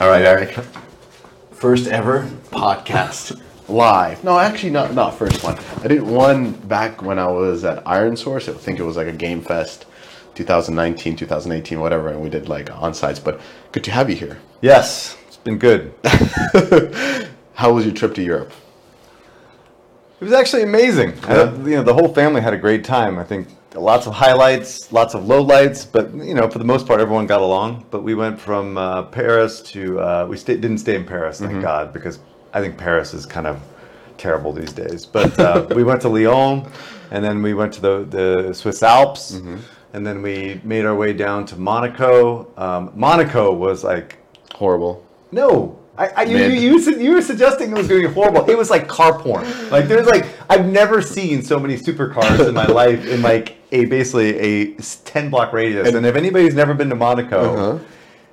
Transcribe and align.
All 0.00 0.08
right, 0.08 0.24
Eric. 0.24 0.56
First 1.50 1.88
ever 1.88 2.30
podcast 2.50 3.42
live. 3.68 4.22
No, 4.22 4.38
actually, 4.38 4.70
not 4.70 4.94
not 4.94 5.18
first 5.18 5.42
one. 5.42 5.58
I 5.82 5.88
did 5.88 6.02
one 6.02 6.52
back 6.52 7.02
when 7.02 7.18
I 7.18 7.26
was 7.26 7.64
at 7.64 7.84
Iron 7.84 8.16
Source. 8.16 8.48
I 8.48 8.52
think 8.52 8.78
it 8.78 8.84
was 8.84 8.96
like 8.96 9.08
a 9.08 9.12
Game 9.12 9.42
Fest, 9.42 9.86
2019, 10.36 11.16
2018, 11.16 11.80
whatever, 11.80 12.10
and 12.10 12.20
we 12.20 12.30
did 12.30 12.48
like 12.48 12.70
on 12.70 12.94
sites. 12.94 13.18
But 13.18 13.40
good 13.72 13.82
to 13.84 13.90
have 13.90 14.08
you 14.08 14.14
here. 14.14 14.38
Yes, 14.60 15.16
it's 15.26 15.36
been 15.36 15.58
good. 15.58 15.92
How 17.54 17.72
was 17.72 17.84
your 17.84 17.92
trip 17.92 18.14
to 18.14 18.22
Europe? 18.22 18.52
It 20.20 20.24
was 20.24 20.32
actually 20.32 20.62
amazing. 20.62 21.14
Uh, 21.24 21.52
you 21.64 21.74
know, 21.74 21.82
the 21.82 21.94
whole 21.94 22.14
family 22.14 22.40
had 22.40 22.54
a 22.54 22.58
great 22.58 22.84
time. 22.84 23.18
I 23.18 23.24
think 23.24 23.48
lots 23.74 24.06
of 24.06 24.14
highlights, 24.14 24.90
lots 24.92 25.14
of 25.14 25.24
lowlights, 25.24 25.90
but 25.90 26.12
you 26.14 26.34
know, 26.34 26.48
for 26.48 26.58
the 26.58 26.64
most 26.64 26.86
part, 26.86 27.00
everyone 27.00 27.26
got 27.26 27.40
along. 27.40 27.86
But 27.90 28.02
we 28.02 28.14
went 28.14 28.40
from 28.40 28.78
uh, 28.78 29.02
Paris 29.04 29.60
to 29.62 30.00
uh, 30.00 30.26
we 30.28 30.36
stay, 30.36 30.54
didn't 30.56 30.78
stay 30.78 30.94
in 30.94 31.04
Paris, 31.04 31.40
thank 31.40 31.60
God, 31.62 31.92
because 31.92 32.18
I 32.52 32.60
think 32.60 32.78
Paris 32.78 33.14
is 33.14 33.26
kind 33.26 33.46
of 33.46 33.60
terrible 34.16 34.52
these 34.52 34.72
days. 34.72 35.04
But 35.06 35.38
uh, 35.38 35.66
we 35.74 35.84
went 35.84 36.00
to 36.02 36.08
Lyon, 36.08 36.66
and 37.10 37.24
then 37.24 37.42
we 37.42 37.54
went 37.54 37.72
to 37.74 37.80
the 37.80 38.04
the 38.04 38.54
Swiss 38.54 38.82
Alps, 38.82 39.32
and 39.92 40.06
then 40.06 40.22
we 40.22 40.60
made 40.64 40.84
our 40.84 40.94
way 40.94 41.12
down 41.12 41.44
to 41.46 41.56
Monaco. 41.56 42.50
Um, 42.56 42.92
Monaco 42.94 43.52
was 43.52 43.84
like 43.84 44.18
Horrible. 44.54 45.04
no. 45.32 45.78
I, 45.98 46.06
I, 46.18 46.22
you, 46.22 46.36
you, 46.38 46.78
you, 46.78 47.00
you 47.00 47.12
were 47.12 47.20
suggesting 47.20 47.72
it 47.72 47.76
was 47.76 47.88
going 47.88 48.02
to 48.02 48.06
be 48.08 48.14
horrible. 48.14 48.48
It 48.48 48.56
was 48.56 48.70
like 48.70 48.86
car 48.86 49.18
porn. 49.18 49.44
Like 49.68 49.88
there's 49.88 50.06
like 50.06 50.26
I've 50.48 50.64
never 50.66 51.02
seen 51.02 51.42
so 51.42 51.58
many 51.58 51.76
supercars 51.76 52.46
in 52.46 52.54
my 52.54 52.66
life 52.82 53.04
in 53.04 53.20
like 53.20 53.57
a 53.72 53.84
basically 53.86 54.38
a 54.38 54.74
ten 55.04 55.30
block 55.30 55.52
radius. 55.52 55.88
And, 55.88 56.04
if 56.06 56.16
anybody's 56.16 56.54
never 56.54 56.74
been 56.74 56.88
to 56.90 56.94
Monaco, 56.96 57.54
Uh-huh. 57.54 57.78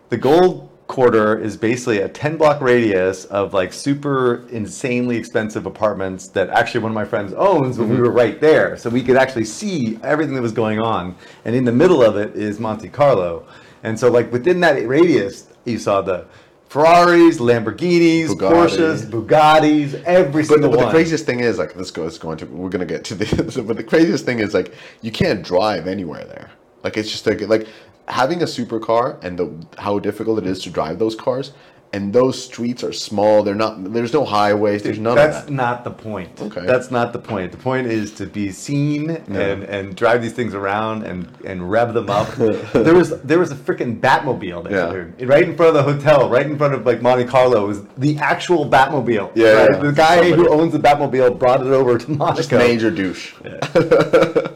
the 0.10 0.18
Gold 0.18 0.70
Quarter 0.88 1.40
is 1.40 1.58
basically 1.58 2.00
a 2.00 2.08
ten 2.10 2.38
block 2.38 2.62
radius 2.62 3.26
of 3.26 3.54
like 3.56 3.74
super 3.74 4.48
insanely 4.50 5.18
expensive 5.18 5.66
apartments 5.66 6.28
that 6.30 6.50
actually 6.52 6.82
one 6.82 6.92
of 6.92 6.96
my 6.96 7.06
friends 7.06 7.34
owns. 7.34 7.78
But 7.78 7.88
we 7.88 7.98
were 7.98 8.12
right 8.12 8.40
there, 8.40 8.78
so 8.78 8.90
we 8.92 9.02
could 9.02 9.18
actually 9.18 9.46
see 9.46 10.00
everything 10.04 10.36
that 10.36 10.42
was 10.44 10.52
going 10.52 10.80
on. 10.80 11.16
And 11.44 11.56
in 11.56 11.66
the 11.66 11.72
middle 11.72 12.04
of 12.04 12.18
it 12.18 12.36
is 12.36 12.60
Monte 12.60 12.90
Carlo, 12.90 13.46
and 13.84 14.00
so 14.00 14.12
like 14.12 14.32
within 14.32 14.60
that 14.60 14.88
radius, 14.88 15.48
you 15.66 15.80
saw 15.80 16.02
the 16.02 16.26
Ferraris, 16.68 17.40
Lamborghinis, 17.40 18.28
Bugatti. 18.28 18.52
Porsches, 18.52 19.06
Bugattis, 19.06 20.04
every 20.04 20.44
But, 20.44 20.48
single 20.48 20.72
but 20.72 20.86
the 20.86 20.90
craziest 20.90 21.26
thing 21.26 21.40
is 21.40 21.58
like 21.58 21.74
this 21.74 21.92
goes 21.92 22.18
going 22.18 22.38
to 22.40 22.46
we're 22.46 22.70
gonna 22.70 22.86
get 22.86 23.04
to 23.06 23.16
the 23.16 23.64
but 23.68 23.78
the 23.78 23.84
craziest 23.84 24.26
thing 24.26 24.40
is 24.40 24.54
like 24.54 24.74
you 25.02 25.12
can't 25.12 25.44
drive 25.44 25.88
anywhere 25.88 26.26
there. 26.26 26.52
Like 26.84 26.98
it's 26.98 27.12
just 27.12 27.26
like 27.26 27.42
like 27.42 27.68
having 28.08 28.42
a 28.42 28.46
supercar 28.46 29.24
and 29.24 29.40
the 29.40 29.66
how 29.82 30.00
difficult 30.00 30.40
it 30.40 30.46
is 30.46 30.62
to 30.64 30.70
drive 30.70 31.00
those 31.00 31.16
cars 31.16 31.54
and 31.96 32.12
those 32.12 32.44
streets 32.44 32.84
are 32.84 32.92
small. 32.92 33.42
They're 33.42 33.56
not. 33.56 33.94
There's 33.94 34.12
no 34.12 34.26
highways. 34.26 34.84
There's 34.84 35.00
none 35.00 35.16
That's 35.16 35.40
of 35.40 35.46
that. 35.46 35.52
not 35.54 35.84
the 35.86 35.92
point. 35.92 36.42
Okay. 36.42 36.66
That's 36.66 36.92
not 36.92 37.14
the 37.14 37.20
point. 37.20 37.54
The 37.54 37.58
point 37.58 37.88
is 37.88 38.12
to 38.16 38.26
be 38.26 38.52
seen 38.52 39.10
and, 39.12 39.64
and 39.64 39.96
drive 39.96 40.22
these 40.22 40.34
things 40.34 40.54
around 40.54 41.04
and, 41.04 41.28
and 41.46 41.72
rev 41.72 41.94
them 41.94 42.10
up. 42.10 42.28
there 42.74 42.94
was 42.94 43.22
there 43.22 43.40
was 43.40 43.52
a 43.52 43.56
freaking 43.56 44.02
Batmobile 44.02 44.66
there, 44.66 45.14
Yeah. 45.18 45.26
right 45.26 45.44
in 45.48 45.56
front 45.56 45.76
of 45.76 45.86
the 45.86 45.94
hotel, 45.94 46.30
right 46.30 46.46
in 46.46 46.58
front 46.58 46.74
of 46.74 46.86
like 46.86 47.02
Monte 47.02 47.26
Carlo, 47.26 47.68
was 47.68 47.86
the 47.98 48.18
actual 48.18 48.70
Batmobile. 48.70 49.32
Yeah, 49.34 49.54
right? 49.54 49.72
yeah. 49.72 49.78
The 49.78 49.92
guy 49.94 50.32
who 50.32 50.50
owns 50.50 50.74
the 50.74 50.80
Batmobile 50.80 51.40
brought 51.40 51.62
it 51.62 51.68
over 51.68 51.98
to 51.98 52.12
Monaco. 52.12 52.36
Just 52.38 52.52
major 52.52 52.92
douche. 52.92 53.34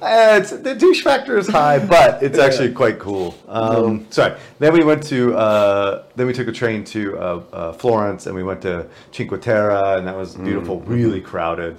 Uh, 0.02 0.40
it's, 0.42 0.52
the 0.52 0.76
douche 0.76 1.04
factor 1.04 1.38
is 1.38 1.48
high, 1.48 1.78
but 1.78 2.24
it's 2.24 2.40
actually 2.40 2.72
quite 2.72 3.00
cool. 3.00 3.36
Um, 3.48 4.08
Sorry. 4.10 4.38
Then 4.58 4.74
we 4.74 4.84
went 4.84 5.04
to 5.04 5.36
uh, 5.36 6.04
then 6.16 6.28
we 6.28 6.34
took 6.34 6.48
a 6.48 6.52
train 6.52 6.84
to 6.86 7.18
uh, 7.18 7.29
Uh, 7.30 7.44
uh, 7.54 7.74
Florence 7.74 8.26
and 8.26 8.36
we 8.36 8.44
went 8.44 8.62
to 8.64 8.88
Cinque 9.12 9.40
Terre 9.42 9.98
and 9.98 10.08
that 10.08 10.16
was 10.16 10.36
beautiful, 10.36 10.82
mm. 10.82 10.88
really 10.88 11.22
crowded. 11.22 11.78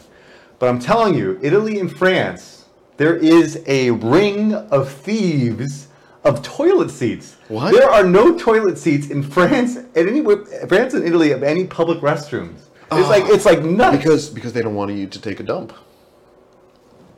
But 0.61 0.69
I'm 0.69 0.79
telling 0.79 1.15
you, 1.15 1.39
Italy 1.43 1.81
and 1.81 1.91
France, 1.91 2.67
there 2.99 3.17
is 3.17 3.63
a 3.67 3.91
ring 3.91 4.53
of 4.55 4.93
thieves 4.93 5.89
of 6.23 6.43
toilet 6.43 6.91
seats. 6.91 7.37
What? 7.49 7.73
There 7.73 7.91
are 7.91 8.05
no 8.05 8.37
toilet 8.39 8.79
seats 8.79 9.09
in 9.09 9.23
France 9.23 9.77
at 9.77 10.07
any 10.07 10.23
France 10.69 10.95
and 10.95 11.05
Italy 11.05 11.33
of 11.33 11.43
any 11.43 11.65
public 11.67 12.01
restrooms. 12.01 12.69
It's 12.93 13.09
like 13.09 13.25
ah. 13.25 13.31
it's 13.31 13.45
like 13.45 13.63
nuts. 13.63 13.97
Because 13.97 14.29
because 14.29 14.53
they 14.53 14.63
don't 14.63 14.75
want 14.75 14.93
you 14.93 15.07
to 15.07 15.21
take 15.21 15.41
a 15.41 15.43
dump. 15.43 15.73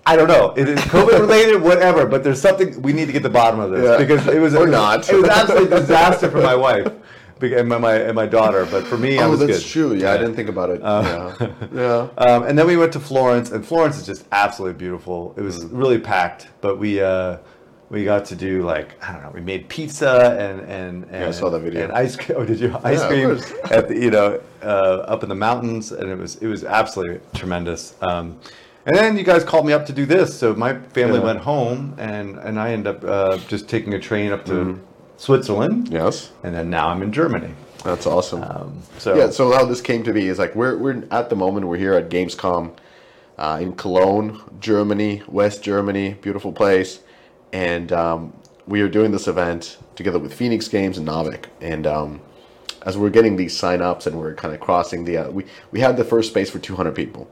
I 0.05 0.17
don't 0.17 0.29
know. 0.29 0.53
It 0.57 0.69
is 0.69 0.79
COVID 0.81 1.21
related, 1.21 1.63
whatever. 1.71 2.07
But 2.07 2.25
there's 2.25 2.41
something 2.41 2.81
we 2.83 2.93
need 2.93 3.07
to 3.07 3.13
get 3.13 3.21
to 3.21 3.29
the 3.29 3.31
bottom 3.31 3.61
of 3.61 3.71
this 3.71 3.85
Yeah. 3.85 3.99
because 3.99 4.27
it 4.27 4.41
was 4.41 4.55
Or 4.55 4.59
it 4.59 4.71
was- 4.71 4.71
not. 4.71 5.09
It 5.09 5.17
was 5.17 5.29
absolutely 5.29 5.77
a 5.77 5.81
disaster 5.81 6.31
for 6.31 6.41
my 6.41 6.55
wife 6.55 6.93
and 7.43 7.69
my, 7.69 7.79
my 7.79 7.95
and 7.97 8.15
my 8.15 8.27
daughter. 8.27 8.65
But 8.71 8.87
for 8.87 8.97
me, 8.97 9.19
I 9.19 9.25
Oh, 9.25 9.31
was 9.31 9.41
that's 9.41 9.61
good. 9.63 9.69
true. 9.69 9.95
Yeah, 9.95 10.13
I 10.13 10.17
didn't 10.19 10.35
think 10.35 10.49
about 10.49 10.71
it. 10.71 10.81
yeah. 10.81 11.35
yeah. 11.73 12.09
Um, 12.19 12.45
and 12.45 12.57
then 12.59 12.67
we 12.67 12.77
went 12.77 12.93
to 12.93 13.01
Florence, 13.01 13.51
and 13.51 13.67
Florence 13.67 13.97
is 13.99 14.07
just 14.07 14.25
absolutely 14.31 14.79
beautiful. 14.79 15.35
It 15.37 15.41
Mm. 15.41 15.45
was 15.45 15.65
really 15.67 15.99
packed, 15.99 16.49
but 16.61 16.79
we 16.79 17.01
uh, 17.03 17.39
we 17.91 18.05
got 18.05 18.25
to 18.27 18.37
do 18.37 18.63
like 18.63 18.89
I 19.07 19.13
don't 19.13 19.23
know. 19.23 19.31
We 19.35 19.41
made 19.41 19.69
pizza 19.69 20.37
and 20.39 20.61
and, 20.61 21.05
and 21.11 21.25
I 21.25 21.31
saw 21.33 21.51
that 21.51 21.61
video. 21.61 21.83
And 21.85 21.93
ice 21.93 22.17
cream. 22.17 22.39
Oh, 22.41 22.45
did 22.45 22.61
you 22.61 22.75
ice 22.85 23.01
Yeah, 23.01 23.09
cream 23.09 23.31
at 23.71 23.89
the 23.89 23.97
you 23.99 24.11
know 24.11 24.41
uh, 24.63 25.13
up 25.13 25.23
in 25.25 25.29
the 25.29 25.35
mountains, 25.49 25.91
and 25.93 26.09
it 26.09 26.17
was 26.19 26.37
it 26.37 26.47
was 26.47 26.63
absolutely 26.65 27.21
tremendous. 27.35 27.95
Um, 28.03 28.39
and 28.85 28.97
then 28.97 29.17
you 29.17 29.23
guys 29.23 29.45
called 29.45 29.65
me 29.65 29.73
up 29.73 29.87
to 29.87 29.93
do 29.93 30.05
this, 30.07 30.37
so 30.37 30.55
my 30.55 30.75
family 30.97 31.19
Yeah. 31.21 31.27
went 31.27 31.39
home, 31.41 31.95
and 31.99 32.39
and 32.39 32.59
I 32.59 32.73
ended 32.73 32.97
up 32.97 33.05
uh, 33.05 33.37
just 33.47 33.69
taking 33.69 33.95
a 33.95 33.99
train 34.01 34.33
up 34.33 34.45
to 34.47 34.53
Mm-hmm. 34.53 34.81
Switzerland, 35.23 35.89
Yes. 35.89 36.33
and 36.43 36.53
then 36.53 36.69
now 36.69 36.89
I'm 36.89 37.01
in 37.01 37.13
Germany. 37.13 37.55
That's 37.85 38.07
awesome. 38.07 38.43
Um, 38.43 38.83
so 38.99 39.15
yeah, 39.15 39.31
so 39.31 39.53
how 39.53 39.65
this 39.65 39.81
came 39.81 40.03
to 40.03 40.13
be 40.13 40.27
is 40.27 40.41
like 40.41 40.57
we're 40.57 40.77
we're 40.77 41.05
at 41.13 41.31
the 41.31 41.37
moment 41.37 41.69
we're 41.69 41.77
here 41.77 41.95
at 41.95 42.11
Gamescom 42.11 42.73
uh, 43.39 43.59
in 43.63 43.75
Cologne, 43.75 44.41
Germany, 44.59 45.23
West 45.29 45.63
Germany, 45.63 46.15
beautiful 46.21 46.53
place, 46.53 47.03
and 47.53 47.93
um, 47.93 48.33
we 48.67 48.81
are 48.81 48.89
doing 48.89 49.13
this 49.13 49.29
event 49.29 49.79
together 49.95 50.19
with 50.19 50.35
Phoenix 50.35 50.67
Games 50.67 50.99
and 50.99 51.07
Naavik, 51.07 51.45
and 51.61 51.87
um, 51.87 52.21
as 52.85 52.99
we're 52.99 53.11
getting 53.11 53.37
these 53.37 53.57
sign-ups 53.57 54.09
and 54.09 54.19
we're 54.19 54.35
kind 54.35 54.53
of 54.53 54.59
crossing 54.59 55.05
the 55.05 55.19
uh, 55.19 55.31
we 55.31 55.45
we 55.71 55.79
had 55.79 55.97
the 55.97 56.05
first 56.05 56.31
space 56.31 56.51
for 56.51 56.59
200 56.59 56.97
people. 56.97 57.31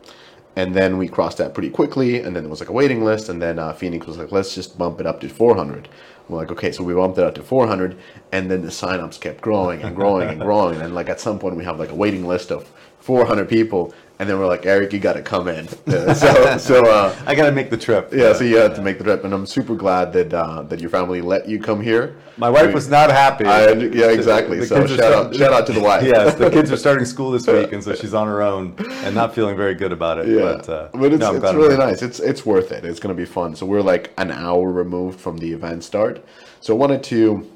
And 0.56 0.74
then 0.74 0.98
we 0.98 1.06
crossed 1.06 1.38
that 1.38 1.54
pretty 1.54 1.70
quickly, 1.70 2.20
and 2.20 2.34
then 2.34 2.42
there 2.42 2.50
was 2.50 2.58
like 2.58 2.68
a 2.68 2.72
waiting 2.72 3.04
list, 3.04 3.28
and 3.28 3.40
then 3.40 3.60
uh, 3.60 3.72
Phoenix 3.72 4.04
was 4.04 4.18
like, 4.18 4.32
"Let's 4.32 4.52
just 4.52 4.76
bump 4.76 5.00
it 5.00 5.06
up 5.06 5.20
to 5.20 5.28
400." 5.28 5.88
We're 6.30 6.38
like, 6.38 6.52
"Okay," 6.52 6.72
so 6.72 6.84
we 6.84 6.94
bumped 6.94 7.18
it 7.18 7.24
up 7.24 7.34
to 7.34 7.42
400, 7.42 7.96
and 8.32 8.50
then 8.50 8.62
the 8.62 8.68
signups 8.68 9.20
kept 9.20 9.40
growing 9.40 9.82
and 9.82 9.94
growing 9.96 10.28
and 10.28 10.40
growing, 10.48 10.80
and 10.80 10.94
like 10.94 11.08
at 11.08 11.20
some 11.20 11.38
point 11.38 11.56
we 11.56 11.64
have 11.64 11.78
like 11.78 11.90
a 11.90 11.94
waiting 11.94 12.26
list 12.26 12.50
of 12.50 12.70
400 13.00 13.48
people, 13.48 13.92
and 14.20 14.28
then 14.28 14.38
we're 14.38 14.46
like, 14.46 14.66
"Eric, 14.66 14.92
you 14.92 14.98
got 15.00 15.14
to 15.14 15.22
come 15.22 15.48
in." 15.48 15.66
Yeah, 15.86 16.12
so, 16.12 16.58
so 16.58 16.84
uh, 16.86 17.16
I 17.26 17.34
got 17.34 17.46
to 17.46 17.52
make 17.52 17.70
the 17.70 17.76
trip. 17.76 18.12
yeah, 18.12 18.32
so 18.34 18.44
you 18.44 18.58
had 18.58 18.74
to 18.76 18.82
make 18.82 18.98
the 18.98 19.04
trip, 19.04 19.24
and 19.24 19.32
I'm 19.34 19.46
super 19.46 19.74
glad 19.74 20.12
that 20.12 20.32
uh, 20.32 20.62
that 20.64 20.78
your 20.78 20.90
family 20.90 21.20
let 21.22 21.48
you 21.48 21.58
come 21.58 21.80
here. 21.80 22.16
My 22.36 22.48
wife 22.50 22.68
We- 22.68 22.74
was 22.74 22.88
not 22.88 23.10
happy. 23.10 23.46
I- 23.46 23.72
yeah, 23.72 24.10
exactly. 24.10 24.64
So 24.66 24.76
kids 24.80 24.92
are 24.92 24.96
shout 24.98 25.12
out- 25.12 25.34
shout 25.34 25.52
out 25.54 25.66
to 25.66 25.72
the 25.72 25.80
wife. 25.80 26.04
yes, 26.04 26.34
the 26.36 26.50
kids 26.50 26.70
are 26.70 26.76
starting 26.76 27.06
school 27.06 27.30
this 27.30 27.46
week, 27.56 27.72
and 27.72 27.82
so 27.82 27.94
she's 27.94 28.14
on 28.14 28.26
her 28.28 28.42
own 28.42 28.74
and 29.04 29.14
not 29.14 29.34
feeling 29.34 29.56
very 29.56 29.74
good 29.74 29.90
about 29.92 30.18
it. 30.18 30.28
Yeah, 30.28 30.40
but, 30.42 30.68
uh, 30.68 30.88
but 30.92 31.12
it's, 31.14 31.20
no, 31.20 31.34
it's 31.34 31.54
really 31.54 31.78
nice. 31.78 32.02
It's 32.02 32.20
it's 32.20 32.44
worth 32.44 32.70
it. 32.72 32.84
It's 32.84 33.00
going 33.00 33.14
to 33.16 33.20
be 33.20 33.26
fun. 33.26 33.56
So 33.56 33.64
we're 33.66 33.82
like 33.94 34.12
an 34.18 34.30
hour 34.30 34.70
removed 34.70 35.18
from 35.18 35.38
the 35.38 35.50
event 35.52 35.82
start. 35.82 36.22
So 36.60 36.74
I 36.74 36.78
wanted 36.78 37.02
to, 37.04 37.50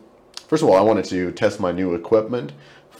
first 0.48 0.62
of 0.62 0.68
all, 0.70 0.76
I 0.76 0.80
wanted 0.80 1.04
to 1.06 1.30
test 1.32 1.60
my 1.60 1.72
new 1.72 1.94
equipment 1.94 2.52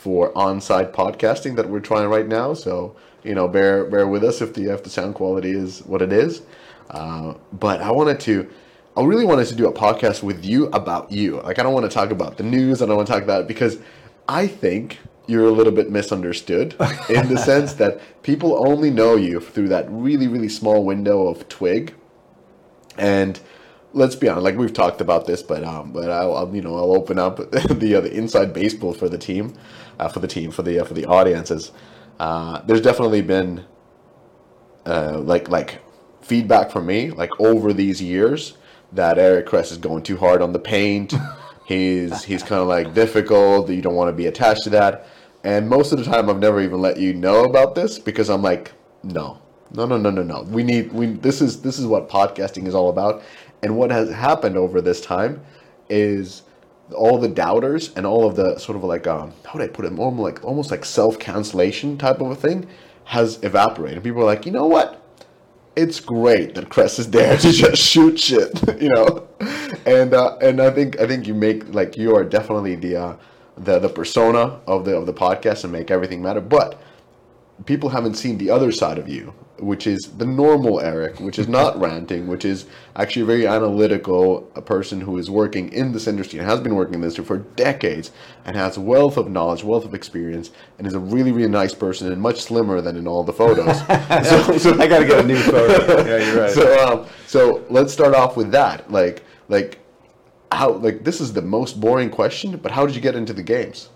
for 0.05 0.37
on-site 0.37 0.93
podcasting 0.93 1.57
that 1.57 1.67
we're 1.71 1.81
trying 1.81 2.09
right 2.09 2.29
now. 2.29 2.53
So 2.53 2.95
you 3.23 3.35
know, 3.35 3.49
bear 3.49 3.87
bear 3.87 4.07
with 4.07 4.23
us 4.23 4.43
if 4.43 4.53
the 4.53 4.73
if 4.73 4.85
the 4.85 4.91
sound 4.91 5.15
quality 5.15 5.51
is 5.51 5.81
what 5.87 6.03
it 6.03 6.13
is. 6.13 6.43
Uh, 6.91 7.35
but 7.53 7.81
I 7.81 7.91
wanted 7.91 8.21
to. 8.21 8.49
I 8.97 9.03
really 9.03 9.25
wanted 9.25 9.47
to 9.47 9.57
do 9.57 9.67
a 9.67 9.73
podcast 9.73 10.23
with 10.23 10.45
you 10.45 10.67
about 10.67 11.11
you. 11.11 11.41
Like, 11.41 11.59
I 11.59 11.65
don't 11.65 11.73
want 11.73 11.91
to 11.91 11.93
talk 11.93 12.11
about 12.11 12.37
the 12.37 12.45
news. 12.45 12.81
I 12.81 12.87
don't 12.87 12.97
want 12.97 13.09
to 13.09 13.13
talk 13.13 13.25
about 13.25 13.41
it 13.41 13.49
because 13.49 13.79
I 14.29 14.47
think 14.47 15.01
you're 15.27 15.47
a 15.47 15.51
little 15.51 15.73
bit 15.73 15.91
misunderstood 15.91 16.77
in 17.09 17.29
the 17.29 17.39
sense 17.39 17.73
that 17.75 17.99
people 18.23 18.69
only 18.69 18.91
know 18.91 19.17
you 19.17 19.41
through 19.41 19.69
that 19.69 19.87
really, 19.91 20.29
really 20.29 20.51
small 20.51 20.85
window 20.85 21.27
of 21.27 21.49
Twig. 21.49 21.95
And 22.97 23.41
let's 23.95 24.17
be 24.17 24.29
honest, 24.29 24.45
like 24.45 24.57
we've 24.57 24.73
talked 24.73 25.01
about 25.01 25.27
this, 25.27 25.43
but 25.43 25.65
um, 25.65 25.93
but 25.93 26.11
I'll, 26.11 26.37
I'll 26.37 26.55
you 26.55 26.63
know 26.63 26.77
I'll 26.77 26.95
open 26.95 27.19
up 27.19 27.37
the 27.51 27.95
uh, 27.97 28.01
the 28.01 28.13
inside 28.13 28.53
baseball 28.53 28.93
for 28.93 29.09
the 29.09 29.19
team, 29.19 29.55
uh, 29.99 30.09
for 30.09 30.21
the 30.21 30.29
team 30.29 30.51
for 30.51 30.63
the 30.63 30.81
uh, 30.81 30.85
for 30.85 30.95
the 30.95 31.07
audiences. 31.07 31.73
Uh, 32.19 32.61
there's 32.63 32.81
definitely 32.81 33.23
been 33.23 33.65
uh, 34.87 35.19
like 35.19 35.49
like 35.49 35.81
feedback 36.23 36.71
from 36.71 36.87
me 36.87 37.11
like 37.11 37.31
over 37.39 37.73
these 37.73 38.01
years 38.01 38.57
that 38.93 39.19
Eric 39.19 39.47
Kress 39.47 39.71
is 39.73 39.79
going 39.79 40.03
too 40.03 40.17
hard 40.17 40.41
on 40.43 40.53
the 40.53 40.59
paint. 40.59 41.15
he's 41.67 42.25
he's 42.25 42.43
kind 42.43 42.61
of 42.61 42.69
like 42.69 42.95
difficult. 42.95 43.69
You 43.69 43.83
don't 43.83 43.95
want 43.95 44.09
to 44.09 44.13
be 44.13 44.27
attached 44.27 44.65
to 44.65 44.71
that. 44.71 45.07
And 45.43 45.69
most 45.69 45.93
of 45.93 45.99
the 45.99 46.05
time, 46.05 46.31
I've 46.31 46.39
never 46.39 46.61
even 46.63 46.81
let 46.81 46.99
you 46.99 47.13
know 47.13 47.45
about 47.45 47.75
this 47.75 47.99
because 47.99 48.31
I'm 48.31 48.41
like, 48.41 48.73
no, 49.03 49.43
no, 49.73 49.85
no, 49.85 49.99
no, 49.99 50.11
no, 50.11 50.23
no. 50.23 50.43
We 50.45 50.63
need 50.63 50.93
we. 50.93 51.07
This 51.07 51.43
is 51.43 51.61
this 51.61 51.79
is 51.79 51.87
what 51.87 52.09
podcasting 52.09 52.67
is 52.67 52.75
all 52.75 52.89
about. 52.89 53.23
And 53.63 53.77
what 53.77 53.91
has 53.91 54.11
happened 54.11 54.57
over 54.57 54.81
this 54.81 55.01
time 55.01 55.43
is 55.89 56.43
all 56.93 57.19
the 57.19 57.29
doubters 57.29 57.93
and 57.95 58.07
all 58.07 58.27
of 58.27 58.37
the 58.37 58.59
sort 58.59 58.77
of 58.77 58.85
like 58.85 59.07
um, 59.07 59.33
how 59.45 59.59
would 59.59 59.63
I 59.63 59.69
put 59.69 59.85
it 59.85 59.93
more 59.93 60.13
like 60.13 60.45
almost 60.45 60.71
like 60.71 60.85
self 60.85 61.19
cancellation 61.19 61.97
type 61.97 62.21
of 62.21 62.31
a 62.31 62.37
thing 62.37 62.67
has 63.05 63.43
evaporated. 63.43 64.03
People 64.03 64.23
are 64.23 64.27
like, 64.27 64.47
you 64.47 64.53
know 64.53 64.67
what? 64.67 65.01
It's 65.77 66.01
great 66.01 66.55
that 66.55 66.69
Kress 66.69 66.99
is 66.99 67.11
there 67.11 67.37
to 67.39 67.53
just 67.53 67.83
shoot 67.83 68.19
shit, 68.19 68.53
you 68.81 68.91
know, 68.91 69.27
and 69.87 70.15
uh, 70.15 70.37
and 70.41 70.61
I 70.61 70.71
think 70.71 71.01
I 71.01 71.07
think 71.07 71.27
you 71.27 71.35
make 71.35 71.75
like 71.75 71.97
you 71.97 72.15
are 72.15 72.25
definitely 72.25 72.77
the 72.77 72.97
uh, 72.97 73.17
the 73.57 73.79
the 73.79 73.89
persona 73.89 74.61
of 74.67 74.85
the 74.85 74.97
of 74.97 75.07
the 75.07 75.15
podcast 75.15 75.65
and 75.65 75.73
make 75.73 75.91
everything 75.91 76.23
matter, 76.23 76.41
but 76.41 76.81
people 77.67 77.89
haven't 77.89 78.15
seen 78.15 78.39
the 78.39 78.51
other 78.51 78.73
side 78.73 78.99
of 78.99 79.09
you, 79.09 79.33
which 79.59 79.87
is 79.87 80.11
the 80.19 80.27
normal 80.27 80.81
Eric, 80.81 81.21
which 81.21 81.39
is 81.39 81.49
not 81.49 81.79
ranting, 81.81 82.27
which 82.27 82.45
is 82.45 82.67
actually 82.97 83.23
a 83.23 83.27
very 83.27 83.47
analytical 83.47 84.51
a 84.55 84.63
person 84.63 85.01
who 85.01 85.19
is 85.19 85.31
working 85.31 85.73
in 85.73 85.93
this 85.93 86.07
industry 86.07 86.39
and 86.39 86.49
has 86.49 86.61
been 86.61 86.75
working 86.75 86.95
in 86.95 87.01
this 87.01 87.17
industry 87.17 87.37
for 87.37 87.45
decades 87.55 88.11
and 88.45 88.57
has 88.57 88.79
wealth 88.79 89.17
of 89.17 89.31
knowledge, 89.31 89.63
wealth 89.63 89.85
of 89.85 89.95
experience, 89.95 90.51
and 90.79 90.87
is 90.87 90.95
a 90.95 90.99
really, 90.99 91.33
really 91.33 91.49
nice 91.49 91.75
person 91.75 92.11
and 92.11 92.21
much 92.21 92.43
slimmer 92.43 92.81
than 92.81 92.97
in 92.97 93.07
all 93.07 93.23
the 93.23 93.33
photos. 93.33 93.79
so, 94.29 94.59
so, 94.59 94.81
I 94.81 94.87
got 94.87 95.01
to 95.01 95.07
get 95.07 95.25
a 95.25 95.27
new 95.27 95.37
photo. 95.37 96.05
yeah, 96.05 96.25
you're 96.25 96.43
right. 96.43 96.51
So, 96.51 96.87
um, 96.87 97.07
so 97.27 97.65
let's 97.71 97.93
start 97.93 98.15
off 98.15 98.37
with 98.37 98.51
that. 98.53 98.91
Like, 98.91 99.23
like 99.49 99.79
how, 100.51 100.73
like 100.73 101.05
this 101.05 101.21
is 101.21 101.33
the 101.33 101.43
most 101.43 101.81
boring 101.81 102.11
question, 102.11 102.57
but 102.57 102.73
how 102.73 102.87
did 102.87 102.95
you 102.95 103.01
get 103.01 103.15
into 103.15 103.33
the 103.33 103.43
games? 103.43 103.91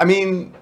I 0.00 0.04
mean, 0.04 0.54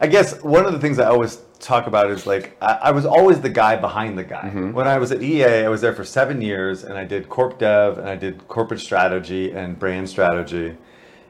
I 0.00 0.06
guess 0.06 0.42
one 0.42 0.66
of 0.66 0.72
the 0.72 0.80
things 0.80 0.98
I 0.98 1.06
always 1.06 1.40
talk 1.62 1.86
about 1.86 2.10
is 2.10 2.26
like 2.26 2.56
I, 2.60 2.78
I 2.82 2.90
was 2.90 3.06
always 3.06 3.40
the 3.40 3.48
guy 3.48 3.76
behind 3.76 4.18
the 4.18 4.24
guy. 4.24 4.42
Mm-hmm. 4.42 4.72
When 4.72 4.88
I 4.88 4.98
was 4.98 5.12
at 5.12 5.22
EA, 5.22 5.64
I 5.64 5.68
was 5.68 5.80
there 5.80 5.94
for 5.94 6.04
seven 6.04 6.42
years, 6.42 6.84
and 6.84 6.98
I 6.98 7.04
did 7.04 7.28
corp 7.28 7.58
dev, 7.58 7.98
and 7.98 8.08
I 8.08 8.16
did 8.16 8.46
corporate 8.48 8.80
strategy 8.80 9.52
and 9.52 9.78
brand 9.78 10.08
strategy, 10.08 10.76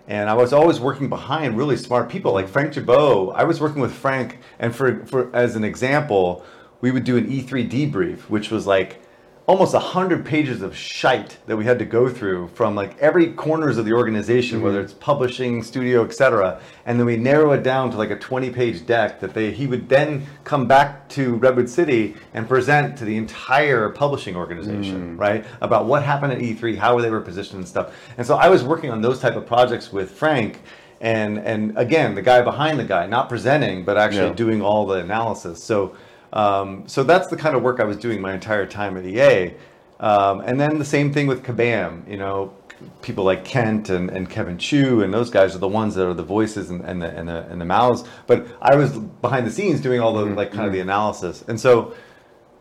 and 0.08 0.31
I 0.31 0.34
was 0.34 0.52
always 0.52 0.81
working 0.81 1.08
behind 1.08 1.56
really 1.56 1.76
smart 1.76 2.08
people 2.08 2.32
like 2.32 2.49
Frank 2.49 2.73
Gibeau. 2.73 3.32
I 3.34 3.44
was 3.44 3.61
working 3.61 3.82
with 3.82 3.93
Frank, 3.93 4.38
and 4.58 4.75
for 4.75 5.05
for 5.06 5.34
as 5.34 5.55
an 5.55 5.64
example, 5.64 6.44
we 6.81 6.90
would 6.90 7.05
do 7.05 7.17
an 7.17 7.26
E3 7.26 7.70
debrief, 7.70 8.20
which 8.23 8.50
was 8.50 8.67
like 8.67 9.01
almost 9.47 9.75
100 9.75 10.25
pages 10.25 10.62
of 10.62 10.77
shite 10.77 11.37
that 11.47 11.56
we 11.56 11.65
had 11.65 11.79
to 11.79 11.85
go 11.85 12.09
through 12.09 12.49
from 12.55 12.77
like 12.77 12.97
every 12.99 13.33
corners 13.33 13.77
of 13.77 13.85
the 13.85 13.93
organization 13.93 14.59
mm-hmm. 14.59 14.67
whether 14.67 14.81
it's 14.81 14.93
publishing 14.93 15.62
studio 15.62 16.05
etc 16.05 16.61
and 16.87 16.99
then 16.99 17.06
we 17.06 17.17
narrow 17.17 17.50
it 17.50 17.62
down 17.65 17.91
to 17.91 17.97
like 17.97 18.11
a 18.11 18.19
20 18.19 18.50
page 18.50 18.87
deck 18.87 19.19
that 19.19 19.35
they 19.35 19.50
he 19.50 19.67
would 19.67 19.89
then 19.89 20.25
come 20.44 20.69
back 20.69 21.09
to 21.09 21.35
redwood 21.37 21.69
city 21.69 22.15
and 22.35 22.49
present 22.49 22.97
to 22.97 23.05
the 23.05 23.17
entire 23.17 23.89
publishing 23.89 24.37
organization 24.37 25.17
mm. 25.17 25.21
right 25.21 25.45
about 25.61 25.87
what 25.87 26.05
happened 26.05 26.33
at 26.33 26.38
e3 26.38 26.77
how 26.77 27.00
they 27.00 27.11
were 27.11 27.21
positioned 27.21 27.59
and 27.59 27.69
stuff 27.69 27.93
and 28.17 28.27
so 28.27 28.37
i 28.37 28.49
was 28.49 28.62
working 28.62 28.91
on 28.91 29.03
those 29.03 29.19
type 29.19 29.35
of 29.35 29.45
projects 29.45 29.93
with 29.93 30.11
frank 30.12 30.62
and 31.00 31.38
and 31.38 31.77
again 31.77 32.15
the 32.15 32.23
guy 32.23 32.41
behind 32.41 32.79
the 32.79 32.85
guy 32.85 33.06
not 33.06 33.29
presenting 33.29 33.85
but 33.85 33.99
actually 33.99 34.29
yeah. 34.29 34.35
doing 34.35 34.62
all 34.62 34.87
the 34.87 34.99
analysis 34.99 35.62
so 35.62 35.97
um, 36.32 36.84
so 36.87 37.02
that's 37.02 37.29
the 37.29 37.37
kind 37.37 37.56
of 37.56 37.62
work 37.62 37.81
I 37.81 37.84
was 37.84 37.96
doing 37.96 38.20
my 38.20 38.32
entire 38.34 38.67
time 38.67 38.96
at 38.96 39.05
EA. 39.05 39.55
Um, 40.00 40.40
and 40.40 40.61
then 40.61 40.79
the 40.79 40.84
same 40.84 41.12
thing 41.12 41.26
with 41.26 41.44
Kabam, 41.44 42.08
you 42.08 42.17
know, 42.17 42.55
people 43.02 43.25
like 43.25 43.44
Kent 43.44 43.90
and, 43.90 44.11
and 44.11 44.29
Kevin 44.29 44.58
Chou 44.58 45.02
and 45.02 45.14
those 45.14 45.31
guys 45.31 45.55
are 45.55 45.58
the 45.58 45.69
ones 45.69 45.94
that 45.94 46.06
are 46.06 46.14
the 46.14 46.25
voices 46.25 46.70
and, 46.70 46.81
and 46.82 47.00
the 47.00 47.08
and 47.17 47.29
the 47.29 47.46
and 47.49 47.61
the 47.61 47.64
mouths. 47.64 48.05
But 48.26 48.46
I 48.61 48.75
was 48.75 48.99
behind 48.99 49.46
the 49.46 49.50
scenes 49.50 49.81
doing 49.81 50.00
all 50.00 50.12
the 50.12 50.25
like 50.25 50.50
kind 50.50 50.67
of 50.67 50.73
the 50.73 50.79
mm-hmm. 50.79 50.88
analysis. 50.88 51.44
And 51.46 51.61
so 51.61 51.94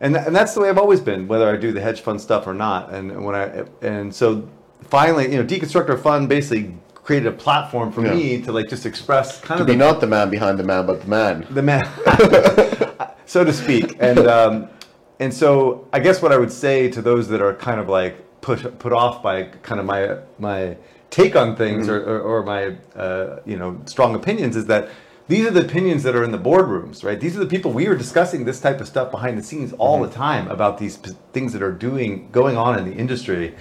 and 0.00 0.16
and 0.16 0.34
that's 0.34 0.54
the 0.54 0.60
way 0.60 0.68
I've 0.68 0.78
always 0.78 1.00
been, 1.00 1.26
whether 1.26 1.52
I 1.52 1.56
do 1.56 1.72
the 1.72 1.80
hedge 1.80 2.00
fund 2.00 2.20
stuff 2.20 2.46
or 2.46 2.54
not. 2.54 2.92
And 2.92 3.24
when 3.24 3.34
I 3.34 3.64
and 3.80 4.14
so 4.14 4.48
finally, 4.82 5.32
you 5.32 5.42
know, 5.42 5.44
Deconstructor 5.44 6.00
Fund 6.00 6.28
basically 6.28 6.74
created 6.94 7.26
a 7.26 7.36
platform 7.36 7.90
for 7.90 8.04
yeah. 8.04 8.14
me 8.14 8.42
to 8.42 8.52
like 8.52 8.68
just 8.68 8.86
express 8.86 9.40
kind 9.40 9.58
to 9.58 9.62
of 9.62 9.66
be 9.66 9.72
the, 9.72 9.78
not 9.78 10.00
the 10.00 10.06
man 10.06 10.30
behind 10.30 10.58
the 10.58 10.64
man, 10.64 10.86
but 10.86 11.00
the 11.00 11.08
man. 11.08 11.46
The 11.50 11.62
man. 11.62 11.82
so 13.32 13.44
to 13.44 13.52
speak. 13.52 13.96
And 13.98 14.18
um, 14.38 14.68
and 15.18 15.32
so 15.32 15.88
I 15.92 16.00
guess 16.00 16.20
what 16.20 16.32
I 16.32 16.36
would 16.36 16.52
say 16.52 16.90
to 16.90 17.00
those 17.00 17.28
that 17.28 17.40
are 17.40 17.54
kind 17.54 17.80
of 17.80 17.88
like 17.88 18.14
put 18.42 18.78
put 18.78 18.92
off 18.92 19.22
by 19.22 19.44
kind 19.62 19.80
of 19.80 19.86
my 19.86 20.18
my 20.38 20.76
take 21.10 21.34
on 21.36 21.56
things 21.56 21.86
mm-hmm. 21.86 22.08
or, 22.10 22.18
or, 22.18 22.38
or, 22.38 22.42
my 22.42 22.76
uh, 22.98 23.40
you 23.44 23.56
know 23.56 23.80
strong 23.84 24.14
opinions 24.14 24.56
is 24.56 24.66
that 24.66 24.88
these 25.28 25.46
are 25.46 25.50
the 25.50 25.64
opinions 25.64 26.02
that 26.02 26.16
are 26.16 26.24
in 26.24 26.32
the 26.32 26.38
boardrooms, 26.38 27.04
right? 27.04 27.20
These 27.20 27.36
are 27.36 27.38
the 27.38 27.46
people 27.46 27.70
we 27.70 27.86
are 27.86 27.94
discussing 27.94 28.44
this 28.44 28.60
type 28.60 28.80
of 28.80 28.88
stuff 28.88 29.10
behind 29.10 29.38
the 29.38 29.42
scenes 29.42 29.72
all 29.74 29.98
mm-hmm. 29.98 30.10
the 30.10 30.14
time 30.14 30.48
about 30.48 30.78
these 30.78 30.96
p- 30.96 31.12
things 31.32 31.52
that 31.52 31.62
are 31.62 31.72
doing 31.72 32.28
going 32.32 32.56
on 32.56 32.78
in 32.78 32.84
the 32.84 32.94
industry. 32.94 33.54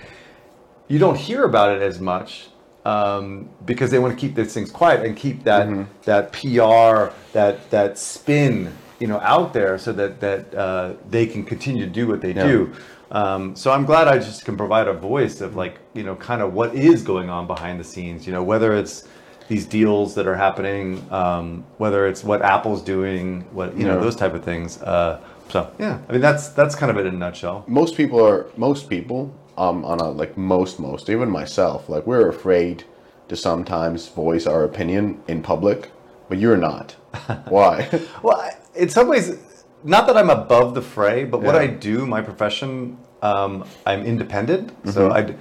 You 0.87 0.99
don't 0.99 1.17
hear 1.17 1.45
about 1.45 1.75
it 1.75 1.81
as 1.81 2.01
much 2.01 2.49
um, 2.83 3.49
because 3.63 3.91
they 3.91 3.99
want 3.99 4.13
to 4.17 4.19
keep 4.19 4.35
these 4.35 4.53
things 4.53 4.71
quiet 4.71 5.05
and 5.05 5.15
keep 5.15 5.43
that 5.43 5.67
mm-hmm. 5.67 5.83
that 6.03 6.33
PR 6.33 7.13
that 7.33 7.69
that 7.69 7.97
spin 7.97 8.73
you 9.01 9.07
know 9.07 9.19
out 9.21 9.51
there 9.51 9.77
so 9.79 9.91
that 9.91 10.19
that 10.19 10.53
uh, 10.53 10.93
they 11.09 11.25
can 11.25 11.43
continue 11.43 11.83
to 11.83 11.91
do 11.91 12.07
what 12.07 12.21
they 12.21 12.33
yeah. 12.33 12.47
do. 12.47 12.73
Um, 13.09 13.55
so 13.55 13.71
I'm 13.71 13.83
glad 13.83 14.07
I 14.07 14.17
just 14.19 14.45
can 14.45 14.55
provide 14.55 14.87
a 14.87 14.93
voice 14.93 15.41
of 15.41 15.55
like 15.55 15.79
you 15.93 16.03
know 16.03 16.15
kind 16.15 16.41
of 16.41 16.53
what 16.53 16.75
is 16.75 17.01
going 17.01 17.29
on 17.29 17.47
behind 17.47 17.79
the 17.79 17.83
scenes. 17.83 18.27
You 18.27 18.31
know 18.31 18.43
whether 18.43 18.73
it's 18.73 19.07
these 19.47 19.65
deals 19.65 20.13
that 20.15 20.27
are 20.27 20.35
happening, 20.35 21.05
um, 21.11 21.65
whether 21.77 22.07
it's 22.07 22.23
what 22.23 22.41
Apple's 22.43 22.83
doing, 22.83 23.41
what 23.51 23.75
you 23.75 23.85
yeah. 23.85 23.93
know 23.93 23.99
those 23.99 24.15
type 24.15 24.35
of 24.35 24.43
things. 24.43 24.79
Uh, 24.83 25.19
so 25.49 25.73
yeah, 25.79 25.99
I 26.07 26.11
mean 26.11 26.21
that's 26.21 26.49
that's 26.49 26.75
kind 26.75 26.91
of 26.91 26.97
it 26.97 27.07
in 27.07 27.15
a 27.15 27.17
nutshell. 27.17 27.65
Most 27.67 27.97
people 27.97 28.23
are 28.23 28.45
most 28.55 28.87
people 28.87 29.33
um, 29.57 29.83
on 29.83 29.99
a 29.99 30.09
like 30.11 30.37
most 30.37 30.79
most 30.79 31.09
even 31.09 31.29
myself 31.29 31.89
like 31.89 32.05
we're 32.05 32.29
afraid 32.29 32.83
to 33.29 33.35
sometimes 33.35 34.09
voice 34.09 34.45
our 34.45 34.63
opinion 34.63 35.19
in 35.27 35.41
public, 35.41 35.89
but 36.29 36.37
you're 36.37 36.57
not. 36.57 36.91
Why? 37.49 37.89
well, 38.21 38.51
in 38.75 38.89
some 38.89 39.07
ways, 39.07 39.37
not 39.83 40.07
that 40.07 40.17
I'm 40.17 40.29
above 40.29 40.73
the 40.75 40.81
fray, 40.81 41.23
but 41.23 41.41
what 41.41 41.55
I 41.55 41.67
do, 41.67 42.05
my 42.05 42.21
profession, 42.21 42.97
um, 43.21 43.65
I'm 43.85 44.05
independent. 44.05 44.71
So 44.85 45.09
mm-hmm. 45.09 45.31
I, 45.31 45.35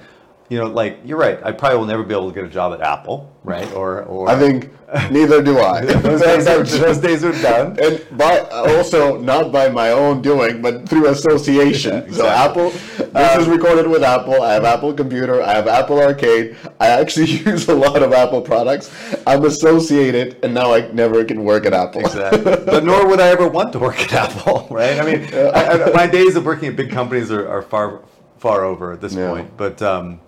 you 0.51 0.57
know, 0.57 0.67
like 0.67 0.99
you're 1.05 1.17
right. 1.17 1.39
I 1.45 1.53
probably 1.53 1.77
will 1.77 1.85
never 1.85 2.03
be 2.03 2.13
able 2.13 2.27
to 2.27 2.35
get 2.35 2.43
a 2.43 2.49
job 2.49 2.73
at 2.73 2.81
Apple, 2.81 3.33
right? 3.45 3.71
Or, 3.81 4.03
or 4.03 4.29
I 4.29 4.37
think 4.37 4.69
neither 5.09 5.41
do 5.41 5.57
I. 5.59 5.85
those, 5.85 6.21
days 6.21 6.45
are, 6.45 6.63
those 6.63 6.97
days 6.97 7.23
are 7.23 7.31
done. 7.41 7.79
And 7.81 8.05
by 8.17 8.39
also 8.39 9.17
not 9.17 9.53
by 9.53 9.69
my 9.69 9.91
own 9.91 10.21
doing, 10.21 10.61
but 10.61 10.89
through 10.89 11.07
association. 11.07 11.93
Yeah, 11.93 11.99
exactly. 11.99 12.17
So 12.17 12.27
Apple, 12.27 12.69
this 12.71 13.35
um, 13.35 13.41
is 13.41 13.47
recorded 13.47 13.87
with 13.87 14.03
Apple. 14.03 14.41
I 14.41 14.51
have 14.51 14.65
Apple 14.65 14.93
Computer. 14.93 15.41
I 15.41 15.53
have 15.53 15.69
Apple 15.69 16.01
Arcade. 16.01 16.57
I 16.81 16.87
actually 16.87 17.27
use 17.51 17.69
a 17.69 17.75
lot 17.75 18.03
of 18.03 18.11
Apple 18.11 18.41
products. 18.41 18.91
I'm 19.25 19.45
associated, 19.45 20.37
and 20.43 20.53
now 20.53 20.73
I 20.73 20.91
never 20.91 21.23
can 21.23 21.45
work 21.45 21.65
at 21.65 21.73
Apple. 21.73 22.01
Exactly. 22.01 22.43
but 22.43 22.83
nor 22.83 23.07
would 23.07 23.21
I 23.21 23.29
ever 23.29 23.47
want 23.47 23.71
to 23.71 23.79
work 23.79 24.01
at 24.01 24.11
Apple, 24.11 24.67
right? 24.69 24.99
I 24.99 25.05
mean, 25.05 25.33
I, 25.33 25.87
I, 25.87 25.91
my 25.93 26.07
days 26.07 26.35
of 26.35 26.43
working 26.43 26.67
at 26.67 26.75
big 26.75 26.91
companies 26.91 27.31
are, 27.31 27.47
are 27.47 27.61
far 27.61 28.01
far 28.37 28.65
over 28.65 28.91
at 28.91 28.99
this 28.99 29.13
yeah. 29.13 29.29
point. 29.29 29.55
But 29.55 29.81
um, 29.83 30.19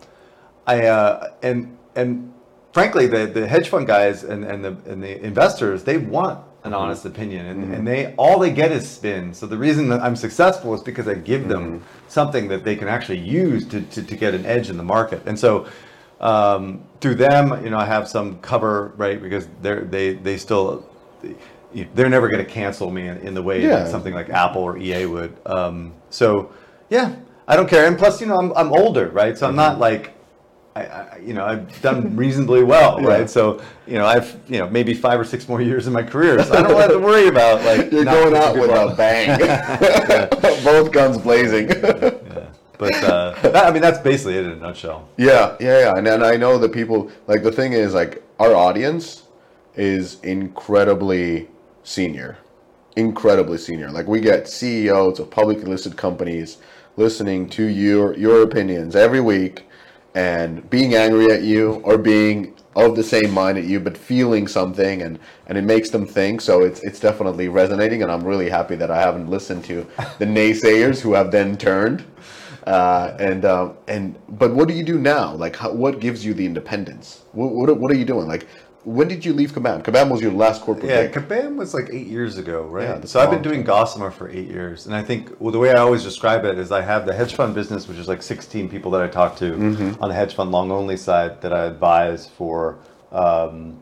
I 0.65 0.87
uh, 0.87 1.33
and 1.41 1.77
and 1.95 2.33
frankly, 2.71 3.07
the 3.07 3.27
the 3.27 3.47
hedge 3.47 3.69
fund 3.69 3.87
guys 3.87 4.23
and 4.23 4.43
and 4.43 4.63
the 4.63 4.77
and 4.85 5.03
the 5.03 5.23
investors 5.23 5.83
they 5.83 5.97
want 5.97 6.39
an 6.63 6.71
mm-hmm. 6.71 6.81
honest 6.81 7.05
opinion, 7.05 7.45
and, 7.45 7.63
mm-hmm. 7.63 7.73
and 7.73 7.87
they 7.87 8.13
all 8.15 8.39
they 8.39 8.51
get 8.51 8.71
is 8.71 8.89
spin. 8.89 9.33
So 9.33 9.47
the 9.47 9.57
reason 9.57 9.89
that 9.89 10.01
I'm 10.01 10.15
successful 10.15 10.73
is 10.73 10.81
because 10.81 11.07
I 11.07 11.15
give 11.15 11.47
them 11.47 11.79
mm-hmm. 11.79 11.85
something 12.07 12.47
that 12.47 12.63
they 12.63 12.75
can 12.75 12.87
actually 12.87 13.19
use 13.19 13.67
to, 13.67 13.81
to 13.81 14.03
to 14.03 14.15
get 14.15 14.33
an 14.33 14.45
edge 14.45 14.69
in 14.69 14.77
the 14.77 14.83
market, 14.83 15.23
and 15.25 15.37
so. 15.37 15.67
Um, 16.21 16.85
through 17.01 17.15
them, 17.15 17.65
you 17.65 17.69
know, 17.69 17.77
I 17.77 17.83
have 17.83 18.07
some 18.07 18.39
cover, 18.39 18.93
right? 18.95 19.21
Because 19.21 19.45
they're 19.61 19.81
they 19.81 20.13
they 20.13 20.37
still 20.37 20.89
they're 21.95 22.09
never 22.09 22.29
going 22.29 22.45
to 22.45 22.49
cancel 22.49 22.91
me 22.91 23.07
in, 23.07 23.17
in 23.17 23.33
the 23.33 23.41
way 23.41 23.61
yeah. 23.61 23.79
that 23.79 23.89
something 23.89 24.13
like 24.13 24.29
Apple 24.29 24.61
or 24.61 24.77
EA 24.77 25.05
would. 25.05 25.35
Um, 25.45 25.93
so 26.09 26.51
yeah, 26.89 27.15
I 27.47 27.55
don't 27.55 27.69
care. 27.69 27.87
And 27.87 27.97
plus, 27.97 28.21
you 28.21 28.27
know, 28.27 28.37
I'm 28.37 28.53
I'm 28.53 28.71
older, 28.71 29.09
right? 29.09 29.37
So 29.37 29.47
I'm 29.47 29.55
not 29.55 29.73
mm-hmm. 29.73 29.81
like 29.81 30.13
I, 30.75 30.81
I, 30.81 31.17
you 31.23 31.33
know, 31.33 31.45
I've 31.45 31.81
done 31.81 32.15
reasonably 32.23 32.63
well, 32.63 32.99
yeah. 33.01 33.07
right? 33.07 33.29
So, 33.29 33.61
you 33.85 33.95
know, 33.95 34.05
I've, 34.05 34.39
you 34.47 34.57
know, 34.57 34.69
maybe 34.69 34.93
five 34.93 35.19
or 35.19 35.23
six 35.23 35.47
more 35.47 35.61
years 35.61 35.85
in 35.87 35.93
my 35.93 36.03
career, 36.03 36.43
so 36.43 36.53
I 36.53 36.61
don't 36.61 36.79
have 36.79 36.91
to 36.91 36.99
worry 37.11 37.27
about 37.27 37.63
like 37.63 37.91
you're 37.91 38.05
going 38.05 38.35
out 38.35 38.55
with 38.55 38.69
a 38.69 38.93
bang, 38.95 39.39
both 40.63 40.91
guns 40.91 41.17
blazing. 41.17 41.69
yeah. 41.69 42.47
But 42.79 43.03
uh, 43.03 43.39
that, 43.43 43.67
I 43.67 43.71
mean, 43.71 43.81
that's 43.81 43.99
basically 43.99 44.35
it 44.35 44.45
in 44.45 44.51
a 44.51 44.55
nutshell. 44.55 45.07
Yeah, 45.17 45.55
yeah, 45.59 45.79
yeah, 45.79 45.93
and 45.95 46.07
and 46.07 46.23
I 46.23 46.35
know 46.35 46.57
that 46.57 46.73
people 46.73 47.11
like 47.27 47.43
the 47.43 47.51
thing 47.51 47.73
is 47.73 47.93
like 47.93 48.23
our 48.39 48.55
audience 48.55 49.23
is 49.75 50.19
incredibly 50.21 51.47
senior, 51.83 52.37
incredibly 52.95 53.59
senior. 53.59 53.91
Like 53.91 54.07
we 54.07 54.19
get 54.19 54.49
CEOs 54.49 55.19
of 55.19 55.29
publicly 55.29 55.65
listed 55.65 55.95
companies 55.95 56.57
listening 56.97 57.47
to 57.49 57.63
your 57.63 58.17
your 58.17 58.41
opinions 58.41 58.95
every 58.95 59.21
week 59.21 59.65
and 60.15 60.69
being 60.69 60.95
angry 60.95 61.31
at 61.31 61.43
you 61.43 61.81
or 61.83 61.97
being 61.97 62.53
of 62.75 62.95
the 62.95 63.03
same 63.03 63.31
mind 63.31 63.57
at 63.57 63.65
you 63.65 63.79
but 63.79 63.95
feeling 63.97 64.47
something 64.47 65.01
and 65.01 65.19
and 65.47 65.57
it 65.57 65.63
makes 65.63 65.89
them 65.91 66.05
think 66.05 66.41
so 66.41 66.63
it's 66.63 66.81
it's 66.83 66.99
definitely 66.99 67.47
resonating 67.47 68.01
and 68.03 68.11
I'm 68.11 68.23
really 68.23 68.49
happy 68.49 68.75
that 68.77 68.89
I 68.91 68.99
haven't 68.99 69.29
listened 69.29 69.63
to 69.65 69.85
the 70.19 70.25
naysayers 70.39 70.99
who 71.01 71.13
have 71.13 71.31
then 71.31 71.57
turned 71.57 72.03
Uh, 72.65 73.13
and 73.19 73.43
um, 73.43 73.75
and 73.89 74.17
but 74.29 74.53
what 74.55 74.69
do 74.69 74.73
you 74.73 74.83
do 74.83 74.97
now? 74.97 75.33
Like, 75.35 75.55
how, 75.57 75.73
what 75.73 75.99
gives 75.99 76.23
you 76.25 76.33
the 76.33 76.45
independence? 76.45 77.23
What, 77.33 77.51
what 77.51 77.77
what 77.77 77.91
are 77.91 77.95
you 77.95 78.05
doing? 78.05 78.25
Like, 78.25 78.47
when 78.85 79.07
did 79.07 79.23
you 79.23 79.33
leave 79.33 79.53
Kabam? 79.53 79.81
Kabam 79.83 80.09
was 80.11 80.21
your 80.21 80.31
last 80.31 80.61
corporate 80.61 80.89
Yeah, 80.89 81.07
gig. 81.07 81.13
Kabam 81.27 81.55
was 81.55 81.73
like 81.73 81.89
eight 81.91 82.07
years 82.07 82.37
ago, 82.37 82.63
right? 82.63 82.83
Yeah, 82.99 83.05
so 83.05 83.19
I've 83.19 83.29
been 83.31 83.41
doing 83.41 83.63
Gossamer 83.63 84.11
for 84.11 84.29
eight 84.29 84.47
years, 84.49 84.85
and 84.85 84.95
I 84.95 85.01
think 85.03 85.31
well, 85.39 85.51
the 85.51 85.59
way 85.59 85.71
I 85.71 85.79
always 85.79 86.03
describe 86.03 86.43
it 86.45 86.57
is 86.57 86.71
I 86.71 86.81
have 86.81 87.05
the 87.05 87.13
hedge 87.13 87.33
fund 87.35 87.55
business, 87.55 87.87
which 87.87 87.97
is 87.97 88.07
like 88.07 88.21
16 88.21 88.69
people 88.69 88.91
that 88.91 89.01
I 89.01 89.07
talk 89.07 89.37
to 89.37 89.51
Mm-hmm. 89.53 90.03
on 90.03 90.09
the 90.09 90.15
hedge 90.15 90.35
fund 90.35 90.51
long 90.51 90.69
only 90.71 90.97
side 90.97 91.41
that 91.41 91.53
I 91.53 91.65
advise 91.65 92.27
for 92.27 92.77
um, 93.11 93.79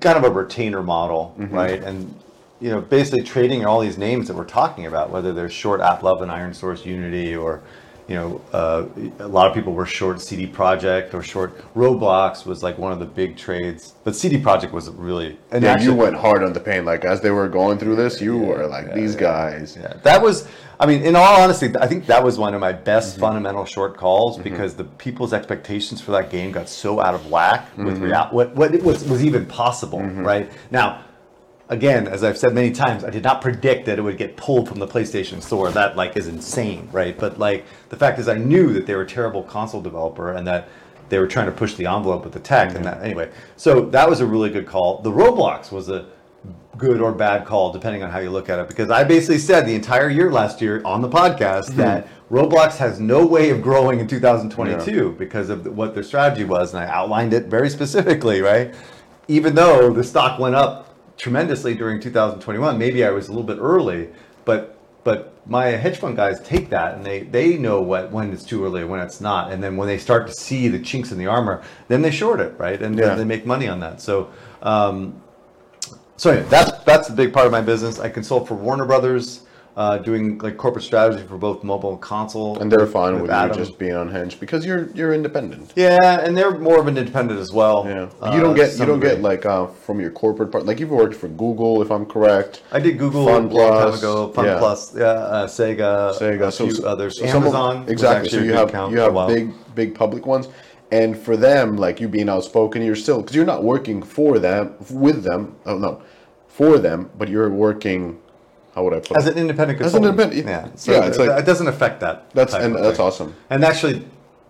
kind 0.00 0.18
of 0.18 0.24
a 0.24 0.30
retainer 0.30 0.82
model, 0.82 1.34
Mm-hmm. 1.38 1.54
right? 1.54 1.82
And 1.82 2.14
you 2.60 2.70
know, 2.70 2.80
basically 2.80 3.22
trading 3.24 3.64
all 3.66 3.80
these 3.80 3.98
names 3.98 4.28
that 4.28 4.34
we're 4.36 4.44
talking 4.44 4.86
about, 4.86 5.10
whether 5.10 5.32
they're 5.32 5.50
short 5.50 5.80
AppLovin 5.80 6.22
and 6.22 6.30
Iron 6.30 6.54
Source 6.54 6.86
Unity 6.86 7.34
or 7.34 7.60
you 8.08 8.14
know, 8.16 8.40
uh, 8.52 8.86
a 9.20 9.28
lot 9.28 9.46
of 9.48 9.54
people 9.54 9.72
were 9.72 9.86
short 9.86 10.20
CD 10.20 10.46
Projekt 10.46 11.14
or 11.14 11.22
short 11.22 11.56
Roblox 11.74 12.44
was 12.44 12.62
like 12.62 12.76
one 12.78 12.92
of 12.92 12.98
the 12.98 13.06
big 13.06 13.36
trades, 13.36 13.94
but 14.04 14.14
CD 14.16 14.38
Projekt 14.38 14.72
was 14.72 14.88
really 14.90 15.38
and 15.50 15.62
yeah, 15.62 15.72
actually- 15.72 15.86
you 15.86 15.94
went 15.94 16.16
hard 16.16 16.42
on 16.42 16.52
the 16.52 16.60
pain. 16.60 16.84
Like 16.84 17.04
as 17.04 17.20
they 17.20 17.30
were 17.30 17.48
going 17.48 17.78
through 17.78 17.96
this, 17.96 18.20
you 18.20 18.36
were 18.36 18.66
like 18.66 18.88
yeah, 18.88 18.94
these 18.94 19.14
yeah, 19.14 19.20
guys. 19.20 19.76
Yeah, 19.80 19.94
that 20.02 20.20
was. 20.22 20.48
I 20.80 20.86
mean, 20.86 21.02
in 21.02 21.14
all 21.14 21.40
honesty, 21.40 21.70
I 21.80 21.86
think 21.86 22.06
that 22.06 22.24
was 22.24 22.38
one 22.38 22.54
of 22.54 22.60
my 22.60 22.72
best 22.72 23.12
Mm-hmm. 23.12 23.20
fundamental 23.20 23.64
short 23.64 23.96
calls 23.96 24.36
because 24.38 24.74
the 24.74 24.82
people's 24.84 25.32
expectations 25.32 26.00
for 26.00 26.10
that 26.10 26.28
game 26.28 26.50
got 26.50 26.68
so 26.68 26.98
out 27.00 27.14
of 27.14 27.30
whack 27.30 27.68
with 27.76 27.94
Mm-hmm. 27.94 28.02
real 28.04 28.24
what 28.32 28.54
what 28.56 28.74
it 28.74 28.82
was 28.82 29.04
was 29.08 29.24
even 29.24 29.46
possible, 29.46 30.00
right? 30.02 30.50
Now, 30.72 31.04
again, 31.72 32.06
as 32.06 32.22
I've 32.22 32.36
said 32.36 32.54
many 32.54 32.70
times, 32.70 33.02
I 33.02 33.10
did 33.10 33.24
not 33.24 33.40
predict 33.40 33.86
that 33.86 33.98
it 33.98 34.02
would 34.02 34.18
get 34.18 34.36
pulled 34.36 34.68
from 34.68 34.78
the 34.78 34.86
PlayStation 34.86 35.42
Store. 35.42 35.70
That 35.70 35.96
like 35.96 36.16
is 36.16 36.28
insane, 36.28 36.88
right? 36.92 37.18
But 37.18 37.38
like 37.38 37.64
the 37.88 37.96
fact 37.96 38.18
is, 38.18 38.28
I 38.28 38.36
knew 38.36 38.72
that 38.74 38.86
they 38.86 38.94
were 38.94 39.02
a 39.02 39.08
terrible 39.08 39.42
console 39.42 39.80
developer 39.80 40.32
and 40.32 40.46
that 40.46 40.68
they 41.08 41.18
were 41.18 41.26
trying 41.26 41.46
to 41.46 41.52
push 41.52 41.74
the 41.74 41.86
envelope 41.86 42.24
with 42.24 42.34
the 42.34 42.40
tech 42.40 42.74
and 42.74 42.84
that 42.84 43.02
anyway. 43.02 43.30
So 43.56 43.86
that 43.86 44.08
was 44.08 44.20
a 44.20 44.26
really 44.26 44.50
good 44.50 44.66
call. 44.66 45.00
The 45.02 45.10
Roblox 45.10 45.72
was 45.72 45.88
a 45.88 46.06
good 46.78 47.00
or 47.00 47.12
bad 47.12 47.44
call 47.44 47.72
depending 47.72 48.02
on 48.02 48.10
how 48.10 48.18
you 48.18 48.30
look 48.30 48.48
at 48.48 48.58
it 48.58 48.66
because 48.66 48.90
I 48.90 49.04
basically 49.04 49.38
said 49.38 49.66
the 49.66 49.74
entire 49.74 50.08
year 50.08 50.32
last 50.32 50.60
year 50.62 50.82
on 50.84 51.02
the 51.02 51.08
podcast 51.08 51.70
hmm. 51.70 51.76
that 51.76 52.08
Roblox 52.30 52.76
has 52.78 52.98
no 52.98 53.26
way 53.26 53.50
of 53.50 53.60
growing 53.60 54.00
in 54.00 54.08
2022 54.08 55.12
because 55.18 55.50
of 55.50 55.66
what 55.76 55.94
their 55.94 56.02
strategy 56.02 56.44
was 56.44 56.72
and 56.72 56.82
I 56.82 56.88
outlined 56.88 57.34
it 57.34 57.46
very 57.46 57.68
specifically, 57.70 58.40
right? 58.40 58.74
Even 59.28 59.54
though 59.54 59.92
the 59.92 60.02
stock 60.02 60.40
went 60.40 60.54
up 60.54 60.91
tremendously 61.22 61.72
during 61.72 62.00
2021, 62.00 62.76
maybe 62.76 63.04
I 63.04 63.10
was 63.10 63.28
a 63.28 63.30
little 63.30 63.46
bit 63.46 63.58
early, 63.60 64.08
but 64.44 64.76
but 65.04 65.32
my 65.46 65.66
hedge 65.66 65.98
fund 65.98 66.16
guys 66.16 66.40
take 66.40 66.68
that 66.70 66.94
and 66.96 67.06
they 67.06 67.20
they 67.22 67.56
know 67.56 67.80
what 67.80 68.10
when 68.10 68.32
it's 68.32 68.42
too 68.42 68.64
early 68.64 68.82
and 68.82 68.90
when 68.90 68.98
it's 69.00 69.20
not. 69.20 69.52
And 69.52 69.62
then 69.62 69.76
when 69.76 69.86
they 69.86 69.98
start 69.98 70.26
to 70.26 70.34
see 70.34 70.66
the 70.66 70.80
chinks 70.80 71.12
in 71.12 71.18
the 71.18 71.26
armor 71.26 71.62
then 71.86 72.02
they 72.02 72.10
short 72.10 72.40
it 72.40 72.54
right? 72.58 72.82
And 72.82 72.98
Yeah. 72.98 73.06
then 73.06 73.18
they 73.18 73.24
make 73.24 73.46
money 73.46 73.68
on 73.68 73.78
that. 73.80 74.00
So 74.00 74.30
um, 74.62 75.22
so 76.16 76.32
anyway, 76.32 76.46
that's 76.50 76.72
that's 76.82 77.08
a 77.08 77.12
big 77.12 77.32
part 77.32 77.46
of 77.46 77.52
my 77.52 77.60
business. 77.62 78.00
I 78.00 78.08
consult 78.08 78.48
for 78.48 78.54
Warner 78.54 78.84
Brothers, 78.84 79.42
uh, 79.74 79.96
doing 79.98 80.36
like 80.38 80.56
corporate 80.58 80.84
strategy 80.84 81.26
for 81.26 81.38
both 81.38 81.64
mobile 81.64 81.92
and 81.92 82.00
console. 82.00 82.58
And 82.58 82.70
they're 82.70 82.86
fine 82.86 83.20
with, 83.22 83.30
Adam. 83.30 83.58
you 83.58 83.64
just 83.64 83.78
being 83.78 83.94
on 83.94 84.10
Hinge 84.10 84.38
because 84.38 84.66
you're 84.66 84.88
you're 84.94 85.14
independent. 85.14 85.72
yeah, 85.76 86.20
and 86.20 86.36
they're 86.36 86.58
more 86.58 86.78
of 86.78 86.86
an 86.88 86.98
independent 86.98 87.40
as 87.40 87.52
well. 87.52 87.84
Yeah, 87.86 88.08
Uh, 88.20 88.32
you 88.34 88.40
don't 88.42 88.54
get 88.54 88.78
you 88.78 88.84
don't 88.84 89.00
get 89.00 89.22
like 89.22 89.46
uh, 89.46 89.66
from 89.66 89.98
your 90.00 90.10
corporate 90.10 90.52
part. 90.52 90.66
Like 90.66 90.78
you've 90.78 90.90
worked 90.90 91.14
for 91.14 91.28
Google, 91.28 91.80
if 91.80 91.90
I'm 91.90 92.04
correct. 92.04 92.62
I 92.70 92.80
did 92.80 92.98
Google 92.98 93.24
Fun 93.26 93.46
a 93.46 93.48
long 93.48 93.70
time 93.70 93.88
Plus, 93.88 93.98
ago. 94.00 94.32
Fun 94.32 94.44
yeah. 94.44 94.58
Plus, 94.58 94.94
yeah, 94.94 95.04
uh, 95.04 95.46
Sega, 95.46 96.12
Sega, 96.18 96.48
a 96.48 96.52
so 96.52 96.64
few 96.66 96.74
so- 96.74 96.86
others. 96.88 97.18
so 97.18 97.24
Amazon, 97.24 97.88
exactly. 97.88 98.28
So 98.28 98.40
you 98.40 98.52
have 98.52 98.70
you 98.92 98.98
have 98.98 99.14
big 99.28 99.52
big 99.74 99.94
public 99.94 100.26
ones, 100.26 100.48
and 100.90 101.16
for 101.18 101.34
them, 101.36 101.76
like 101.78 101.98
you 101.98 102.08
being 102.08 102.28
outspoken, 102.28 102.82
you're 102.82 102.94
still 102.94 103.22
because 103.22 103.34
you're 103.34 103.46
not 103.54 103.64
working 103.64 104.02
for 104.02 104.38
them 104.38 104.74
with 104.90 105.24
them. 105.24 105.56
Oh 105.64 105.78
no, 105.78 106.02
for 106.48 106.78
them, 106.78 107.08
but 107.16 107.30
you're 107.30 107.48
working. 107.48 108.18
How 108.74 108.82
would 108.84 108.94
I 108.94 109.00
put 109.00 109.16
as 109.16 109.26
it? 109.26 109.32
an 109.34 109.38
independent 109.38 109.80
As 109.80 109.94
an 109.94 110.02
consultant. 110.02 110.32
independent- 110.34 110.70
yeah. 110.72 110.76
So 110.76 110.92
yeah, 110.92 111.06
it's 111.06 111.18
it, 111.18 111.28
like- 111.28 111.40
it 111.42 111.46
doesn't 111.46 111.68
affect 111.68 112.00
that. 112.00 112.30
That's 112.34 112.54
and 112.54 112.74
that's 112.74 112.96
thing. 112.96 113.06
awesome. 113.06 113.34
And 113.50 113.64
actually, 113.64 114.04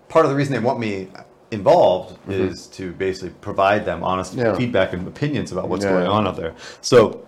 part 0.09 0.25
of 0.25 0.31
the 0.31 0.37
reason 0.37 0.53
they 0.53 0.61
want 0.61 0.79
me 0.79 1.09
involved 1.51 2.17
Mm-hmm. 2.23 2.33
is 2.49 2.67
to 2.69 2.93
basically 2.93 3.31
provide 3.41 3.85
them 3.85 4.03
honest 4.05 4.35
Yeah. 4.35 4.55
feedback 4.55 4.93
and 4.93 5.07
opinions 5.09 5.51
about 5.53 5.69
what's 5.69 5.85
Yeah, 5.85 5.93
going 5.93 6.07
on 6.07 6.27
out 6.27 6.37
there. 6.37 6.55
So 6.81 7.27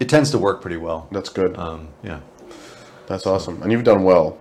it 0.00 0.08
tends 0.08 0.30
to 0.32 0.38
work 0.38 0.60
pretty 0.60 0.76
well. 0.76 1.06
That's 1.12 1.28
good. 1.30 1.56
Um, 1.56 1.88
yeah. 2.02 2.20
That's 3.06 3.24
awesome, 3.26 3.62
and 3.62 3.70
you've 3.70 3.84
done 3.84 4.02
well. 4.02 4.36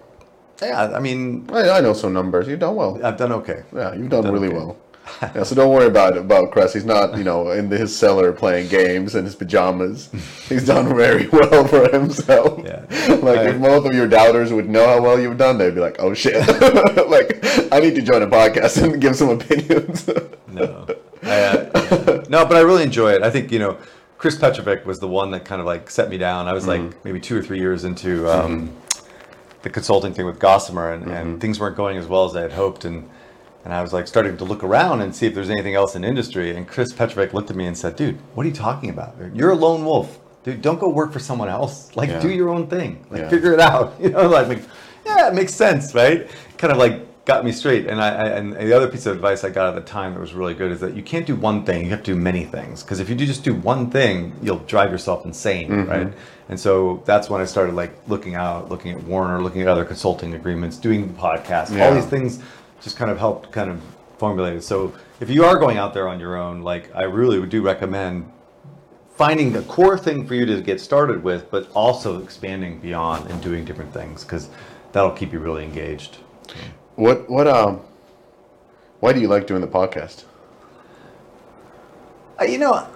Yeah, 0.62 0.92
I 0.96 1.00
mean, 1.00 1.48
I, 1.54 1.70
I 1.70 1.82
know 1.82 1.94
some 1.94 2.14
numbers. 2.14 2.48
You've 2.48 2.60
done 2.60 2.76
well. 2.76 3.00
I've 3.06 3.18
done 3.18 3.32
okay. 3.34 3.64
Yeah, 3.76 3.94
you've 3.94 4.10
done, 4.10 4.24
done 4.24 4.34
really 4.34 4.48
okay. 4.48 4.58
well. 4.58 4.78
Yeah, 5.22 5.44
so 5.44 5.56
don't 5.56 5.72
worry 5.74 5.88
about 5.88 6.18
about 6.18 6.52
Kress. 6.52 6.74
He's 6.74 6.86
not, 6.86 7.18
you 7.18 7.24
know, 7.24 7.52
in 7.52 7.70
his 7.70 7.96
cellar 7.96 8.32
playing 8.34 8.70
games 8.70 9.16
in 9.16 9.24
his 9.26 9.36
pajamas. 9.36 10.10
He's 10.50 10.66
done 10.66 10.96
very 10.96 11.28
well 11.30 11.68
for 11.68 11.90
himself. 11.90 12.62
Yeah. 12.66 12.86
Like 13.26 13.40
I- 13.40 13.50
if 13.50 13.62
both 13.62 13.86
of 13.86 13.94
your 13.94 14.08
doubters 14.08 14.52
would 14.52 14.68
know 14.70 14.86
how 14.88 15.02
well 15.02 15.20
you've 15.20 15.38
done, 15.38 15.58
they'd 15.58 15.74
be 15.76 15.82
like, 15.82 15.98
"Oh 16.00 16.14
shit!" 16.14 16.36
like 17.10 17.40
I 17.72 17.80
need 17.80 17.96
to 17.96 18.02
join 18.02 18.22
a 18.24 18.28
podcast 18.28 18.82
and 18.84 19.00
give 19.02 19.16
some 19.16 19.30
opinions. 19.30 20.08
No, 20.48 20.88
I, 21.24 21.28
uh, 21.30 22.24
no, 22.30 22.46
but 22.46 22.56
I 22.58 22.62
really 22.62 22.84
enjoy 22.84 23.14
it. 23.14 23.22
I 23.24 23.30
think 23.30 23.52
you 23.52 23.60
know, 23.60 23.78
Chris 24.18 24.36
Petrovic 24.38 24.86
was 24.86 25.00
the 25.00 25.08
one 25.08 25.32
that 25.32 25.46
kind 25.46 25.60
of 25.62 25.68
like 25.68 25.90
set 25.90 26.10
me 26.10 26.18
down. 26.18 26.48
I 26.48 26.54
was 26.54 26.66
Mm-hmm. 26.66 26.88
like 26.88 27.06
maybe 27.06 27.20
two 27.20 27.38
or 27.38 27.42
three 27.44 27.60
years 27.60 27.84
into 27.84 28.28
um, 28.30 28.76
the 29.64 29.70
consulting 29.70 30.14
thing 30.14 30.26
with 30.26 30.40
Gossamer, 30.40 30.92
and, 30.94 31.04
Mm-hmm. 31.04 31.12
and 31.14 31.42
things 31.42 31.60
weren't 31.60 31.76
going 31.78 31.98
as 31.98 32.08
well 32.08 32.26
as 32.26 32.36
I 32.36 32.42
had 32.42 32.54
hoped, 32.54 32.86
and 32.86 33.10
and 33.66 33.74
I 33.74 33.82
was 33.82 33.92
like 33.92 34.08
starting 34.08 34.38
to 34.38 34.46
look 34.46 34.64
around 34.64 35.02
and 35.02 35.14
see 35.14 35.26
if 35.26 35.34
there's 35.34 35.50
anything 35.50 35.74
else 35.74 35.96
in 35.96 36.04
industry. 36.04 36.56
And 36.56 36.68
Chris 36.68 36.94
Petrovic 36.94 37.34
looked 37.34 37.50
at 37.50 37.56
me 37.58 37.66
and 37.66 37.78
said, 37.78 37.96
"Dude, 37.96 38.18
what 38.36 38.46
are 38.46 38.50
you 38.50 38.56
talking 38.56 38.90
about? 38.90 39.16
You're 39.34 39.52
a 39.52 39.56
lone 39.56 39.84
wolf." 39.84 40.20
Dude, 40.44 40.62
don't 40.62 40.80
go 40.80 40.88
work 40.90 41.12
for 41.12 41.18
someone 41.20 41.50
else. 41.50 41.96
Like, 41.96 42.10
Yeah. 42.10 42.20
do 42.20 42.30
your 42.30 42.50
own 42.50 42.68
thing. 42.68 43.04
Like, 43.10 43.22
Yeah. 43.22 43.30
figure 43.30 43.52
it 43.54 43.60
out. 43.60 43.96
You 44.00 44.12
know, 44.12 44.28
like, 44.28 44.48
like, 44.48 44.62
yeah, 45.04 45.28
it 45.28 45.34
makes 45.34 45.56
sense, 45.56 45.96
right? 45.96 46.30
Kind 46.60 46.72
of 46.72 46.78
like 46.78 47.26
got 47.26 47.44
me 47.44 47.52
straight. 47.52 47.88
And 47.88 48.00
I, 48.00 48.10
I 48.10 48.26
and 48.38 48.54
the 48.54 48.72
other 48.72 48.88
piece 48.88 49.08
of 49.08 49.16
advice 49.16 49.44
I 49.44 49.50
got 49.50 49.70
at 49.70 49.76
the 49.76 49.82
time 49.82 50.14
that 50.14 50.20
was 50.20 50.36
really 50.36 50.54
good 50.54 50.72
is 50.72 50.80
that 50.82 50.96
you 50.96 51.02
can't 51.02 51.26
do 51.26 51.36
one 51.36 51.66
thing. 51.66 51.84
You 51.84 51.90
have 51.90 52.04
to 52.04 52.14
do 52.14 52.20
many 52.20 52.46
things. 52.46 52.84
Because 52.84 53.00
if 53.00 53.10
you 53.10 53.16
do 53.16 53.26
just 53.26 53.44
do 53.44 53.56
one 53.56 53.90
thing, 53.90 54.36
you'll 54.44 54.60
drive 54.60 54.92
yourself 54.92 55.26
insane, 55.26 55.70
mm-hmm. 55.70 55.90
right? 55.90 56.14
And 56.50 56.60
so 56.60 57.02
that's 57.06 57.28
when 57.28 57.42
I 57.42 57.46
started 57.46 57.74
like 57.74 57.94
looking 58.08 58.36
out, 58.36 58.70
looking 58.70 58.92
at 58.92 59.04
Warner, 59.04 59.42
looking 59.42 59.64
at 59.64 59.68
other 59.68 59.86
consulting 59.86 60.36
agreements, 60.36 60.78
doing 60.78 61.10
podcasts, 61.16 61.76
Yeah. 61.76 61.88
all 61.88 61.96
these 61.96 62.06
things 62.06 62.40
just 62.82 62.98
kind 62.98 63.10
of 63.12 63.18
helped 63.18 63.52
kind 63.52 63.70
of 63.72 63.82
formulate 64.18 64.56
it. 64.58 64.64
So 64.64 64.94
if 65.20 65.30
you 65.30 65.44
are 65.46 65.58
going 65.58 65.78
out 65.78 65.94
there 65.94 66.08
on 66.08 66.20
your 66.20 66.38
own, 66.38 66.62
like 66.62 66.94
I 66.96 67.04
really 67.04 67.46
do 67.48 67.62
recommend 67.62 68.32
finding 69.16 69.54
the 69.54 69.62
core 69.64 69.98
thing 69.98 70.28
for 70.28 70.36
you 70.36 70.46
to 70.46 70.62
get 70.62 70.80
started 70.82 71.24
with, 71.24 71.50
but 71.50 71.70
also 71.74 72.22
expanding 72.22 72.80
beyond 72.80 73.30
and 73.32 73.42
doing 73.42 73.64
different 73.66 73.94
things 73.94 74.24
because 74.24 74.50
that'll 74.92 75.12
keep 75.12 75.32
you 75.34 75.40
really 75.40 75.64
engaged. 75.64 76.18
what 76.96 77.30
what 77.30 77.48
um? 77.48 77.82
Why 79.02 79.14
do 79.14 79.20
you 79.20 79.28
like 79.28 79.46
doing 79.48 79.62
the 79.62 79.68
podcast? 79.68 80.24
Uh, 82.40 82.46
You 82.46 82.58
know, 82.58 82.88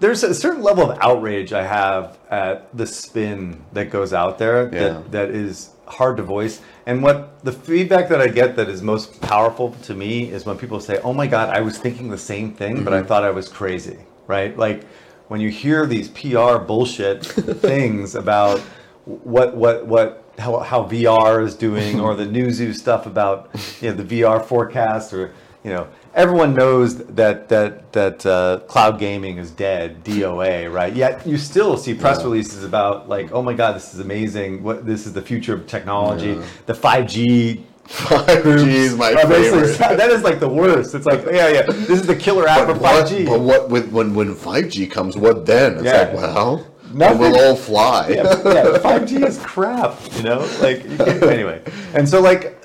there's 0.00 0.22
a 0.22 0.34
certain 0.34 0.62
level 0.62 0.90
of 0.90 0.98
outrage 1.00 1.52
I 1.52 1.64
have 1.64 2.18
at 2.30 2.76
the 2.76 2.86
spin 2.86 3.64
that 3.72 3.90
goes 3.90 4.12
out 4.12 4.38
there 4.38 4.64
Yeah. 4.72 4.88
that, 4.88 5.10
that 5.12 5.30
is 5.30 5.70
hard 5.88 6.16
to 6.18 6.22
voice. 6.22 6.60
And 6.86 7.02
what 7.02 7.44
the 7.44 7.52
feedback 7.52 8.08
that 8.08 8.20
I 8.20 8.28
get 8.28 8.56
that 8.56 8.68
is 8.68 8.82
most 8.82 9.20
powerful 9.20 9.72
to 9.82 9.94
me 9.94 10.30
is 10.30 10.46
when 10.46 10.56
people 10.56 10.80
say, 10.80 11.00
"Oh 11.02 11.12
my 11.12 11.26
God, 11.26 11.50
I 11.50 11.60
was 11.60 11.78
thinking 11.78 12.08
the 12.08 12.18
same 12.18 12.52
thing, 12.52 12.84
but 12.84 12.92
I 12.92 12.98
mm-hmm. 12.98 13.08
thought 13.08 13.24
I 13.24 13.30
was 13.30 13.48
crazy." 13.48 13.98
Right? 14.26 14.56
Like 14.56 14.84
when 15.28 15.40
you 15.40 15.50
hear 15.50 15.86
these 15.86 16.08
PR 16.08 16.58
bullshit 16.58 17.24
things 17.26 18.14
about 18.14 18.60
what 19.04 19.56
what 19.56 19.86
what 19.86 20.24
how, 20.38 20.58
how 20.60 20.84
VR 20.84 21.44
is 21.44 21.54
doing 21.54 22.00
or 22.00 22.14
the 22.14 22.24
Newzoo 22.36 22.74
stuff 22.74 23.06
about 23.06 23.50
you 23.80 23.90
know 23.90 24.02
the 24.02 24.22
VR 24.22 24.44
forecast 24.44 25.12
or 25.12 25.32
you 25.64 25.70
know 25.70 25.88
everyone 26.18 26.52
knows 26.52 26.96
that 27.06 27.48
that 27.48 27.92
that 27.92 28.26
uh, 28.26 28.58
cloud 28.66 28.98
gaming 28.98 29.38
is 29.38 29.50
dead 29.52 30.02
DOA 30.04 30.70
right 30.72 30.92
yet 30.94 31.24
you 31.26 31.38
still 31.38 31.76
see 31.78 31.94
press 31.94 32.22
releases 32.24 32.64
about 32.64 33.08
like 33.08 33.32
oh 33.32 33.40
my 33.42 33.54
god 33.54 33.74
this 33.76 33.94
is 33.94 34.00
amazing 34.00 34.62
what 34.62 34.84
this 34.84 35.06
is 35.06 35.12
the 35.12 35.22
future 35.22 35.54
of 35.54 35.66
technology 35.66 36.34
the 36.66 36.72
5G 36.74 37.62
5G 37.86 38.66
is 38.66 38.96
my 38.96 39.14
basically- 39.14 39.72
favorite. 39.72 39.78
that 39.96 40.10
is 40.10 40.22
like 40.22 40.40
the 40.40 40.48
worst 40.48 40.94
it's 40.94 41.06
like 41.06 41.24
yeah 41.26 41.48
yeah 41.48 41.62
this 41.62 42.00
is 42.00 42.06
the 42.06 42.16
killer 42.16 42.46
app 42.48 42.66
for 42.66 42.74
But 42.74 42.82
what, 42.82 43.06
5G 43.06 43.26
but 43.26 43.40
what 43.40 43.70
with 43.70 43.90
when 43.92 44.12
when 44.14 44.34
5G 44.34 44.90
comes, 44.90 45.16
what 45.16 45.46
then? 45.46 45.74
It's 45.76 45.84
Yeah. 45.84 45.98
like, 46.02 46.12
well, 46.14 46.66
Nothing. 46.92 47.16
it 47.16 47.20
will 47.20 47.40
all 47.40 47.56
fly. 47.56 48.08
yeah, 48.08 48.22
yeah, 48.44 48.78
5G 48.78 49.26
is 49.26 49.38
crap, 49.38 49.98
you 50.16 50.22
know? 50.22 50.40
Like, 50.60 50.84
anyway. 51.22 51.62
And 51.94 52.06
so, 52.08 52.20
like, 52.20 52.57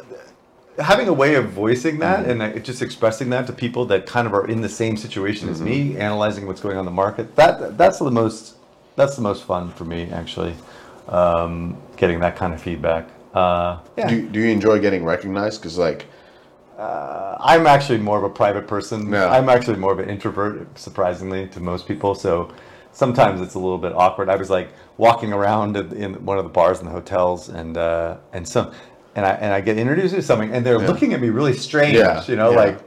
having 0.79 1.07
a 1.07 1.13
way 1.13 1.35
of 1.35 1.49
voicing 1.49 1.99
that 1.99 2.25
and 2.25 2.41
uh, 2.41 2.59
just 2.59 2.81
expressing 2.81 3.29
that 3.29 3.47
to 3.47 3.53
people 3.53 3.85
that 3.85 4.05
kind 4.05 4.27
of 4.27 4.33
are 4.33 4.47
in 4.47 4.61
the 4.61 4.69
same 4.69 4.97
situation 4.97 5.49
as 5.49 5.61
me, 5.61 5.97
analyzing 5.97 6.47
what's 6.47 6.61
going 6.61 6.77
on 6.77 6.81
in 6.81 6.85
the 6.85 6.91
market, 6.91 7.35
that 7.35 7.77
that's 7.77 7.99
the 7.99 8.11
most 8.11 8.55
that's 8.95 9.15
the 9.15 9.21
most 9.21 9.43
fun 9.43 9.71
for 9.71 9.85
me, 9.85 10.09
actually. 10.11 10.55
Um, 11.07 11.77
getting 11.97 12.19
that 12.21 12.35
kind 12.35 12.53
of 12.53 12.61
feedback. 12.61 13.07
Uh, 13.33 13.79
yeah. 13.97 14.07
Do, 14.07 14.27
do 14.29 14.39
you 14.39 14.49
enjoy 14.49 14.79
getting 14.79 15.03
recognized? 15.03 15.61
Because 15.61 15.77
like, 15.77 16.05
Uh, 16.77 17.37
I'm 17.39 17.67
actually 17.67 17.99
more 17.99 18.17
of 18.17 18.23
a 18.23 18.33
private 18.33 18.67
person. 18.67 19.11
Yeah. 19.11 19.29
I'm 19.29 19.47
actually 19.47 19.77
more 19.77 19.93
of 19.93 19.99
an 19.99 20.09
introvert, 20.09 20.67
surprisingly, 20.77 21.47
to 21.49 21.59
most 21.59 21.87
people. 21.87 22.15
So 22.15 22.51
sometimes 22.91 23.41
it's 23.41 23.55
a 23.55 23.59
little 23.59 23.77
bit 23.77 23.93
awkward. 23.93 24.27
I 24.27 24.35
was 24.35 24.49
like 24.49 24.69
walking 24.97 25.33
around 25.33 25.77
in, 25.77 25.93
in 26.03 26.25
one 26.25 26.37
of 26.39 26.45
the 26.45 26.49
bars 26.49 26.79
in 26.79 26.85
the 26.85 26.91
hotels, 26.91 27.49
and 27.49 27.77
uh, 27.77 28.17
and 28.33 28.47
some, 28.47 28.71
and 29.15 29.25
I 29.25 29.31
and 29.31 29.53
I 29.53 29.61
get 29.61 29.77
introduced 29.77 30.15
to 30.15 30.21
something, 30.21 30.53
and 30.53 30.65
they're 30.65 30.79
looking 30.79 31.13
at 31.13 31.21
me 31.21 31.29
really 31.29 31.53
strange. 31.53 31.95
Yeah, 31.97 32.23
You 32.27 32.35
know, 32.35 32.51
yeah. 32.51 32.57
like. 32.57 32.79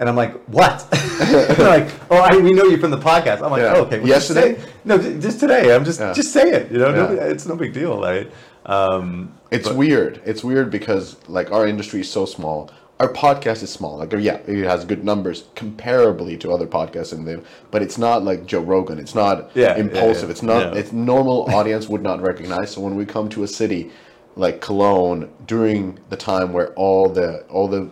And 0.00 0.08
I'm 0.08 0.16
like, 0.16 0.34
what? 0.46 0.84
they're 1.20 1.56
like, 1.68 1.88
oh, 2.10 2.16
I, 2.16 2.36
we 2.38 2.50
know 2.50 2.64
you 2.64 2.78
from 2.78 2.90
the 2.90 2.98
podcast. 2.98 3.42
I'm 3.42 3.52
like, 3.52 3.62
Yeah. 3.62 3.74
oh, 3.76 3.82
okay. 3.82 3.98
well, 4.00 4.08
just 4.08 4.28
Yesterday? 4.28 4.60
say- 4.60 4.68
no, 4.84 4.98
just 4.98 5.38
today. 5.38 5.72
I'm 5.72 5.84
just, 5.84 6.00
Yeah. 6.00 6.12
just 6.12 6.32
say 6.32 6.50
it. 6.50 6.72
You 6.72 6.78
know, 6.78 6.88
Yeah. 6.88 6.96
nobody- 6.96 7.20
it's 7.30 7.46
no 7.46 7.54
big 7.54 7.72
deal, 7.72 8.00
right? 8.02 8.28
Um, 8.66 9.32
It's 9.52 9.70
weird. 9.70 10.20
It's 10.24 10.42
weird 10.42 10.68
because 10.72 11.16
like 11.28 11.52
our 11.52 11.64
industry 11.68 12.00
is 12.00 12.10
so 12.10 12.26
small. 12.26 12.70
Our 12.98 13.12
podcast 13.12 13.62
is 13.62 13.70
small. 13.70 13.98
Like 13.98 14.12
yeah, 14.18 14.38
it 14.48 14.64
has 14.64 14.84
good 14.84 15.04
numbers 15.04 15.44
comparably 15.54 16.40
to 16.40 16.52
other 16.52 16.66
podcasts 16.66 17.12
in 17.12 17.24
there, 17.24 17.38
but 17.70 17.80
it's 17.80 17.96
not 17.96 18.24
like 18.24 18.46
Joe 18.46 18.62
Rogan. 18.62 18.98
It's 18.98 19.14
not 19.14 19.50
Yeah, 19.54 19.76
yeah, 19.76 19.76
Impaulsive. 19.76 20.24
yeah. 20.28 20.30
It's 20.32 20.42
not. 20.42 20.72
Yeah. 20.74 20.80
It's 20.80 20.92
normal 20.92 21.48
audience 21.54 21.88
would 21.88 22.02
not 22.02 22.20
recognize. 22.20 22.72
So 22.72 22.80
when 22.80 22.96
we 22.96 23.04
come 23.06 23.28
to 23.28 23.44
a 23.44 23.48
city 23.48 23.92
like 24.36 24.60
Cologne 24.60 25.30
during 25.46 25.98
the 26.08 26.16
time 26.16 26.52
where 26.52 26.72
all 26.74 27.08
the 27.08 27.44
all 27.50 27.68
the 27.68 27.82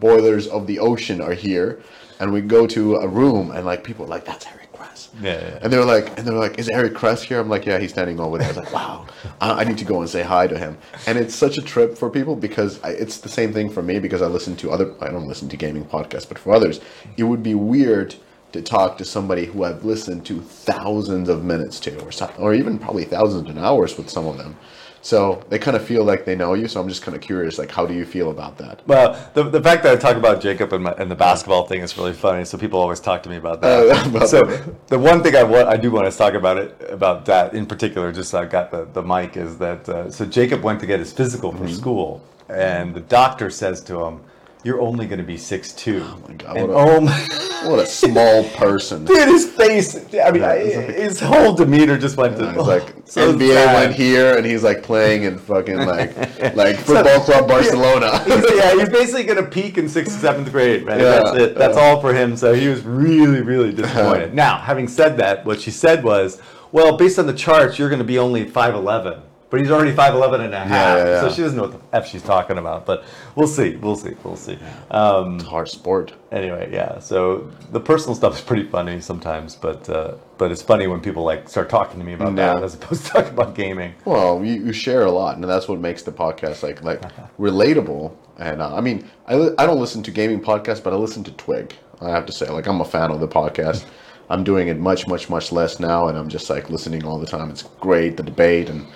boilers 0.00 0.46
of 0.46 0.66
the 0.66 0.78
ocean 0.78 1.20
are 1.20 1.34
here, 1.34 1.82
and 2.20 2.32
we 2.32 2.40
go 2.40 2.66
to 2.66 2.96
a 2.96 3.08
room 3.08 3.50
and 3.50 3.66
like 3.66 3.84
people 3.84 4.04
are 4.04 4.08
like 4.08 4.24
that's 4.24 4.46
Eric 4.46 4.72
Kress. 4.72 5.10
Yeah, 5.20 5.32
yeah, 5.32 5.40
yeah. 5.40 5.58
And 5.62 5.72
they're 5.72 5.84
like, 5.84 6.18
and 6.18 6.26
they're 6.26 6.34
like, 6.34 6.58
is 6.58 6.68
Eric 6.70 6.94
Kress 6.94 7.22
here? 7.22 7.40
I'm 7.40 7.48
like, 7.48 7.66
yeah, 7.66 7.78
he's 7.78 7.90
standing 7.90 8.20
over 8.20 8.38
there. 8.38 8.46
I 8.46 8.50
was 8.50 8.56
like, 8.58 8.72
wow, 8.72 9.06
I, 9.40 9.60
I 9.60 9.64
need 9.64 9.78
to 9.78 9.84
go 9.84 10.00
and 10.00 10.08
say 10.08 10.22
hi 10.22 10.46
to 10.46 10.58
him. 10.58 10.78
And 11.06 11.18
it's 11.18 11.34
such 11.34 11.58
a 11.58 11.62
trip 11.62 11.96
for 11.96 12.08
people 12.08 12.36
because 12.36 12.82
I, 12.82 12.90
it's 12.90 13.18
the 13.18 13.28
same 13.28 13.52
thing 13.52 13.68
for 13.70 13.82
me 13.82 13.98
because 13.98 14.22
I 14.22 14.26
listen 14.26 14.56
to 14.56 14.70
other, 14.70 14.94
I 15.00 15.08
don't 15.08 15.28
listen 15.28 15.48
to 15.50 15.56
gaming 15.56 15.84
podcasts, 15.84 16.28
but 16.28 16.38
for 16.38 16.52
others, 16.54 16.80
it 17.16 17.24
would 17.24 17.42
be 17.42 17.54
weird 17.54 18.14
to 18.52 18.62
talk 18.62 18.98
to 18.98 19.04
somebody 19.04 19.46
who 19.46 19.64
I've 19.64 19.84
listened 19.84 20.26
to 20.26 20.40
thousands 20.40 21.28
of 21.28 21.42
minutes 21.44 21.80
to, 21.80 21.98
or 22.02 22.12
so, 22.12 22.30
or 22.38 22.54
even 22.54 22.78
probably 22.78 23.04
thousands 23.04 23.48
of 23.48 23.58
hours 23.58 23.96
with 23.96 24.10
some 24.10 24.26
of 24.26 24.36
them. 24.36 24.56
So 25.04 25.42
they 25.48 25.58
kind 25.58 25.76
of 25.76 25.84
feel 25.84 26.04
like 26.04 26.24
they 26.24 26.36
know 26.36 26.54
you. 26.54 26.68
So 26.68 26.80
I'm 26.80 26.88
just 26.88 27.02
kind 27.02 27.16
of 27.16 27.20
curious, 27.20 27.58
like, 27.58 27.72
how 27.72 27.84
do 27.86 27.92
you 27.92 28.04
feel 28.04 28.30
about 28.30 28.56
that? 28.58 28.80
Well, 28.86 29.18
the, 29.34 29.42
the 29.42 29.60
fact 29.60 29.82
that 29.82 29.92
I 29.92 29.96
talk 29.96 30.16
about 30.16 30.40
Jacob 30.40 30.72
and, 30.72 30.84
my, 30.84 30.92
and 30.92 31.10
the 31.10 31.16
basketball 31.16 31.66
thing 31.66 31.80
is 31.82 31.98
really 31.98 32.12
funny. 32.12 32.44
So 32.44 32.56
people 32.56 32.78
always 32.78 33.00
talk 33.00 33.20
to 33.24 33.28
me 33.28 33.36
about 33.36 33.60
that. 33.62 33.88
Uh, 33.90 34.08
about 34.16 34.28
so 34.28 34.42
that. 34.42 34.86
the 34.88 34.98
one 35.00 35.20
thing 35.24 35.34
I 35.34 35.42
want, 35.42 35.66
I 35.68 35.76
do 35.76 35.90
want 35.90 36.10
to 36.10 36.16
talk 36.16 36.34
about 36.34 36.56
it 36.56 36.76
about 36.88 37.24
that 37.26 37.52
in 37.52 37.66
particular. 37.66 38.12
Just 38.12 38.30
so 38.30 38.40
I 38.42 38.46
got 38.46 38.70
the, 38.70 38.84
the 38.92 39.02
mic 39.02 39.36
is 39.36 39.58
that 39.58 39.88
uh, 39.88 40.08
so 40.08 40.24
Jacob 40.24 40.62
went 40.62 40.78
to 40.80 40.86
get 40.86 41.00
his 41.00 41.12
physical 41.12 41.50
from 41.50 41.66
Mm-hmm. 41.66 41.74
school, 41.74 42.22
and 42.48 42.94
the 42.94 43.00
doctor 43.00 43.50
says 43.50 43.80
to 43.82 44.04
him, 44.04 44.20
"You're 44.64 44.80
only 44.80 45.06
going 45.06 45.18
to 45.18 45.24
be 45.24 45.36
six 45.36 45.72
two. 45.72 46.02
Oh 46.04 46.18
my 46.28 46.34
God, 46.34 46.56
And 46.56 46.68
what 46.68 46.76
a- 46.88 46.96
oh 46.96 47.00
my. 47.00 47.28
What 47.62 47.78
a 47.78 47.86
small 47.86 48.42
person. 48.56 49.04
Dude, 49.04 49.28
his 49.28 49.46
face, 49.46 49.94
I 49.94 50.32
mean, 50.32 50.42
Yeah, 50.42 50.48
like- 50.48 50.96
his 50.96 51.20
whole 51.20 51.52
demeanor 51.52 51.96
just 51.96 52.16
went 52.16 52.36
to, 52.38 52.48
It's 52.50 52.58
like 52.58 52.92
so 53.04 53.32
NBA 53.32 53.54
sad. 53.54 53.74
went 53.74 53.94
here, 53.94 54.36
and 54.36 54.44
he's 54.44 54.64
like 54.64 54.82
playing 54.82 55.22
in 55.22 55.38
fucking 55.38 55.76
like 55.76 56.16
like 56.56 56.74
football 56.76 57.20
club 57.20 57.46
Barcelona. 57.46 58.18
he's, 58.24 58.44
yeah, 58.56 58.74
he's 58.74 58.88
basically 58.88 59.22
gonna 59.22 59.44
peak 59.46 59.78
in 59.78 59.88
sixth, 59.88 60.20
seventh 60.20 60.50
grade, 60.50 60.84
man. 60.84 60.98
Yeah, 60.98 61.20
That's 61.22 61.36
it. 61.38 61.54
That's 61.54 61.76
yeah. 61.76 61.82
all 61.84 62.00
for 62.00 62.12
him. 62.12 62.36
So 62.36 62.52
he 62.52 62.66
was 62.66 62.82
really, 62.82 63.42
really 63.42 63.70
disappointed. 63.72 64.34
now, 64.34 64.58
having 64.58 64.88
said 64.88 65.16
that, 65.18 65.44
what 65.46 65.60
she 65.60 65.70
said 65.70 66.02
was, 66.02 66.42
well, 66.72 66.96
based 66.96 67.16
on 67.20 67.28
the 67.28 67.32
charts, 67.32 67.78
you're 67.78 67.90
gonna 67.90 68.02
be 68.02 68.18
only 68.18 68.44
5'11. 68.44 69.20
But 69.52 69.60
he's 69.60 69.70
already 69.70 69.92
5'11 69.92 70.40
and 70.46 70.54
a 70.54 70.60
half. 70.60 70.70
yeah, 70.70 71.04
yeah. 71.04 71.20
So 71.20 71.30
she 71.30 71.42
doesn't 71.42 71.58
know 71.58 71.64
what 71.64 71.90
the 71.90 71.96
F 71.96 72.08
she's 72.08 72.22
talking 72.22 72.56
about. 72.56 72.86
But 72.86 73.04
we'll 73.36 73.46
see. 73.46 73.76
We'll 73.76 73.96
see. 73.96 74.16
We'll 74.24 74.34
see. 74.34 74.58
Um, 74.90 75.38
Hard 75.40 75.68
sport. 75.68 76.14
anyway, 76.32 76.70
yeah. 76.72 76.98
So 77.00 77.50
the 77.70 77.78
personal 77.78 78.14
stuff 78.14 78.34
is 78.34 78.40
pretty 78.40 78.66
funny 78.66 78.98
sometimes, 79.02 79.54
but 79.54 79.86
uh, 79.90 80.14
but 80.38 80.50
it's 80.50 80.62
funny 80.62 80.86
when 80.86 81.00
people 81.00 81.22
like 81.22 81.50
start 81.50 81.68
talking 81.68 81.98
to 82.00 82.04
me 82.06 82.14
about 82.14 82.28
Yeah. 82.34 82.54
that 82.54 82.62
as 82.64 82.74
opposed 82.74 83.04
to 83.04 83.12
talking 83.12 83.32
about 83.34 83.54
gaming. 83.54 83.92
Well, 84.06 84.42
you, 84.42 84.54
you 84.64 84.72
share 84.72 85.02
a 85.04 85.10
lot, 85.10 85.34
and 85.36 85.44
that's 85.44 85.68
what 85.68 85.78
makes 85.80 86.02
the 86.02 86.12
podcast 86.12 86.62
like 86.62 86.82
like 86.82 87.02
relatable. 87.38 88.16
And 88.38 88.62
uh, 88.62 88.74
I 88.74 88.80
mean, 88.80 89.06
I, 89.26 89.34
li- 89.34 89.54
I 89.58 89.66
don't 89.66 89.78
listen 89.78 90.02
to 90.04 90.10
gaming 90.10 90.40
podcasts, 90.40 90.82
but 90.82 90.94
I 90.94 90.96
listen 90.96 91.22
to 91.24 91.32
Twig. 91.32 91.74
I 92.00 92.08
have 92.08 92.24
to 92.24 92.32
say, 92.32 92.48
like 92.48 92.66
I'm 92.66 92.80
a 92.80 92.86
fan 92.86 93.10
of 93.10 93.20
the 93.20 93.28
podcast. 93.28 93.84
I'm 94.30 94.44
doing 94.44 94.68
it 94.68 94.78
much, 94.78 95.06
much, 95.08 95.28
much 95.28 95.52
less 95.52 95.78
now, 95.78 96.08
and 96.08 96.16
I'm 96.16 96.30
just 96.30 96.48
like 96.48 96.70
listening 96.70 97.04
all 97.04 97.18
the 97.18 97.26
time. 97.26 97.50
It's 97.50 97.64
great 97.80 98.16
the 98.16 98.22
debate 98.22 98.70
and 98.70 98.86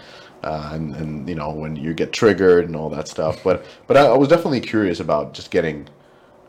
uh, 0.42 0.70
and 0.72 0.94
and 0.96 1.28
you 1.28 1.34
know 1.34 1.50
when 1.50 1.76
you 1.76 1.94
get 1.94 2.12
triggered 2.12 2.66
and 2.66 2.76
all 2.76 2.90
that 2.90 3.08
stuff. 3.08 3.42
But 3.42 3.64
but 3.86 3.96
I, 3.96 4.06
I 4.06 4.16
was 4.16 4.28
definitely 4.28 4.60
curious 4.60 5.00
about 5.00 5.34
just 5.34 5.50
getting 5.50 5.88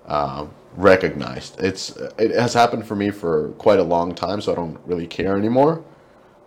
uh, 0.05 0.47
recognized. 0.75 1.59
It's 1.59 1.95
it 2.17 2.31
has 2.31 2.53
happened 2.53 2.87
for 2.87 2.95
me 2.95 3.09
for 3.09 3.49
quite 3.57 3.79
a 3.79 3.83
long 3.83 4.13
time, 4.15 4.41
so 4.41 4.51
I 4.51 4.55
don't 4.55 4.79
really 4.85 5.07
care 5.07 5.37
anymore. 5.37 5.83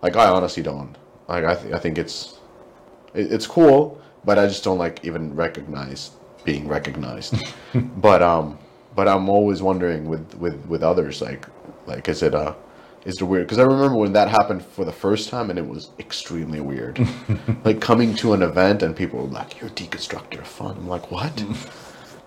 Like 0.03 0.17
I 0.17 0.29
honestly 0.29 0.63
don't. 0.63 0.97
Like 1.29 1.45
I, 1.45 1.55
th- 1.55 1.75
I 1.75 1.79
think 1.79 1.99
it's 1.99 2.39
it, 3.15 3.33
it's 3.33 3.47
cool, 3.47 4.01
but 4.25 4.39
I 4.39 4.47
just 4.47 4.65
don't 4.65 4.79
like 4.79 5.05
even 5.05 5.35
recognize 5.35 6.13
being 6.45 6.67
recognized. 6.69 7.35
but 7.97 8.23
um, 8.23 8.59
but 8.95 9.09
I'm 9.09 9.29
always 9.29 9.63
wondering 9.63 10.09
with 10.09 10.35
with 10.35 10.65
with 10.67 10.83
others 10.83 11.21
like 11.21 11.47
like 11.87 12.09
is 12.09 12.23
it 12.23 12.35
uh 12.35 12.55
is 13.05 13.17
the 13.17 13.27
weird? 13.27 13.47
Because 13.47 13.59
I 13.59 13.63
remember 13.65 13.97
when 13.97 14.13
that 14.13 14.29
happened 14.29 14.65
for 14.65 14.85
the 14.85 14.93
first 14.93 15.29
time, 15.29 15.51
and 15.51 15.59
it 15.59 15.67
was 15.67 15.91
extremely 15.99 16.61
weird. 16.61 17.01
like 17.65 17.81
coming 17.81 18.15
to 18.17 18.33
an 18.35 18.43
event 18.43 18.83
and 18.83 18.95
people 18.95 19.21
were 19.21 19.29
like, 19.29 19.61
"You're 19.61 19.71
a 19.71 19.73
deconstructor 19.73 20.39
of 20.41 20.47
fun." 20.47 20.77
I'm 20.77 20.89
like, 20.89 21.11
"What?" 21.11 21.45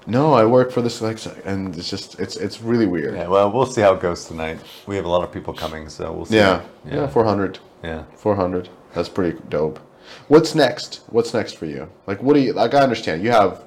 no, 0.07 0.33
I 0.33 0.45
work 0.45 0.71
for 0.71 0.81
this 0.81 1.01
like, 1.01 1.19
and 1.45 1.75
it's 1.77 1.89
just 1.89 2.19
it's 2.19 2.35
it's 2.37 2.61
really 2.61 2.87
weird. 2.87 3.15
Yeah, 3.15 3.27
well, 3.27 3.51
we'll 3.51 3.65
see 3.65 3.81
how 3.81 3.93
it 3.93 4.01
goes 4.01 4.25
tonight. 4.25 4.59
We 4.87 4.95
have 4.95 5.05
a 5.05 5.09
lot 5.09 5.23
of 5.23 5.31
people 5.31 5.53
coming, 5.53 5.89
so 5.89 6.11
we'll 6.11 6.25
see. 6.25 6.37
Yeah, 6.37 6.63
yeah, 6.85 6.95
yeah, 6.95 7.07
400. 7.07 7.59
yeah. 7.83 8.03
400. 8.17 8.69
That's 8.93 9.09
pretty 9.09 9.39
dope. 9.49 9.79
What's 10.27 10.55
next? 10.55 11.01
What's 11.07 11.33
next 11.33 11.57
for 11.57 11.65
you? 11.65 11.89
Like, 12.07 12.21
what 12.21 12.33
do 12.33 12.39
you, 12.41 12.53
like, 12.53 12.73
I 12.73 12.81
understand 12.81 13.23
you 13.23 13.31
have, 13.31 13.63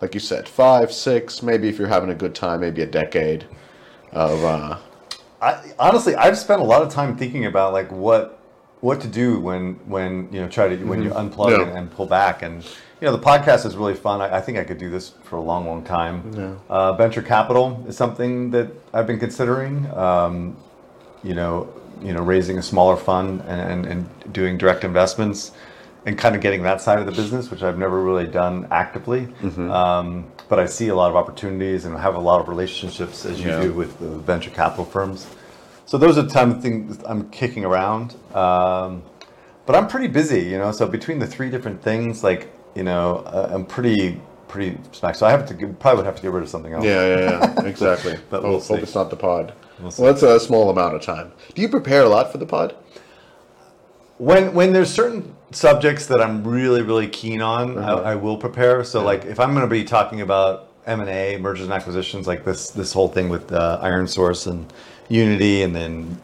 like 0.00 0.14
you 0.14 0.20
said, 0.20 0.48
five, 0.48 0.92
six, 0.92 1.42
maybe 1.42 1.68
if 1.68 1.78
you're 1.78 1.88
having 1.88 2.10
a 2.10 2.14
good 2.14 2.34
time, 2.34 2.60
maybe 2.60 2.82
a 2.82 2.86
decade 2.86 3.46
of, 4.12 4.44
uh, 4.44 4.78
I, 5.40 5.72
honestly, 5.78 6.14
I've 6.16 6.36
spent 6.38 6.60
a 6.60 6.64
lot 6.64 6.82
of 6.82 6.92
time 6.92 7.16
thinking 7.16 7.46
about 7.46 7.72
like 7.72 7.90
what 7.92 8.34
what 8.80 9.00
to 9.00 9.08
do 9.08 9.40
when 9.40 9.74
when 9.86 10.28
you 10.32 10.40
know 10.40 10.48
try 10.48 10.68
to 10.68 10.84
when 10.84 11.02
you 11.02 11.10
unplug 11.10 11.48
Mm-hmm. 11.50 11.60
Yeah. 11.60 11.68
and, 11.68 11.78
and 11.78 11.90
pull 11.90 12.06
back 12.06 12.42
and 12.42 12.62
you 12.64 13.06
know 13.06 13.12
the 13.16 13.22
podcast 13.22 13.64
is 13.66 13.76
really 13.76 13.94
fun. 13.94 14.20
I, 14.20 14.36
I 14.38 14.40
think 14.40 14.58
I 14.58 14.64
could 14.64 14.78
do 14.78 14.90
this 14.90 15.10
for 15.24 15.36
a 15.36 15.40
long, 15.40 15.66
long 15.66 15.84
time. 15.84 16.32
Yeah. 16.36 16.54
Uh, 16.68 16.92
venture 16.94 17.22
capital 17.22 17.84
is 17.88 17.96
something 17.96 18.50
that 18.50 18.70
I've 18.92 19.06
been 19.06 19.18
considering. 19.20 19.86
Um, 19.94 20.56
you 21.24 21.34
know, 21.34 21.68
you 22.02 22.12
know, 22.12 22.22
raising 22.22 22.58
a 22.58 22.62
smaller 22.62 22.96
fund 22.96 23.42
and, 23.48 23.60
and, 23.72 23.86
and 23.86 24.32
doing 24.32 24.56
direct 24.58 24.84
investments 24.84 25.50
and 26.06 26.16
kind 26.16 26.34
of 26.34 26.40
getting 26.40 26.62
that 26.62 26.80
side 26.80 26.98
of 26.98 27.06
the 27.06 27.12
business, 27.12 27.50
which 27.50 27.62
I've 27.62 27.78
never 27.78 28.02
really 28.02 28.26
done 28.26 28.66
actively. 28.70 29.26
Mm-hmm. 29.42 29.70
Um, 29.70 30.26
but 30.48 30.58
I 30.58 30.66
see 30.66 30.88
a 30.88 30.94
lot 30.94 31.10
of 31.10 31.16
opportunities 31.16 31.84
and 31.84 31.96
have 31.98 32.14
a 32.14 32.20
lot 32.20 32.40
of 32.40 32.48
relationships 32.48 33.24
as 33.26 33.40
you 33.40 33.48
Yeah. 33.50 33.62
do 33.62 33.72
with 33.72 33.98
the 33.98 34.08
venture 34.08 34.50
capital 34.50 34.84
firms. 34.84 35.26
So 35.86 35.98
those 35.98 36.16
are 36.16 36.22
the 36.22 36.30
time 36.30 36.50
of 36.52 36.62
things 36.62 36.98
I'm 37.06 37.28
kicking 37.30 37.64
around. 37.64 38.14
Um, 38.34 39.02
but 39.66 39.74
I'm 39.76 39.86
pretty 39.88 40.08
busy, 40.08 40.40
you 40.42 40.56
know. 40.58 40.72
So 40.72 40.86
between 40.86 41.18
the 41.18 41.26
three 41.26 41.50
different 41.50 41.82
things, 41.82 42.24
like 42.24 42.50
you 42.74 42.84
know, 42.84 43.18
uh, 43.26 43.50
I'm 43.52 43.66
pretty 43.66 44.20
pretty 44.46 44.78
smacked. 44.92 45.18
So 45.18 45.26
I 45.26 45.30
have 45.30 45.44
to 45.46 45.54
give, 45.54 45.78
probably 45.78 45.98
would 45.98 46.06
have 46.06 46.16
to 46.16 46.22
get 46.22 46.30
rid 46.30 46.42
of 46.42 46.48
something 46.48 46.72
else. 46.72 46.84
yeah, 46.84 47.06
yeah, 47.06 47.52
yeah, 47.58 47.64
exactly. 47.66 48.16
But 48.30 48.40
hope, 48.40 48.44
we'll 48.44 48.52
hope 48.60 48.62
see. 48.62 48.74
it's 48.76 48.94
not 48.94 49.10
the 49.10 49.16
pod. 49.16 49.52
We'll 49.78 49.92
well, 49.98 50.12
that's 50.12 50.22
a 50.22 50.40
small 50.40 50.70
amount 50.70 50.94
of 50.94 51.02
time. 51.02 51.32
Do 51.54 51.60
you 51.60 51.68
prepare 51.68 52.02
a 52.02 52.08
lot 52.08 52.32
for 52.32 52.38
the 52.38 52.46
pod? 52.46 52.74
When 54.18 54.54
when 54.54 54.72
there's 54.72 54.92
certain 54.92 55.34
subjects 55.50 56.06
that 56.06 56.20
I'm 56.20 56.46
really 56.46 56.82
really 56.82 57.08
keen 57.08 57.40
on, 57.40 57.78
Uh-huh. 57.78 58.02
I, 58.02 58.12
I 58.12 58.14
will 58.16 58.36
prepare. 58.36 58.84
So 58.84 59.02
like 59.02 59.24
if 59.24 59.40
I'm 59.40 59.50
going 59.54 59.66
to 59.66 59.70
be 59.70 59.84
talking 59.84 60.20
about 60.20 60.68
M 60.86 61.00
and 61.00 61.08
A, 61.10 61.36
mergers 61.38 61.64
and 61.64 61.72
acquisitions, 61.72 62.26
like 62.26 62.44
this 62.44 62.70
this 62.70 62.92
whole 62.92 63.08
thing 63.08 63.28
with 63.28 63.52
uh, 63.52 63.78
Iron 63.82 64.06
Source 64.06 64.46
and 64.46 64.70
Unity, 65.08 65.62
and 65.62 65.74
then 65.74 66.18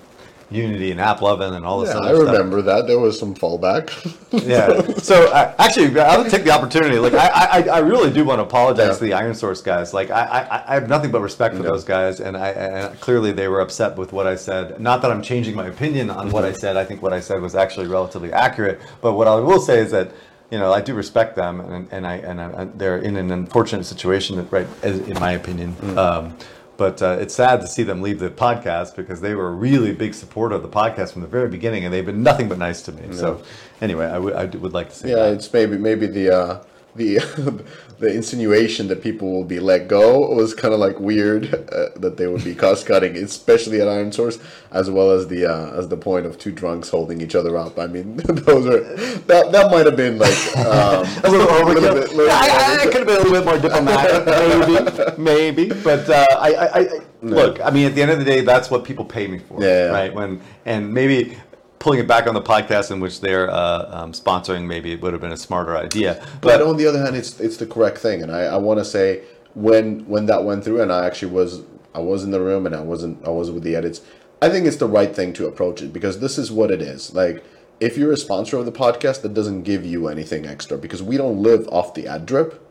Unity 0.51 0.91
and 0.91 1.01
App 1.01 1.19
AppLovin 1.21 1.53
and 1.55 1.65
all 1.65 1.81
this 1.81 1.91
Yeah, 1.95 2.01
I 2.01 2.13
stuff. 2.13 2.27
remember 2.27 2.63
that. 2.63 2.87
There 2.87 2.99
was 2.99 3.19
some 3.19 3.35
fallback. 3.35 3.91
Yeah. 4.35 4.83
So 4.99 5.29
uh, 5.33 5.55
actually, 5.61 5.99
I'll 6.01 6.29
take 6.29 6.43
the 6.43 6.51
opportunity. 6.51 6.99
Like, 6.99 7.15
I, 7.15 7.29
I, 7.29 7.61
I 7.69 7.79
really 7.79 8.13
do 8.13 8.25
want 8.25 8.41
to 8.41 8.43
apologize 8.43 8.89
Yeah. 8.89 8.95
to 8.95 9.05
the 9.05 9.13
Iron 9.13 9.35
Source 9.35 9.63
guys. 9.63 9.95
Like, 9.95 10.11
I, 10.11 10.25
I, 10.25 10.65
I 10.71 10.75
have 10.75 10.89
nothing 10.89 11.13
but 11.13 11.21
respect 11.21 11.55
for 11.55 11.63
Yeah. 11.63 11.69
those 11.71 11.85
guys, 11.85 12.19
and 12.21 12.37
I 12.37 12.49
and 12.51 13.01
clearly 13.01 13.31
they 13.31 13.47
were 13.47 13.61
upset 13.61 13.97
with 13.97 14.13
what 14.13 14.27
I 14.27 14.35
said. 14.35 14.81
Not 14.81 15.03
that 15.03 15.13
I'm 15.13 15.23
changing 15.23 15.55
my 15.55 15.67
opinion 15.67 16.11
on 16.11 16.31
what 16.31 16.45
I 16.45 16.53
said. 16.53 16.77
I 16.77 16.85
think 16.85 17.01
what 17.01 17.13
I 17.13 17.21
said 17.21 17.41
was 17.43 17.55
actually 17.55 17.87
relatively 17.87 18.33
accurate. 18.33 18.81
But 19.01 19.13
what 19.15 19.29
I 19.29 19.37
will 19.37 19.61
say 19.61 19.79
is 19.79 19.91
that. 19.93 20.11
You 20.51 20.59
know, 20.61 20.73
I 20.73 20.83
do 20.83 20.95
respect 20.95 21.35
them, 21.37 21.59
and, 21.61 21.89
and 21.91 22.07
I 22.07 22.17
and 22.17 22.41
I, 22.41 22.65
they're 22.77 22.99
in 22.99 23.17
an 23.17 23.31
unfortunate 23.33 23.85
situation, 23.87 24.37
that, 24.37 24.53
right? 24.53 24.69
In 24.85 25.19
my 25.19 25.33
opinion, 25.33 25.75
um, 25.99 26.37
But 26.77 27.01
uh, 27.03 27.19
it's 27.21 27.35
sad 27.35 27.61
to 27.61 27.67
see 27.67 27.83
them 27.85 28.03
leave 28.03 28.19
the 28.19 28.31
podcast 28.31 28.97
because 28.97 29.21
they 29.21 29.35
were 29.35 29.49
a 29.49 29.53
really 29.53 29.93
big 29.93 30.13
supporter 30.15 30.57
of 30.57 30.63
the 30.63 30.69
podcast 30.69 31.13
from 31.13 31.23
the 31.23 31.29
very 31.29 31.49
beginning, 31.49 31.85
and 31.85 31.95
they've 31.95 32.05
been 32.05 32.23
nothing 32.23 32.49
but 32.49 32.59
nice 32.59 32.83
to 32.83 32.93
me. 32.93 33.15
So, 33.15 33.43
anyway, 33.81 34.07
I 34.07 34.19
would- 34.19 34.55
would 34.61 34.73
like 34.73 34.89
to 34.91 34.95
say 34.97 35.11
Yeah, 35.11 35.17
that. 35.17 35.35
it's 35.35 35.53
maybe 35.53 35.79
maybe 35.79 36.07
the 36.07 36.35
uh, 36.37 36.63
the 36.97 37.19
the 37.99 38.13
insinuation 38.13 38.89
that 38.89 39.03
people 39.03 39.31
will 39.33 39.45
be 39.45 39.61
let 39.61 39.89
go 39.89 40.29
was 40.35 40.53
kind 40.55 40.75
of 40.75 40.81
like 40.81 40.99
weird 40.99 41.55
uh, 41.73 41.91
that 41.97 42.17
they 42.17 42.27
would 42.27 42.43
be 42.45 42.55
cost 42.55 42.87
cutting, 42.87 43.17
especially 43.17 43.81
at 43.81 43.89
Iron 43.89 44.11
Source, 44.13 44.39
as 44.73 44.91
well 44.91 45.11
as 45.11 45.29
the 45.29 45.47
uh, 45.47 45.71
as 45.79 45.89
the 45.89 45.97
point 45.97 46.27
of 46.27 46.39
two 46.39 46.51
drunks 46.53 46.89
holding 46.89 47.21
each 47.21 47.35
other 47.35 47.57
up. 47.57 47.79
I 47.79 47.87
mean, 47.87 48.17
those 48.27 48.67
are 48.67 48.81
that 49.27 49.53
that 49.53 49.71
might 49.71 49.87
have 49.87 49.97
been 49.97 50.19
like 50.19 50.37
um, 50.59 51.07
a 51.25 51.31
little 51.31 51.47
overkill. 51.47 51.95
bit- 51.95 52.11
little 52.11 52.27
Yeah, 52.27 52.39
I, 52.41 52.49
I, 52.49 52.83
I 52.83 52.85
could 52.87 52.97
have 52.97 53.07
been 53.07 53.17
a 53.17 53.21
little 53.21 53.33
bit 53.33 53.45
more 53.45 53.59
diplomatic, 53.59 55.17
maybe, 55.19 55.23
maybe. 55.69 55.81
But 55.83 56.09
uh, 56.11 56.27
I, 56.39 56.55
I, 56.55 56.79
I 56.81 56.89
look. 57.23 57.61
I 57.61 57.71
mean, 57.71 57.87
at 57.87 57.95
the 57.95 58.03
end 58.03 58.11
of 58.11 58.19
the 58.19 58.25
day, 58.25 58.41
that's 58.43 58.71
what 58.71 58.85
people 58.85 59.05
pay 59.05 59.27
me 59.27 59.39
for, 59.39 59.61
Yeah, 59.63 59.87
yeah. 59.87 59.91
right? 59.91 60.15
When 60.15 60.41
and 60.67 60.93
maybe 60.93 61.37
pulling 61.85 62.01
it 62.01 62.09
back 62.09 62.27
on 62.27 62.33
the 62.33 62.41
podcast 62.41 62.91
in 62.91 62.99
which 62.99 63.21
they're 63.21 63.51
uh, 63.51 63.91
um, 63.91 64.13
sponsoring, 64.13 64.65
maybe 64.67 64.93
it 64.93 65.03
would 65.03 65.13
have 65.13 65.21
been 65.21 65.33
a 65.33 65.37
smarter 65.37 65.77
idea. 65.77 66.27
But 66.41 66.63
on 66.63 66.79
the 66.79 66.87
other 66.87 66.99
hand, 66.99 67.15
it's 67.15 67.39
it's 67.41 67.59
the 67.59 67.67
correct 67.67 67.99
thing, 67.99 68.23
and 68.23 68.33
I, 68.33 68.45
I 68.45 68.57
want 68.57 68.79
to 68.81 68.87
say 68.87 69.23
when 69.55 70.01
when 70.09 70.25
that 70.27 70.45
went 70.45 70.65
through, 70.65 70.81
and 70.81 70.91
I 70.91 71.05
actually 71.05 71.33
was 71.33 71.61
I 71.95 71.99
was 71.99 72.25
in 72.25 72.31
the 72.31 72.41
room, 72.41 72.65
and 72.65 72.75
I 72.75 72.81
wasn't 72.81 73.23
I 73.27 73.29
was 73.29 73.51
with 73.51 73.65
the 73.65 73.77
edits. 73.77 74.01
I 74.41 74.49
think 74.49 74.67
it's 74.67 74.79
the 74.79 74.89
right 74.89 75.15
thing 75.15 75.35
to 75.35 75.47
approach 75.47 75.83
it 75.83 75.93
because 75.93 76.21
this 76.21 76.39
is 76.39 76.51
what 76.51 76.71
it 76.71 76.81
is. 76.81 77.15
Like 77.15 77.45
if 77.81 77.99
you're 77.99 78.13
a 78.13 78.17
sponsor 78.17 78.57
of 78.57 78.65
the 78.65 78.73
podcast, 78.73 79.21
that 79.21 79.35
doesn't 79.35 79.65
give 79.65 79.85
you 79.85 80.09
anything 80.09 80.47
extra 80.47 80.79
because 80.79 81.03
we 81.03 81.19
don't 81.19 81.43
live 81.43 81.69
off 81.69 81.93
the 81.93 82.07
ad 82.09 82.25
drip. 82.25 82.67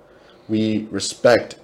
We 0.49 0.88
respect 0.89 1.60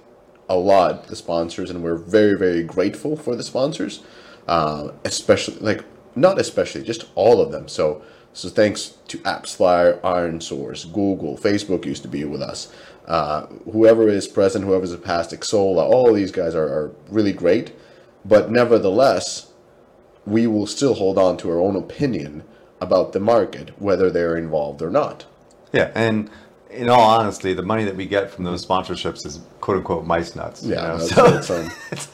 a 0.48 0.54
lot 0.54 1.08
the 1.08 1.16
sponsors, 1.16 1.68
and 1.68 1.82
we're 1.82 1.96
very 1.96 2.38
very 2.38 2.62
grateful 2.62 3.16
for 3.16 3.34
the 3.34 3.42
sponsors, 3.42 4.04
uh, 4.46 4.92
especially 5.04 5.58
like 5.58 5.84
not 6.14 6.38
especially 6.38 6.82
just 6.82 7.04
all 7.14 7.40
of 7.40 7.52
them. 7.52 7.68
So 7.68 8.02
so 8.32 8.48
thanks 8.48 8.94
to 9.08 9.18
AppsFlyer, 9.18 9.98
Iron 10.04 10.40
Source, 10.40 10.84
Google, 10.84 11.36
Facebook 11.36 11.84
used 11.84 12.02
to 12.02 12.08
be 12.08 12.24
with 12.24 12.40
us. 12.40 12.72
Uh, 13.06 13.46
whoever 13.72 14.08
is 14.08 14.28
present, 14.28 14.64
whoever's 14.64 14.94
past, 14.96 15.32
Xsolla, 15.32 15.82
all 15.82 16.12
these 16.12 16.30
guys 16.30 16.54
are, 16.54 16.66
are 16.66 16.92
really 17.08 17.32
great. 17.32 17.72
But 18.24 18.50
nevertheless, 18.50 19.50
we 20.24 20.46
will 20.46 20.66
still 20.66 20.94
hold 20.94 21.18
on 21.18 21.36
to 21.38 21.50
our 21.50 21.58
own 21.58 21.74
opinion 21.74 22.44
about 22.80 23.12
the 23.12 23.20
market, 23.20 23.80
whether 23.80 24.10
they're 24.10 24.36
involved 24.36 24.80
or 24.80 24.90
not. 24.90 25.24
yeah, 25.72 25.90
and 25.94 26.30
in 26.72 26.88
all 26.88 27.00
honesty, 27.10 27.52
the 27.52 27.62
money 27.62 27.84
that 27.84 27.96
we 27.96 28.06
get 28.06 28.30
from 28.30 28.44
those 28.44 28.64
sponsorships 28.64 29.26
is 29.26 29.40
quote 29.60 29.78
unquote 29.78 30.06
mice 30.06 30.36
nuts. 30.36 30.62
you 30.64 30.74
Yeah, 30.74 30.82
know? 30.82 30.98
that's 30.98 31.10
so 31.14 31.26
it's, 31.36 31.50
um, 31.50 31.70
it's, 31.90 32.08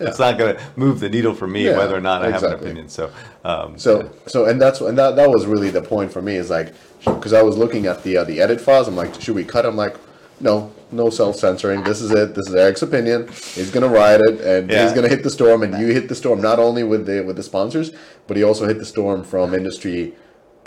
it's 0.00 0.18
not 0.18 0.38
going 0.38 0.56
to 0.56 0.62
move 0.76 1.00
the 1.00 1.08
needle 1.08 1.34
for 1.34 1.46
me 1.46 1.66
Yeah, 1.66 1.76
whether 1.76 1.96
or 1.96 2.00
not 2.00 2.24
I 2.24 2.30
have 2.30 2.42
an 2.42 2.52
opinion. 2.52 2.88
So, 2.88 3.10
um, 3.44 3.78
So 3.78 4.10
so 4.26 4.44
and 4.46 4.60
that's 4.60 4.80
and 4.80 4.96
that 4.98 5.16
that 5.16 5.28
was 5.28 5.46
really 5.46 5.70
the 5.70 5.82
point 5.82 6.12
for 6.12 6.22
me 6.22 6.36
is 6.36 6.50
like 6.50 6.72
because 7.04 7.32
I 7.32 7.42
was 7.42 7.56
looking 7.56 7.86
at 7.86 8.02
the 8.02 8.18
uh, 8.18 8.24
the 8.24 8.40
edit 8.40 8.60
files. 8.60 8.88
I'm 8.88 8.96
like, 8.96 9.20
should 9.20 9.34
we 9.34 9.44
cut? 9.44 9.66
I'm 9.66 9.76
like, 9.76 9.96
no, 10.40 10.72
no 10.92 11.10
self 11.10 11.36
censoring. 11.36 11.82
This 11.82 12.00
is 12.00 12.10
it. 12.12 12.34
This 12.34 12.48
is 12.48 12.54
Eric's 12.54 12.82
opinion. 12.82 13.28
He's 13.28 13.70
gonna 13.70 13.88
write 13.88 14.20
it, 14.20 14.40
and 14.40 14.70
Yeah. 14.70 14.84
he's 14.84 14.92
gonna 14.92 15.08
hit 15.08 15.22
the 15.22 15.30
storm. 15.30 15.62
And 15.62 15.78
you 15.80 15.88
hit 15.88 16.08
the 16.08 16.14
storm 16.14 16.40
not 16.40 16.58
only 16.58 16.82
with 16.84 17.06
the 17.06 17.22
with 17.22 17.36
the 17.36 17.42
sponsors, 17.42 17.90
but 18.26 18.36
he 18.36 18.42
also 18.44 18.66
hit 18.66 18.78
the 18.78 18.84
storm 18.86 19.24
from 19.24 19.54
industry 19.54 20.14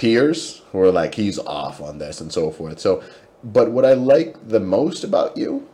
peers 0.02 0.64
who 0.72 0.80
are 0.80 0.92
like, 0.92 1.14
he's 1.16 1.38
off 1.40 1.80
on 1.80 2.00
this 2.00 2.20
and 2.22 2.34
so 2.34 2.50
forth. 2.50 2.80
So, 2.80 3.04
but 3.44 3.72
what 3.72 3.86
I 3.86 3.94
like 3.94 4.36
the 4.48 4.60
most 4.60 5.04
about 5.04 5.38
you 5.38 5.68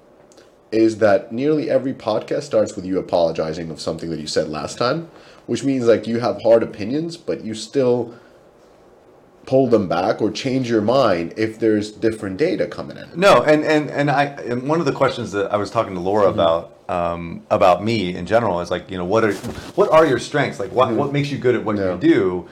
is 0.71 0.97
that 0.97 1.31
nearly 1.31 1.69
every 1.69 1.93
podcast 1.93 2.43
starts 2.43 2.75
with 2.75 2.85
you 2.85 2.99
apologizing 2.99 3.71
of 3.71 3.79
something 3.79 4.09
that 4.09 4.19
you 4.19 4.27
said 4.27 4.49
last 4.49 4.77
time, 4.77 5.09
which 5.45 5.63
means 5.63 5.85
like 5.85 6.05
you 6.07 6.19
have 6.19 6.41
hard 6.41 6.61
opinions, 6.61 7.15
but 7.15 7.43
you 7.45 7.53
still 7.53 8.13
pull 9.45 9.67
them 9.67 9.87
back 9.87 10.21
or 10.21 10.29
change 10.29 10.69
your 10.69 10.81
mind 10.81 11.33
if 11.37 11.57
there's 11.57 11.89
different 11.89 12.35
data 12.37 12.67
coming 12.67 12.97
in. 12.97 13.07
No, 13.15 13.43
and 13.43 13.63
and 13.63 13.89
and 13.89 14.11
I 14.11 14.25
and 14.25 14.67
one 14.67 14.81
of 14.81 14.85
the 14.85 14.91
questions 14.91 15.31
that 15.31 15.53
I 15.53 15.55
was 15.57 15.71
talking 15.71 15.93
to 15.93 16.01
Laura 16.01 16.25
Mm-hmm. 16.25 16.33
about 16.39 16.73
um, 16.89 17.43
about 17.49 17.83
me 17.83 18.15
in 18.15 18.25
general 18.25 18.59
is 18.61 18.69
like 18.71 18.91
you 18.91 18.97
know 18.97 19.05
what 19.05 19.23
are 19.23 19.33
what 19.75 19.89
are 19.91 20.05
your 20.05 20.19
strengths 20.19 20.59
like 20.59 20.71
what 20.73 20.91
what 20.93 21.13
makes 21.13 21.31
you 21.31 21.37
good 21.37 21.55
at 21.55 21.63
what 21.63 21.77
Mm-hmm. 21.77 21.85
Yeah. 22.03 22.09
you 22.09 22.13
do. 22.15 22.47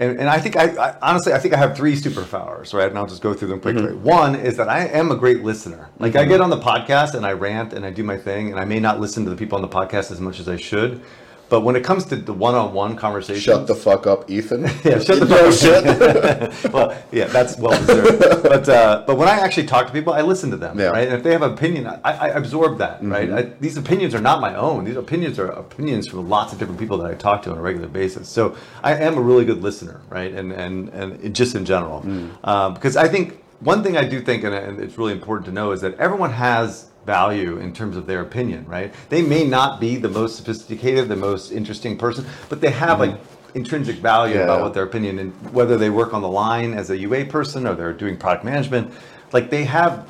And, 0.00 0.18
and 0.18 0.28
I 0.28 0.38
think 0.38 0.56
I, 0.56 0.66
I 0.76 0.96
honestly 1.02 1.32
I 1.32 1.38
think 1.38 1.54
I 1.54 1.56
have 1.56 1.76
three 1.76 1.94
superpowers, 1.96 2.72
right? 2.72 2.88
And 2.88 2.96
I'll 2.96 3.06
just 3.06 3.22
go 3.22 3.34
through 3.34 3.48
them 3.48 3.60
quickly. 3.60 3.82
Mm-hmm. 3.82 4.02
One 4.04 4.34
is 4.36 4.56
that 4.56 4.68
I 4.68 4.86
am 4.86 5.10
a 5.10 5.16
great 5.16 5.42
listener. 5.42 5.88
Like 5.98 6.14
I 6.14 6.24
get 6.24 6.40
on 6.40 6.50
the 6.50 6.60
podcast 6.60 7.14
and 7.14 7.26
I 7.26 7.32
rant 7.32 7.72
and 7.72 7.84
I 7.84 7.90
do 7.90 8.04
my 8.04 8.16
thing, 8.16 8.50
and 8.50 8.60
I 8.60 8.64
may 8.64 8.78
not 8.78 9.00
listen 9.00 9.24
to 9.24 9.30
the 9.30 9.36
people 9.36 9.56
on 9.56 9.62
the 9.62 9.68
podcast 9.68 10.12
as 10.12 10.20
much 10.20 10.38
as 10.38 10.48
I 10.48 10.56
should. 10.56 11.02
But 11.48 11.60
when 11.62 11.76
it 11.76 11.82
comes 11.84 12.04
to 12.06 12.16
the 12.16 12.32
one-on-one 12.32 12.96
conversation, 12.96 13.40
Shut 13.40 13.66
the 13.66 13.74
fuck 13.74 14.06
up, 14.06 14.30
Ethan. 14.30 14.62
Yeah, 14.84 14.98
shut 15.00 15.20
the 15.20 15.26
fuck 15.26 15.52
shit. 15.54 16.72
well, 16.72 16.96
yeah, 17.10 17.24
that's 17.26 17.56
well 17.56 17.78
deserved. 17.78 18.20
but 18.42 18.68
uh, 18.68 19.04
but 19.06 19.16
when 19.16 19.28
I 19.28 19.38
actually 19.40 19.66
talk 19.66 19.86
to 19.86 19.92
people, 19.92 20.12
I 20.12 20.20
listen 20.22 20.50
to 20.50 20.56
them, 20.56 20.78
Yeah. 20.78 20.86
Mm-hmm. 20.86 20.94
right? 20.94 21.08
And 21.08 21.16
if 21.16 21.22
they 21.22 21.32
have 21.32 21.42
an 21.42 21.52
opinion, 21.52 21.86
I, 21.86 21.98
I 22.04 22.26
absorb 22.28 22.78
that, 22.78 23.02
right? 23.02 23.30
I, 23.30 23.42
these 23.60 23.76
opinions 23.78 24.14
are 24.14 24.20
not 24.20 24.40
my 24.40 24.54
own. 24.54 24.84
These 24.84 24.96
opinions 24.96 25.38
are 25.38 25.46
opinions 25.48 26.06
from 26.08 26.28
lots 26.28 26.52
of 26.52 26.58
different 26.58 26.78
people 26.80 26.98
that 26.98 27.10
I 27.10 27.14
talk 27.14 27.42
to 27.42 27.50
on 27.52 27.58
a 27.58 27.62
regular 27.62 27.88
basis. 27.88 28.28
So 28.28 28.54
I 28.82 28.94
am 28.94 29.16
a 29.16 29.20
really 29.20 29.44
good 29.44 29.62
listener, 29.62 30.00
right? 30.10 30.32
And 30.32 30.52
and 30.52 30.88
and 30.90 31.34
just 31.34 31.54
in 31.54 31.64
general, 31.64 32.02
Mm. 32.02 32.30
um, 32.46 32.74
because 32.74 32.96
I 32.96 33.08
think 33.08 33.42
one 33.60 33.82
thing 33.82 33.96
I 33.96 34.04
do 34.04 34.20
think, 34.20 34.44
and, 34.44 34.54
and 34.54 34.78
it's 34.80 34.96
really 34.98 35.12
important 35.12 35.46
to 35.46 35.52
know, 35.52 35.72
is 35.72 35.80
that 35.80 35.94
everyone 35.98 36.30
has 36.32 36.87
value 37.08 37.56
in 37.56 37.72
terms 37.72 37.96
of 37.96 38.06
their 38.06 38.20
opinion, 38.20 38.66
right? 38.66 38.92
They 39.08 39.22
may 39.22 39.44
not 39.44 39.80
be 39.80 39.96
the 39.96 40.10
most 40.10 40.36
sophisticated, 40.36 41.08
the 41.08 41.16
most 41.16 41.50
interesting 41.50 41.96
person, 41.96 42.26
but 42.50 42.60
they 42.60 42.70
have 42.70 43.00
like 43.00 43.16
intrinsic 43.54 43.96
value 43.96 44.36
Yeah. 44.36 44.44
about 44.44 44.60
what 44.60 44.74
their 44.74 44.84
opinion 44.84 45.18
and 45.18 45.32
whether 45.52 45.78
they 45.78 45.88
work 45.88 46.12
on 46.12 46.20
the 46.20 46.28
line 46.28 46.74
as 46.74 46.90
a 46.90 46.96
UA 46.98 47.24
person 47.24 47.66
or 47.66 47.74
they're 47.74 47.94
doing 47.94 48.18
product 48.18 48.44
management, 48.44 48.92
like 49.32 49.48
they 49.48 49.64
have 49.64 50.06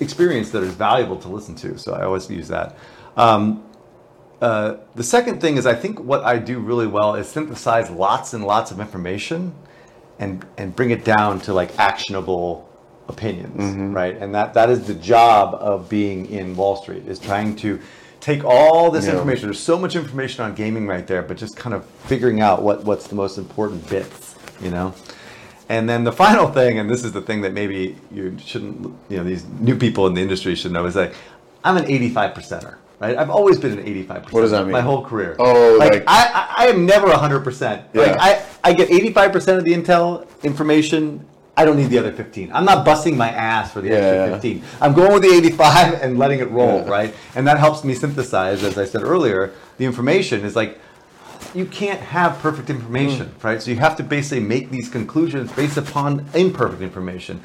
experience 0.00 0.48
that 0.50 0.62
is 0.62 0.72
valuable 0.72 1.16
to 1.16 1.28
listen 1.28 1.54
to. 1.56 1.78
So 1.78 1.92
I 1.92 2.04
always 2.04 2.30
use 2.30 2.48
that. 2.48 2.74
Um, 3.18 3.62
uh, 4.40 4.76
the 4.94 5.02
second 5.02 5.42
thing 5.42 5.58
is 5.58 5.66
I 5.66 5.74
think 5.74 6.00
what 6.00 6.24
I 6.24 6.38
do 6.38 6.58
really 6.58 6.86
well 6.86 7.14
is 7.14 7.28
synthesize 7.28 7.90
lots 7.90 8.32
and 8.32 8.42
lots 8.46 8.70
of 8.70 8.80
information 8.80 9.52
and 10.18 10.46
and 10.56 10.74
bring 10.74 10.90
it 10.90 11.04
down 11.04 11.40
to 11.40 11.52
like 11.52 11.78
actionable 11.78 12.69
opinions, 13.10 13.60
Mm-hmm. 13.60 13.92
right? 13.92 14.16
And 14.16 14.34
that 14.34 14.54
that 14.54 14.70
is 14.70 14.86
the 14.86 14.94
job 14.94 15.54
of 15.60 15.88
being 15.90 16.26
in 16.30 16.56
Wall 16.56 16.76
Street 16.76 17.06
is 17.06 17.18
trying 17.18 17.54
to 17.56 17.78
take 18.20 18.44
all 18.44 18.90
this 18.90 19.04
Yeah. 19.06 19.12
information. 19.12 19.46
There's 19.48 19.60
so 19.60 19.78
much 19.78 19.94
information 19.96 20.44
on 20.44 20.54
gaming 20.54 20.86
right 20.86 21.06
there, 21.06 21.22
but 21.22 21.36
just 21.36 21.56
kind 21.56 21.74
of 21.74 21.84
figuring 22.06 22.40
out 22.40 22.62
what 22.62 22.84
what's 22.84 23.06
the 23.08 23.14
most 23.16 23.36
important 23.38 23.88
bits, 23.90 24.34
you 24.62 24.70
know. 24.70 24.94
And 25.68 25.88
then 25.88 26.02
the 26.02 26.12
final 26.12 26.48
thing, 26.48 26.78
and 26.80 26.90
this 26.90 27.04
is 27.04 27.12
the 27.12 27.20
thing 27.22 27.42
that 27.42 27.52
maybe 27.52 27.96
you 28.10 28.36
shouldn't, 28.44 28.92
you 29.08 29.18
know, 29.18 29.24
these 29.24 29.44
new 29.60 29.76
people 29.76 30.06
in 30.08 30.14
the 30.14 30.20
industry 30.20 30.54
should 30.56 30.72
know, 30.72 30.84
is 30.86 30.94
that 30.94 31.12
I'm 31.62 31.76
an 31.76 31.84
85 31.84 32.34
percenter, 32.34 32.74
right? 32.98 33.16
I've 33.16 33.30
always 33.30 33.56
been 33.60 33.72
an 33.78 33.86
85 33.86 34.22
percenter. 34.22 34.32
What 34.32 34.40
does 34.40 34.50
that 34.50 34.62
mean? 34.64 34.72
My 34.72 34.80
whole 34.80 35.04
career. 35.04 35.36
Oh, 35.38 35.76
like, 35.78 35.92
like- 35.92 36.04
I, 36.08 36.22
I, 36.58 36.64
I 36.64 36.66
am 36.68 36.86
never 36.86 37.06
100 37.06 37.44
percent. 37.44 37.82
Like 37.94 38.08
Yeah. 38.08 38.16
I, 38.18 38.42
I 38.64 38.72
get 38.72 38.90
85 38.90 39.32
percent 39.32 39.58
of 39.58 39.64
the 39.64 39.72
intel 39.72 40.26
information. 40.42 41.24
I 41.60 41.64
don't 41.66 41.76
need 41.76 41.90
the 41.90 41.98
other 41.98 42.10
15. 42.12 42.52
I'm 42.54 42.64
not 42.64 42.86
busting 42.86 43.18
my 43.18 43.28
ass 43.30 43.70
for 43.72 43.82
the 43.82 43.88
Yeah, 43.88 43.94
extra 43.96 44.26
yeah. 44.28 44.32
15. 44.32 44.62
I'm 44.80 44.94
going 44.94 45.12
with 45.12 45.22
the 45.22 45.28
85 45.28 46.02
and 46.02 46.18
letting 46.18 46.40
it 46.40 46.50
roll, 46.50 46.82
right? 46.84 47.14
And 47.34 47.46
that 47.46 47.58
helps 47.58 47.84
me 47.84 47.92
synthesize, 47.94 48.62
as 48.62 48.78
I 48.78 48.86
said 48.86 49.02
earlier, 49.02 49.52
the 49.76 49.84
information 49.84 50.42
is 50.44 50.56
like 50.56 50.78
you 51.54 51.66
can't 51.66 52.00
have 52.00 52.38
perfect 52.38 52.70
information, 52.70 53.26
Mm. 53.26 53.44
right? 53.44 53.60
So 53.60 53.70
you 53.70 53.76
have 53.76 53.96
to 53.96 54.02
basically 54.02 54.40
make 54.40 54.70
these 54.70 54.88
conclusions 54.88 55.52
based 55.52 55.76
upon 55.76 56.26
imperfect 56.32 56.80
information. 56.80 57.40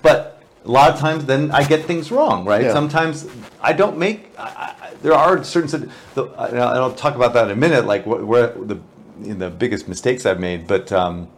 But 0.00 0.40
a 0.64 0.70
lot 0.70 0.90
of 0.92 0.98
times, 0.98 1.26
then 1.26 1.50
I 1.50 1.62
get 1.64 1.84
things 1.84 2.10
wrong, 2.10 2.44
right? 2.46 2.62
Yeah. 2.62 2.72
Sometimes 2.72 3.26
I 3.60 3.72
don't 3.74 3.98
make. 3.98 4.32
I, 4.38 4.44
I, 4.82 4.90
there 5.02 5.12
are 5.14 5.44
certain, 5.44 5.90
the, 6.14 6.24
and 6.40 6.58
I'll 6.58 6.94
talk 6.94 7.16
about 7.16 7.32
that 7.34 7.44
in 7.46 7.50
a 7.50 7.56
minute, 7.56 7.84
like 7.84 8.04
wh- 8.04 8.26
where 8.26 8.46
the 8.48 8.78
you 9.20 9.34
know, 9.34 9.48
the 9.48 9.50
biggest 9.50 9.88
mistakes 9.88 10.24
I've 10.24 10.40
made, 10.40 10.66
but. 10.66 10.90
Um, 10.90 11.28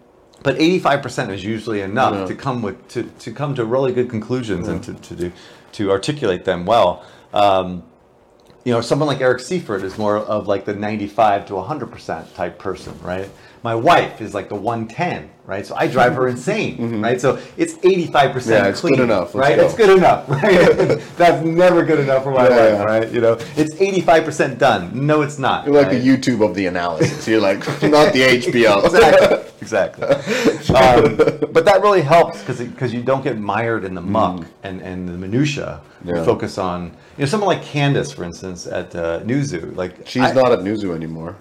but 0.43 0.57
85% 0.57 1.31
is 1.31 1.45
usually 1.45 1.81
enough 1.83 2.15
Yeah. 2.15 2.27
to 2.27 2.35
come 2.35 2.63
with 2.63 2.89
to, 2.89 3.03
to 3.05 3.33
come 3.33 3.55
to 3.55 3.65
really 3.65 3.93
good 3.93 4.09
conclusions 4.09 4.69
and 4.69 4.83
to, 4.85 4.95
to 4.95 5.15
do 5.15 5.33
to 5.73 5.91
articulate 5.91 6.45
them 6.45 6.67
well. 6.67 7.05
Um, 7.33 7.83
you 8.65 8.73
know, 8.73 8.81
someone 8.81 9.07
like 9.09 9.21
Eric 9.21 9.39
Seufert 9.39 9.83
is 9.83 9.97
more 9.97 10.17
of 10.19 10.47
like 10.47 10.65
the 10.65 10.75
95 10.75 11.47
to 11.47 11.53
100% 11.55 12.35
type 12.35 12.59
person, 12.59 12.99
right? 13.03 13.31
My 13.63 13.75
wife 13.75 14.21
is 14.23 14.33
like 14.33 14.49
the 14.49 14.55
110, 14.55 15.29
right? 15.45 15.67
So 15.67 15.75
I 15.77 15.87
drive 15.87 16.15
her 16.15 16.29
insane, 16.35 17.01
right? 17.03 17.21
So 17.21 17.39
it's 17.57 17.75
85% 17.75 18.11
Mm-hmm. 18.41 18.51
Yeah, 18.51 18.67
it's 18.69 18.81
clean, 18.81 18.95
good 18.97 19.05
enough. 19.05 19.35
Let's 19.35 19.49
right? 19.51 19.57
go. 19.57 19.65
It's 19.67 19.75
good 19.75 19.99
enough, 19.99 20.29
right? 20.31 20.99
That's 21.19 21.45
never 21.45 21.85
good 21.85 22.01
enough 22.01 22.23
for 22.23 22.31
my 22.31 22.45
Yeah, 22.49 22.57
wife, 22.57 22.59
yeah. 22.79 22.85
right? 22.85 23.11
You 23.13 23.21
know, 23.21 23.33
it's 23.57 23.75
85% 23.75 24.57
done. 24.59 25.07
No, 25.07 25.21
it's 25.23 25.39
not. 25.39 25.67
You're 25.67 25.75
like 25.75 25.89
right? 25.89 26.01
the 26.03 26.09
YouTube 26.09 26.43
of 26.49 26.55
the 26.55 26.67
analysis. 26.67 27.29
You're 27.29 27.41
like 27.41 27.59
not 27.83 28.13
the 28.15 28.23
HBO. 28.41 28.85
exactly. 28.85 29.37
exactly. 29.61 30.07
Um, 30.75 31.53
but 31.53 31.65
that 31.67 31.81
really 31.83 32.01
helps 32.03 32.43
because 32.43 32.95
you 32.95 33.03
don't 33.03 33.23
get 33.23 33.39
mired 33.39 33.85
in 33.85 33.95
the 33.95 34.01
muck 34.01 34.47
and, 34.63 34.81
and 34.81 35.07
the 35.09 35.13
minutia. 35.19 35.81
You 36.05 36.15
Yeah. 36.17 36.25
focus 36.25 36.57
on 36.57 36.85
you 37.19 37.25
know 37.25 37.27
someone 37.27 37.49
like 37.55 37.63
Candace, 37.63 38.11
for 38.11 38.25
instance, 38.25 38.67
at 38.67 38.95
uh. 38.97 39.21
Like 39.75 40.07
She's 40.07 40.23
I- 40.23 40.33
not 40.33 40.51
at 40.53 40.61
Newzoo 40.61 40.95
anymore. 40.95 41.37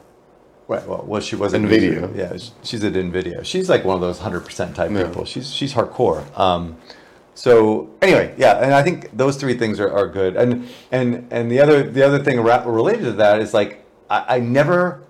Right, 0.69 0.87
well, 0.87 1.03
well, 1.07 1.19
she 1.19 1.35
was 1.35 1.53
NVIDIA. 1.53 2.15
Yeah, 2.15 2.37
she's 2.61 2.83
at 2.83 2.93
Nvidia. 2.93 3.43
She's 3.43 3.69
like 3.69 3.83
one 3.83 3.95
of 3.95 4.01
those 4.01 4.19
hundred 4.19 4.41
percent 4.41 4.75
type 4.75 4.91
Yeah. 4.91 5.05
people. 5.07 5.25
She's 5.25 5.51
she's 5.51 5.73
hardcore. 5.73 6.21
Um, 6.39 6.77
so 7.33 7.89
anyway, 8.03 8.35
yeah, 8.37 8.59
and 8.63 8.75
I 8.75 8.83
think 8.83 9.17
those 9.17 9.35
three 9.37 9.55
things 9.55 9.79
are, 9.79 9.91
are 9.91 10.07
good. 10.07 10.35
And 10.35 10.69
and 10.91 11.27
and 11.31 11.51
the 11.51 11.59
other 11.59 11.81
the 11.81 12.03
other 12.03 12.23
thing 12.23 12.39
related 12.39 13.03
to 13.05 13.11
that 13.13 13.41
is 13.41 13.51
like 13.51 13.83
I, 14.11 14.35
I 14.35 14.39
never, 14.41 15.01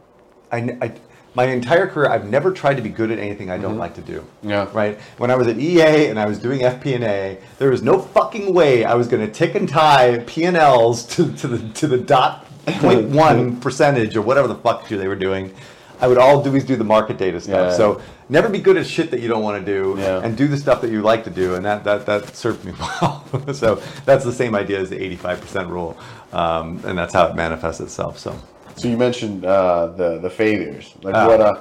I, 0.50 0.78
I 0.82 0.94
my 1.36 1.44
entire 1.48 1.88
career 1.88 2.10
I've 2.10 2.30
never 2.30 2.54
tried 2.54 2.76
to 2.76 2.82
be 2.82 2.90
good 2.90 3.12
at 3.12 3.20
anything 3.20 3.52
I 3.52 3.58
don't 3.58 3.78
like 3.78 3.96
to 3.96 4.02
do. 4.02 4.26
Yeah. 4.42 4.70
Right. 4.74 4.98
When 5.18 5.30
I 5.30 5.36
was 5.36 5.48
at 5.48 5.58
EA 5.60 6.08
and 6.08 6.18
I 6.18 6.26
was 6.26 6.40
doing 6.40 6.62
FP&A, 6.62 7.38
there 7.58 7.70
was 7.70 7.84
no 7.84 8.00
fucking 8.00 8.54
way 8.54 8.86
I 8.86 8.94
was 8.94 9.10
going 9.10 9.28
to 9.28 9.32
tick 9.34 9.56
and 9.56 9.68
tie 9.68 10.20
P&Ls 10.20 11.04
to, 11.16 11.34
to 11.34 11.48
the 11.50 11.74
to 11.74 11.88
the 11.88 11.98
dot 11.98 12.46
point 12.66 13.10
one 13.10 13.60
percentage 13.60 14.16
or 14.16 14.22
whatever 14.22 14.48
the 14.48 14.56
fuck 14.56 14.88
they 14.88 15.08
were 15.08 15.16
doing. 15.16 15.54
I 16.02 16.08
would 16.08 16.18
all 16.18 16.42
do 16.42 16.56
is 16.56 16.64
do 16.64 16.78
the 16.78 16.84
market 16.86 17.18
data 17.18 17.42
stuff. 17.42 17.72
Yeah. 17.72 17.76
So 17.78 18.02
never 18.30 18.48
be 18.48 18.60
good 18.60 18.78
at 18.78 18.88
shit 18.88 19.12
that 19.12 19.20
you 19.20 19.28
don't 19.28 19.44
want 19.44 19.64
to 19.66 19.72
do, 19.72 19.96
Yeah. 20.00 20.22
and 20.24 20.38
do 20.38 20.48
the 20.48 20.56
stuff 20.56 20.80
that 20.82 20.92
you 20.92 21.02
like 21.02 21.26
to 21.26 21.30
do, 21.30 21.56
and 21.56 21.66
that 21.66 21.84
that 21.84 22.06
that 22.06 22.36
served 22.36 22.64
me 22.64 22.72
well. 22.80 23.26
so 23.54 23.82
that's 24.06 24.24
the 24.24 24.32
same 24.32 24.56
idea 24.56 24.80
as 24.80 24.90
the 24.90 25.02
eighty-five 25.02 25.42
percent 25.42 25.68
rule, 25.70 25.98
um, 26.32 26.80
and 26.86 26.98
that's 26.98 27.14
how 27.14 27.28
it 27.28 27.36
manifests 27.36 27.82
itself. 27.82 28.18
So. 28.18 28.34
So 28.78 28.88
you 28.88 28.96
mentioned 28.96 29.44
uh, 29.46 29.88
the 29.88 30.20
the 30.20 30.30
failures. 30.30 30.94
Like 31.02 31.16
Ah. 31.16 31.28
what 31.28 31.42
uh 31.42 31.56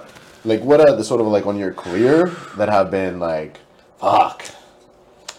like 0.45 0.61
what 0.63 0.81
are 0.81 0.95
the 0.95 1.03
sort 1.03 1.21
of 1.21 1.27
like 1.27 1.47
on 1.47 1.59
your 1.59 1.73
career 1.73 2.31
that 2.57 2.69
have 2.69 2.93
been 2.93 3.19
like 3.19 3.59
fuck, 3.99 4.45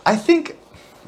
I 0.06 0.18
think 0.18 0.58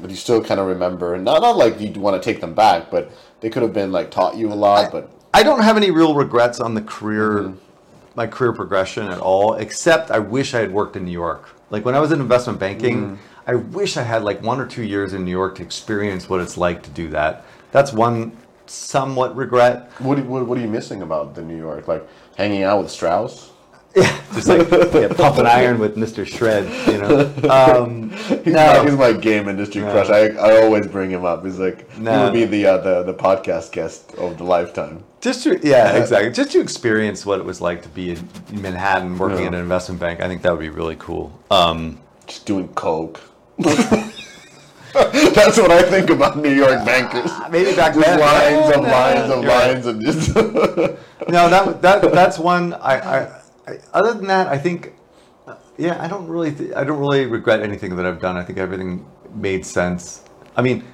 but 0.00 0.08
you 0.08 0.16
still 0.16 0.42
kind 0.42 0.58
of 0.60 0.66
remember. 0.66 1.18
Not 1.18 1.42
not 1.42 1.58
like 1.58 1.78
you 1.78 1.90
want 2.00 2.20
to 2.20 2.24
take 2.32 2.40
them 2.40 2.54
back, 2.54 2.90
but 2.90 3.10
they 3.42 3.50
could 3.50 3.62
have 3.62 3.74
been 3.74 3.92
like 3.92 4.10
taught 4.10 4.36
you 4.36 4.50
a 4.50 4.54
lot. 4.54 4.90
but 4.90 5.10
I 5.34 5.42
don't 5.42 5.62
have 5.62 5.76
any 5.76 5.90
real 5.90 6.14
regrets 6.14 6.60
on 6.60 6.74
the 6.74 6.80
career, 6.80 7.42
mm-hmm. 7.42 7.56
my 8.14 8.26
career 8.26 8.52
progression 8.52 9.08
at 9.08 9.18
all, 9.18 9.54
except 9.54 10.10
I 10.10 10.20
wish 10.20 10.54
I 10.54 10.60
had 10.60 10.72
worked 10.72 10.96
in 10.96 11.04
New 11.04 11.12
York. 11.12 11.50
Like 11.68 11.84
when 11.84 11.94
I 11.94 12.00
was 12.00 12.12
in 12.12 12.20
investment 12.20 12.58
banking, 12.58 13.02
mm-hmm. 13.02 13.14
I 13.46 13.56
wish 13.56 13.96
I 13.96 14.02
had 14.02 14.22
like 14.22 14.40
one 14.42 14.60
or 14.60 14.66
two 14.66 14.84
years 14.84 15.12
in 15.12 15.24
New 15.24 15.30
York 15.30 15.56
to 15.56 15.62
experience 15.62 16.28
what 16.28 16.40
it's 16.40 16.56
like 16.56 16.82
to 16.84 16.90
do 16.90 17.08
that. 17.10 17.44
That's 17.72 17.92
one 17.92 18.36
somewhat 18.66 19.34
regret. 19.36 19.90
what, 19.98 20.18
what 20.24 20.46
what 20.46 20.56
are 20.56 20.60
you 20.60 20.68
missing 20.68 21.02
about 21.02 21.34
the 21.34 21.42
New 21.42 21.56
York? 21.56 21.88
Like 21.88 22.06
hanging 22.36 22.62
out 22.62 22.82
with 22.82 22.90
Strauss. 22.90 23.51
Just 23.94 24.48
like 24.48 24.70
yeah, 24.94 25.08
pumping 25.14 25.46
iron 25.46 25.78
with 25.78 25.96
Mr. 25.96 26.26
Shred, 26.26 26.64
you 26.90 26.98
know. 26.98 27.50
Um, 27.50 28.10
He's, 28.44 28.46
no. 28.46 28.54
my, 28.54 28.84
he's 28.84 28.96
my 28.98 29.12
game 29.12 29.48
industry 29.48 29.82
crush. 29.82 30.08
I, 30.08 30.28
I 30.28 30.62
always 30.62 30.86
bring 30.86 31.10
him 31.10 31.24
up. 31.26 31.44
He's 31.44 31.58
like 31.58 31.90
he 31.92 32.00
No. 32.00 32.24
would 32.24 32.32
be 32.32 32.44
the 32.46 32.64
uh, 32.66 32.78
the 32.78 33.02
the 33.02 33.14
podcast 33.14 33.72
guest 33.72 34.14
of 34.14 34.38
the 34.38 34.44
lifetime. 34.44 35.04
Just 35.20 35.44
to 35.44 35.58
yeah, 35.62 35.96
exactly. 35.96 36.30
Just 36.32 36.52
to 36.52 36.60
experience 36.60 37.26
what 37.26 37.38
it 37.40 37.44
was 37.44 37.60
like 37.60 37.82
to 37.82 37.88
be 37.90 38.12
in 38.12 38.28
Manhattan 38.52 39.18
working 39.18 39.40
Yeah. 39.40 39.48
at 39.48 39.54
an 39.54 39.60
investment 39.60 40.00
bank, 40.00 40.20
I 40.20 40.28
think 40.28 40.40
that 40.42 40.52
would 40.52 40.60
be 40.60 40.70
really 40.70 40.96
cool. 40.98 41.38
Um, 41.50 41.98
Just 42.26 42.46
doing 42.46 42.68
coke. 42.68 43.20
That's 43.58 45.56
what 45.56 45.70
I 45.70 45.82
think 45.82 46.10
about 46.10 46.36
New 46.38 46.50
York 46.50 46.84
bankers. 46.84 47.30
maybe 47.50 47.74
back 47.74 47.94
Just 47.94 48.06
then. 48.06 48.20
lines 48.20 48.68
Yeah, 48.68 48.72
and 48.74 48.82
no, 48.82 48.90
lines 48.90 49.30
and 49.32 49.42
you're 49.42 49.52
right. 49.52 49.72
lines 49.72 49.86
and 49.86 50.02
just. 50.04 50.34
no, 51.28 51.48
that 51.48 51.80
that 51.82 52.12
that's 52.12 52.38
one. 52.38 52.74
I, 52.74 52.98
I, 52.98 53.18
I 53.20 53.41
other 53.92 54.14
than 54.14 54.26
that, 54.26 54.46
I 54.48 54.58
think, 54.58 54.94
uh, 55.46 55.56
yeah, 55.78 56.02
I 56.02 56.08
don't 56.08 56.26
really, 56.28 56.52
th- 56.52 56.72
I 56.74 56.84
don't 56.84 56.98
really 56.98 57.26
regret 57.26 57.60
anything 57.62 57.96
that 57.96 58.06
I've 58.06 58.20
done. 58.20 58.36
I 58.36 58.44
think 58.44 58.58
everything 58.58 59.04
made 59.34 59.64
sense. 59.66 60.22
I 60.56 60.62
mean, 60.62 60.84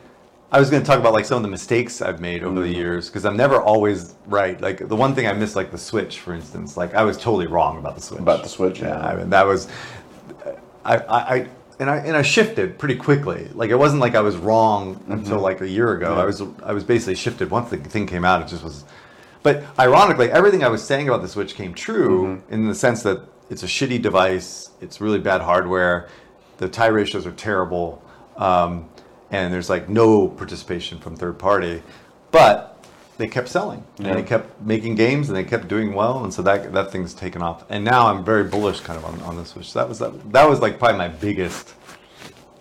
I 0.51 0.59
was 0.59 0.71
going 0.71 0.83
to 0.83 0.87
talk 0.87 0.99
about 0.99 1.13
like 1.13 1.27
some 1.27 1.37
of 1.37 1.43
the 1.43 1.49
mistakes 1.49 2.01
I've 2.01 2.21
made 2.21 2.43
over 2.43 2.61
the 2.61 2.69
years 2.69 3.09
because 3.09 3.27
I'm 3.27 3.37
never 3.37 3.61
always 3.61 4.15
right. 4.27 4.59
Like 4.61 4.89
the 4.89 4.97
one 4.97 5.15
thing 5.15 5.27
I 5.27 5.33
missed, 5.35 5.57
like 5.57 5.71
the 5.71 5.79
switch, 5.79 6.21
for 6.21 6.33
instance. 6.33 6.77
Like 6.77 6.95
I 6.95 7.03
was 7.03 7.19
totally 7.19 7.47
wrong 7.47 7.79
about 7.79 7.97
the 7.97 8.01
switch. 8.01 8.21
About 8.21 8.43
the 8.43 8.49
switch, 8.49 8.81
yeah. 8.81 8.89
yeah. 8.89 9.07
I 9.09 9.17
mean, 9.17 9.31
that 9.31 9.45
was, 9.47 9.69
I, 10.85 10.97
I, 10.97 11.19
I 11.37 11.49
and 11.81 11.91
I 11.91 11.97
and 11.99 12.17
I 12.17 12.23
shifted 12.23 12.79
pretty 12.79 12.97
quickly. 12.97 13.49
Like 13.53 13.71
it 13.71 13.77
wasn't 13.77 14.01
like 14.01 14.15
I 14.15 14.21
was 14.21 14.37
wrong 14.37 14.95
Mm-hmm. 14.97 15.13
until 15.13 15.41
like 15.41 15.61
a 15.61 15.69
year 15.69 15.93
ago. 15.93 16.15
I 16.15 16.25
was 16.25 16.43
I 16.63 16.73
was 16.73 16.83
basically 16.83 17.15
shifted 17.17 17.51
once 17.51 17.69
the 17.71 17.77
thing 17.77 18.07
came 18.07 18.25
out. 18.25 18.41
It 18.41 18.49
just 18.49 18.65
was. 18.65 18.85
But 19.43 19.63
ironically, 19.79 20.31
everything 20.31 20.63
I 20.65 20.69
was 20.69 20.83
saying 20.85 21.09
about 21.09 21.23
the 21.23 21.29
Switch 21.29 21.55
came 21.55 21.75
true 21.75 22.27
Mm-hmm. 22.27 22.53
in 22.55 22.69
the 22.69 22.75
sense 22.75 23.03
that 23.03 23.21
it's 23.51 23.63
a 23.63 23.67
shitty 23.67 24.03
device. 24.03 24.71
It's 24.81 25.01
really 25.01 25.19
bad 25.19 25.41
hardware. 25.41 26.09
The 26.59 26.69
tie 26.69 26.89
ratios 26.89 27.25
are 27.27 27.33
terrible, 27.33 28.03
um, 28.37 28.89
and 29.31 29.53
there's 29.53 29.71
like 29.71 29.89
no 29.89 30.29
participation 30.29 30.99
from 30.99 31.17
third 31.17 31.39
party. 31.39 31.83
But 32.31 32.85
they 33.17 33.27
kept 33.27 33.49
selling 33.49 33.83
Yeah. 33.99 34.09
and 34.09 34.19
they 34.19 34.23
kept 34.23 34.61
making 34.61 34.95
games 34.97 35.29
and 35.29 35.37
they 35.37 35.45
kept 35.45 35.67
doing 35.69 35.95
well, 35.95 36.23
and 36.25 36.33
so 36.35 36.43
that 36.43 36.73
that 36.73 36.91
thing's 36.93 37.15
taken 37.15 37.43
off. 37.43 37.65
And 37.71 37.85
now 37.85 38.09
I'm 38.09 38.25
very 38.25 38.45
bullish, 38.45 38.81
kind 38.81 38.99
of 38.99 39.05
on, 39.05 39.21
on 39.23 39.37
the 39.37 39.45
Switch. 39.45 39.73
That 39.73 39.89
was 39.89 39.99
that, 40.01 40.33
that 40.33 40.49
was 40.49 40.61
like 40.61 40.79
probably 40.79 40.99
my 40.99 41.09
biggest 41.09 41.75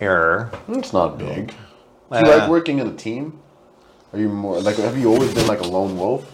error. 0.00 0.50
it's 0.68 0.92
not 0.92 1.18
big. 1.18 1.48
Do 1.48 2.18
you 2.18 2.24
Uh, 2.24 2.38
like 2.38 2.48
working 2.48 2.78
in 2.78 2.86
a 2.86 2.94
team? 2.94 3.38
Are 4.12 4.18
you 4.18 4.28
more 4.30 4.60
like? 4.60 4.76
Have 4.76 4.96
you 4.96 5.12
always 5.12 5.34
been 5.34 5.46
like 5.46 5.60
a 5.60 5.66
lone 5.66 5.98
wolf? 5.98 6.24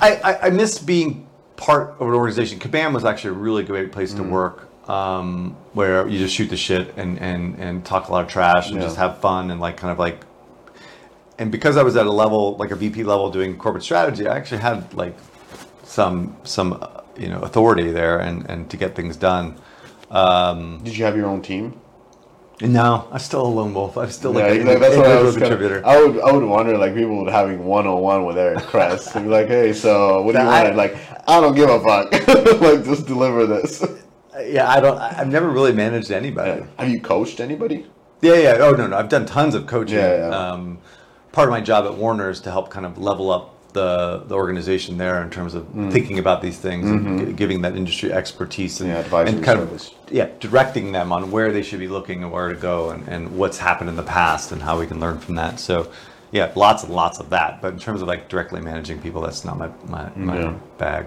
I, 0.00 0.20
I, 0.24 0.46
I 0.46 0.50
miss 0.50 0.78
being 0.78 1.26
part 1.56 1.94
of 1.98 2.08
an 2.08 2.14
organization. 2.14 2.58
Kabam 2.58 2.92
was 2.92 3.04
actually 3.04 3.30
a 3.30 3.38
really 3.38 3.62
great 3.64 3.92
place 3.92 4.12
Mm. 4.12 4.16
to 4.18 4.22
work, 4.24 4.88
um, 4.90 5.56
where 5.72 6.06
you 6.06 6.18
just 6.18 6.34
shoot 6.34 6.48
the 6.50 6.56
shit 6.56 6.94
and, 6.96 7.18
and, 7.18 7.58
and 7.58 7.84
talk 7.84 8.08
a 8.08 8.12
lot 8.12 8.24
of 8.24 8.28
trash 8.30 8.68
and 8.68 8.76
Yeah. 8.76 8.82
just 8.82 8.96
have 8.96 9.18
fun 9.18 9.50
and 9.50 9.60
like 9.60 9.76
kind 9.76 9.90
of 9.90 9.98
like. 9.98 10.20
And 11.38 11.50
because 11.52 11.76
I 11.76 11.82
was 11.82 11.96
at 11.96 12.06
a 12.06 12.10
level 12.12 12.56
like 12.56 12.70
a 12.70 12.76
VP 12.76 13.02
level 13.04 13.30
doing 13.30 13.56
corporate 13.58 13.84
strategy, 13.84 14.26
I 14.26 14.36
actually 14.36 14.60
had 14.62 14.92
like 14.94 15.16
some 15.84 16.36
some 16.44 16.78
uh, 16.80 17.00
you 17.18 17.28
know 17.28 17.40
authority 17.40 17.90
there 17.90 18.18
and, 18.18 18.48
and 18.48 18.70
to 18.70 18.76
get 18.76 18.94
things 18.94 19.16
done. 19.16 19.56
Um, 20.10 20.80
Did 20.84 20.96
you 20.96 21.04
have 21.04 21.16
your 21.16 21.26
own 21.26 21.42
team? 21.42 21.78
Now 22.60 23.08
I'm 23.12 23.18
still 23.18 23.46
a 23.46 23.48
lone 23.48 23.74
wolf. 23.74 23.96
I'm 23.96 24.10
still 24.10 24.32
like 24.32 24.44
Yeah, 24.54 24.72
an 24.72 24.80
that's 24.80 24.96
what 24.96 25.06
I 25.06 25.22
was 25.22 25.36
contributor. 25.36 25.86
I 25.86 26.02
would 26.02 26.20
I 26.20 26.32
would 26.32 26.44
wonder 26.44 26.76
like 26.78 26.94
people 26.94 27.22
would 27.22 27.32
having 27.32 27.64
one 27.64 27.86
on 27.86 28.00
one 28.00 28.24
with 28.24 28.38
Eric 28.38 28.64
Kress 28.64 29.14
and 29.14 29.26
be 29.26 29.30
like, 29.30 29.48
hey, 29.48 29.72
so 29.72 30.22
what 30.22 30.32
do 30.32 30.38
you 30.38 30.46
want? 30.46 30.76
Like 30.76 30.96
I 31.28 31.40
don't 31.40 31.54
give 31.54 31.68
a 31.68 31.80
fuck. 31.80 32.12
like 32.60 32.84
just 32.84 33.06
deliver 33.06 33.46
this. 33.46 33.84
yeah, 34.46 34.70
I 34.70 34.80
don't. 34.80 34.98
I've 34.98 35.28
never 35.28 35.50
really 35.50 35.72
managed 35.72 36.10
anybody. 36.10 36.64
Have 36.78 36.88
you 36.88 37.00
coached 37.00 37.40
anybody? 37.40 37.86
Yeah, 38.22 38.34
yeah. 38.36 38.56
Oh 38.60 38.72
no, 38.72 38.86
no. 38.86 38.96
I've 38.96 39.08
done 39.08 39.26
tons 39.26 39.54
of 39.54 39.66
coaching. 39.66 39.98
Yeah, 39.98 40.28
yeah. 40.28 40.36
Um, 40.36 40.78
part 41.32 41.48
of 41.48 41.52
my 41.52 41.60
job 41.60 41.84
at 41.84 41.94
Warner 41.94 42.30
is 42.30 42.40
to 42.40 42.50
help 42.50 42.70
kind 42.70 42.86
of 42.86 42.96
level 42.96 43.30
up 43.30 43.55
the 43.80 44.22
the 44.30 44.34
organization 44.34 44.92
there 45.02 45.22
in 45.22 45.30
terms 45.30 45.54
of 45.54 45.62
Mm. 45.74 45.92
thinking 45.96 46.18
about 46.24 46.38
these 46.46 46.58
things 46.66 46.84
and 46.90 47.02
gi- 47.20 47.32
giving 47.42 47.58
that 47.62 47.74
industry 47.76 48.08
expertise 48.20 48.80
and, 48.80 48.90
Mm-hmm. 48.90 49.14
Yeah, 49.14 49.28
and 49.30 49.44
kind 49.44 49.58
service. 49.60 49.86
of 50.06 50.12
yeah 50.20 50.28
directing 50.40 50.86
them 50.92 51.08
on 51.16 51.30
where 51.34 51.50
they 51.56 51.62
should 51.68 51.80
be 51.86 51.90
looking 51.96 52.18
and 52.24 52.30
where 52.32 52.48
to 52.48 52.60
go 52.72 52.90
and, 52.92 53.00
and 53.14 53.22
what's 53.40 53.58
happened 53.68 53.88
in 53.92 53.96
the 54.02 54.08
past 54.20 54.52
and 54.52 54.60
how 54.62 54.74
we 54.80 54.86
can 54.90 54.98
learn 55.04 55.18
from 55.24 55.34
that. 55.42 55.60
So 55.60 55.76
yeah, 56.32 56.50
lots 56.56 56.82
and 56.84 56.92
lots 57.02 57.18
of 57.22 57.26
that. 57.36 57.50
But 57.62 57.70
in 57.74 57.78
terms 57.78 58.00
of 58.02 58.08
like 58.08 58.22
directly 58.28 58.60
managing 58.60 58.98
people, 59.06 59.20
that's 59.26 59.44
not 59.48 59.56
my 59.62 59.68
my, 59.94 60.04
my 60.16 60.38
Yeah. 60.40 60.54
bag. 60.78 61.04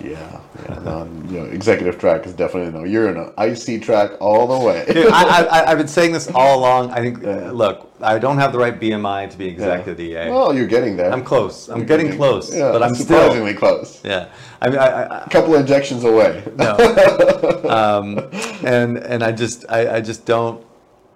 Yeah, 0.00 0.40
yeah. 0.68 0.78
No, 0.80 1.04
you 1.28 1.38
know, 1.40 1.44
executive 1.44 1.98
track 1.98 2.26
is 2.26 2.32
definitely 2.32 2.72
no. 2.76 2.84
You're 2.84 3.08
in 3.10 3.16
an 3.16 3.32
IC 3.38 3.82
track 3.82 4.12
all 4.20 4.46
the 4.46 4.66
way. 4.66 4.84
I, 5.10 5.46
I, 5.50 5.70
I've 5.70 5.78
been 5.78 5.88
saying 5.88 6.12
this 6.12 6.28
all 6.34 6.58
along. 6.58 6.90
I 6.90 7.00
think, 7.00 7.22
Yeah. 7.22 7.50
look, 7.52 7.90
I 8.00 8.18
don't 8.18 8.38
have 8.38 8.52
the 8.52 8.58
right 8.58 8.78
BMI 8.78 9.30
to 9.30 9.36
be 9.38 9.46
executive 9.46 10.00
EA. 10.00 10.30
Well, 10.30 10.54
you're 10.54 10.66
getting 10.66 10.96
there. 10.96 11.12
I'm 11.12 11.22
close. 11.22 11.68
I'm 11.68 11.86
getting 11.86 12.16
close, 12.16 12.54
Yeah, 12.54 12.72
but 12.72 12.82
I'm 12.82 12.94
still. 12.94 13.06
surprisingly 13.06 13.54
close. 13.54 14.00
Yeah, 14.04 14.28
I 14.60 14.70
mean, 14.70 14.78
I, 14.78 14.86
I, 14.86 15.24
A 15.24 15.28
couple 15.30 15.54
of 15.54 15.60
injections 15.60 16.04
away. 16.04 16.42
no, 16.56 16.76
um, 17.68 18.18
and 18.64 18.98
and 18.98 19.22
I 19.22 19.32
just 19.32 19.64
I, 19.68 19.96
I 19.96 20.00
just 20.00 20.24
don't 20.26 20.64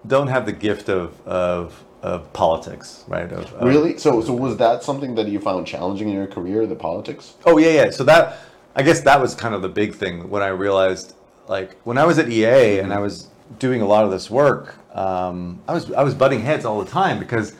don't 0.05 0.27
have 0.27 0.45
the 0.45 0.53
gift 0.53 0.87
of 0.89 1.19
of, 1.27 1.83
of 2.01 2.31
politics, 2.33 3.03
right? 3.07 3.29
Of, 3.31 3.51
of- 3.53 3.63
Really? 3.67 3.97
So, 3.97 4.21
so 4.21 4.33
was 4.33 4.55
that 4.57 4.83
something 4.83 5.15
that 5.15 5.27
you 5.27 5.39
found 5.39 5.67
challenging 5.67 6.07
in 6.09 6.15
your 6.15 6.27
career, 6.27 6.65
the 6.67 6.75
politics? 6.75 7.33
Oh 7.45 7.57
yeah, 7.57 7.69
yeah. 7.85 7.89
So 7.89 8.03
that 8.05 8.37
I 8.77 8.83
guess 8.83 9.01
that 9.01 9.19
was 9.19 9.33
kind 9.33 9.55
of 9.55 9.61
the 9.63 9.69
big 9.69 9.95
thing 9.95 10.29
when 10.29 10.43
I 10.43 10.49
realized, 10.49 11.15
like, 11.47 11.75
when 11.83 11.97
I 11.97 12.05
was 12.05 12.19
at 12.19 12.29
EA 12.29 12.77
and 12.79 12.93
I 12.93 12.99
was 12.99 13.27
doing 13.57 13.81
a 13.81 13.87
lot 13.87 14.05
of 14.05 14.11
this 14.11 14.29
work, 14.29 14.75
um, 14.95 15.59
I 15.67 15.73
was 15.73 15.91
I 15.91 16.03
was 16.03 16.13
butting 16.13 16.41
heads 16.41 16.63
all 16.63 16.83
the 16.83 16.89
time 16.89 17.17
because 17.19 17.55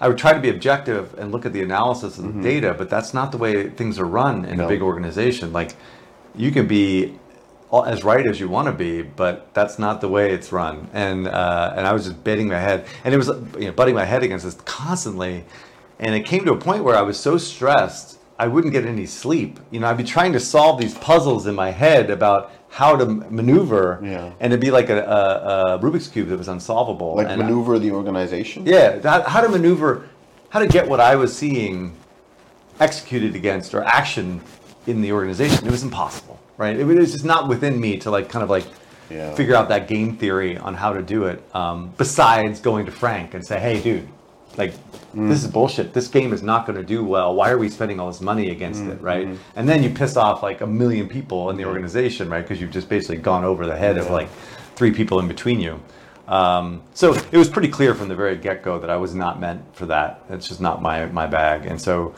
I 0.00 0.08
would 0.08 0.16
try 0.18 0.32
to 0.32 0.40
be 0.40 0.48
objective 0.48 1.14
and 1.18 1.32
look 1.32 1.44
at 1.44 1.52
the 1.52 1.62
analysis 1.62 2.18
of 2.18 2.34
the 2.34 2.42
data, 2.42 2.74
but 2.76 2.88
that's 2.88 3.12
not 3.14 3.30
the 3.30 3.38
way 3.38 3.68
things 3.68 3.98
are 3.98 4.06
run 4.06 4.44
in 4.46 4.56
No. 4.56 4.64
a 4.64 4.68
big 4.68 4.80
organization. 4.82 5.52
Like, 5.52 5.76
you 6.34 6.50
can 6.50 6.66
be 6.66 7.18
all- 7.70 7.84
as 7.84 8.02
right 8.04 8.26
as 8.26 8.40
you 8.40 8.48
want 8.48 8.66
to 8.66 8.72
be, 8.72 9.02
but 9.02 9.52
that's 9.54 9.78
not 9.78 10.00
the 10.00 10.08
way 10.08 10.32
it's 10.32 10.50
run. 10.50 10.88
And 10.94 11.28
uh, 11.28 11.74
and 11.76 11.86
I 11.86 11.92
was 11.92 12.04
just 12.06 12.24
betting 12.24 12.48
my 12.48 12.58
head, 12.58 12.86
and 13.04 13.12
it 13.12 13.18
was 13.18 13.28
you 13.58 13.66
know 13.66 13.72
butting 13.72 13.94
my 13.94 14.06
head 14.06 14.22
against 14.22 14.46
this 14.46 14.56
constantly, 14.64 15.44
and 15.98 16.14
it 16.14 16.24
came 16.24 16.44
to 16.46 16.52
a 16.52 16.56
point 16.58 16.84
where 16.84 16.96
I 16.96 17.02
was 17.02 17.18
so 17.20 17.36
stressed 17.36 18.18
I 18.38 18.48
wouldn't 18.48 18.72
get 18.72 18.84
any 18.84 19.06
sleep. 19.06 19.60
You 19.70 19.80
know, 19.80 19.86
I'd 19.88 19.96
be 19.96 20.04
trying 20.04 20.32
to 20.32 20.40
solve 20.40 20.80
these 20.80 20.94
puzzles 20.98 21.46
in 21.46 21.54
my 21.54 21.70
head 21.70 22.10
about 22.10 22.50
how 22.68 22.96
to 22.96 23.06
maneuver, 23.06 24.00
Yeah. 24.02 24.32
and 24.40 24.52
it'd 24.52 24.60
be 24.60 24.72
like 24.72 24.90
a, 24.90 24.98
a, 25.04 25.74
a 25.76 25.78
Rubik's 25.78 26.08
cube 26.08 26.28
that 26.28 26.36
was 26.38 26.48
unsolvable. 26.48 27.14
Like 27.14 27.28
and 27.28 27.40
I- 27.40 27.44
maneuver 27.46 27.78
the 27.78 27.92
organization. 27.92 28.66
yeah, 28.66 28.98
that, 28.98 29.28
how 29.28 29.40
to 29.40 29.48
maneuver, 29.48 30.08
how 30.50 30.58
to 30.58 30.66
get 30.66 30.88
what 30.88 30.98
I 31.00 31.14
was 31.14 31.36
seeing 31.36 31.94
executed 32.80 33.36
against 33.36 33.74
or 33.74 33.84
action 33.84 34.40
in 34.86 35.00
the 35.00 35.12
organization. 35.12 35.66
It 35.66 35.70
was 35.70 35.82
impossible, 35.84 36.38
right? 36.56 36.76
It 36.76 36.84
was 36.84 37.12
just 37.12 37.24
not 37.24 37.48
within 37.48 37.80
me 37.80 37.98
to 37.98 38.10
like 38.10 38.28
kind 38.28 38.42
of 38.42 38.50
like 38.50 38.66
Yeah. 39.10 39.32
figure 39.34 39.54
out 39.54 39.68
that 39.68 39.86
game 39.86 40.16
theory 40.16 40.58
on 40.58 40.74
how 40.74 40.92
to 40.92 41.02
do 41.02 41.24
it. 41.24 41.42
Um, 41.54 41.92
besides 41.96 42.60
going 42.60 42.86
to 42.86 42.92
Frank 42.92 43.34
and 43.34 43.46
say, 43.46 43.60
hey, 43.60 43.80
dude, 43.80 44.08
like 44.56 44.74
this 45.14 45.44
is 45.44 45.50
bullshit. 45.50 45.92
This 45.92 46.08
game 46.08 46.32
is 46.32 46.42
not 46.42 46.66
going 46.66 46.76
to 46.76 46.84
do 46.84 47.04
well. 47.04 47.34
Why 47.34 47.50
are 47.50 47.58
we 47.58 47.68
spending 47.68 48.00
all 48.00 48.08
this 48.08 48.20
money 48.20 48.50
against 48.50 48.82
it, 48.84 49.00
right? 49.00 49.26
And 49.56 49.68
then 49.68 49.82
you 49.82 49.90
piss 49.90 50.16
off 50.16 50.42
like 50.42 50.60
a 50.60 50.66
million 50.66 51.08
people 51.08 51.50
in 51.50 51.56
the 51.56 51.64
organization, 51.64 52.28
right? 52.28 52.42
Because 52.42 52.60
you've 52.60 52.72
just 52.72 52.88
basically 52.88 53.18
gone 53.18 53.44
over 53.44 53.66
the 53.66 53.76
head 53.76 53.96
of 53.96 54.10
like 54.10 54.28
three 54.74 54.90
people 54.92 55.20
in 55.20 55.28
between 55.28 55.60
you. 55.60 55.80
Um, 56.26 56.82
so 56.94 57.14
it 57.14 57.36
was 57.36 57.48
pretty 57.48 57.68
clear 57.68 57.94
from 57.94 58.08
the 58.08 58.14
very 58.16 58.36
get 58.36 58.62
go 58.62 58.78
that 58.78 58.90
I 58.90 58.96
was 58.96 59.14
not 59.14 59.40
meant 59.40 59.62
for 59.76 59.86
that. 59.86 60.24
It's 60.30 60.48
just 60.48 60.60
not 60.60 60.82
my 60.82 61.06
my 61.06 61.26
bag. 61.26 61.66
And 61.66 61.80
so 61.80 62.14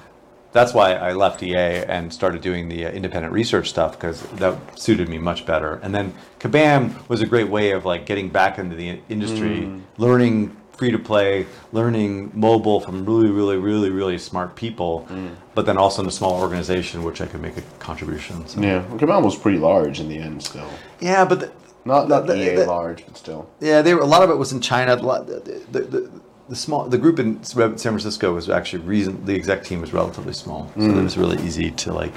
that's 0.53 0.73
why 0.73 0.95
I 0.95 1.13
left 1.13 1.43
EA 1.43 1.85
and 1.85 2.13
started 2.13 2.41
doing 2.41 2.69
the 2.69 2.87
uh, 2.87 2.91
independent 2.91 3.33
research 3.33 3.69
stuff 3.69 3.93
because 3.93 4.23
that 4.39 4.57
suited 4.79 5.09
me 5.09 5.19
much 5.19 5.45
better. 5.45 5.75
And 5.83 5.95
then 5.95 6.15
Kabam 6.41 7.07
was 7.11 7.21
a 7.21 7.27
great 7.27 7.49
way 7.49 7.73
of 7.73 7.85
like 7.85 8.07
getting 8.07 8.31
back 8.31 8.59
into 8.59 8.75
the 8.75 9.01
industry, 9.11 9.71
learning 9.99 10.57
free 10.77 10.91
to 10.91 10.99
play, 10.99 11.47
learning 11.73 12.31
mobile 12.35 12.81
from 12.81 13.05
really, 13.07 13.31
really, 13.31 13.57
really, 13.57 13.91
really 13.91 14.19
smart 14.19 14.55
people, 14.57 15.07
but 15.55 15.67
then 15.67 15.77
also 15.79 16.03
in 16.03 16.09
a 16.09 16.13
small 16.13 16.41
organization 16.41 17.03
which 17.03 17.21
I 17.21 17.27
could 17.27 17.41
make 17.41 17.57
a 17.57 17.63
contribution. 17.79 18.47
So. 18.47 18.61
Yeah. 18.61 18.85
Well, 18.87 18.99
Kabam 18.99 19.25
was 19.25 19.37
pretty 19.37 19.59
large 19.59 20.01
in 20.01 20.09
the 20.09 20.19
end, 20.19 20.43
still. 20.43 20.69
Yeah, 21.01 21.25
but 21.25 21.41
the, 21.41 21.51
Not 21.85 22.09
not 22.09 22.27
The- 22.27 22.37
EA 22.37 22.57
the- 22.57 22.67
large, 22.67 23.05
but 23.07 23.17
still. 23.17 23.49
Yeah, 23.61 23.81
they 23.83 23.95
were, 23.95 24.01
a 24.03 24.07
lot 24.07 24.23
of 24.23 24.31
it 24.31 24.37
was 24.37 24.53
in 24.53 24.61
China. 24.61 24.97
The, 24.97 26.11
the, 26.49 26.55
small 26.57 26.85
the 26.89 26.99
group 26.99 27.19
in 27.19 27.43
San 27.43 27.77
Francisco 27.77 28.35
was 28.35 28.49
actually 28.49 28.83
reason 28.85 29.25
the 29.25 29.35
exec 29.35 29.65
team 29.65 29.81
was 29.81 29.93
relatively 29.93 30.33
small, 30.33 30.71
so 30.77 30.83
it 30.83 31.03
was 31.03 31.17
really 31.19 31.43
easy 31.43 31.71
to 31.73 31.93
like 31.93 32.15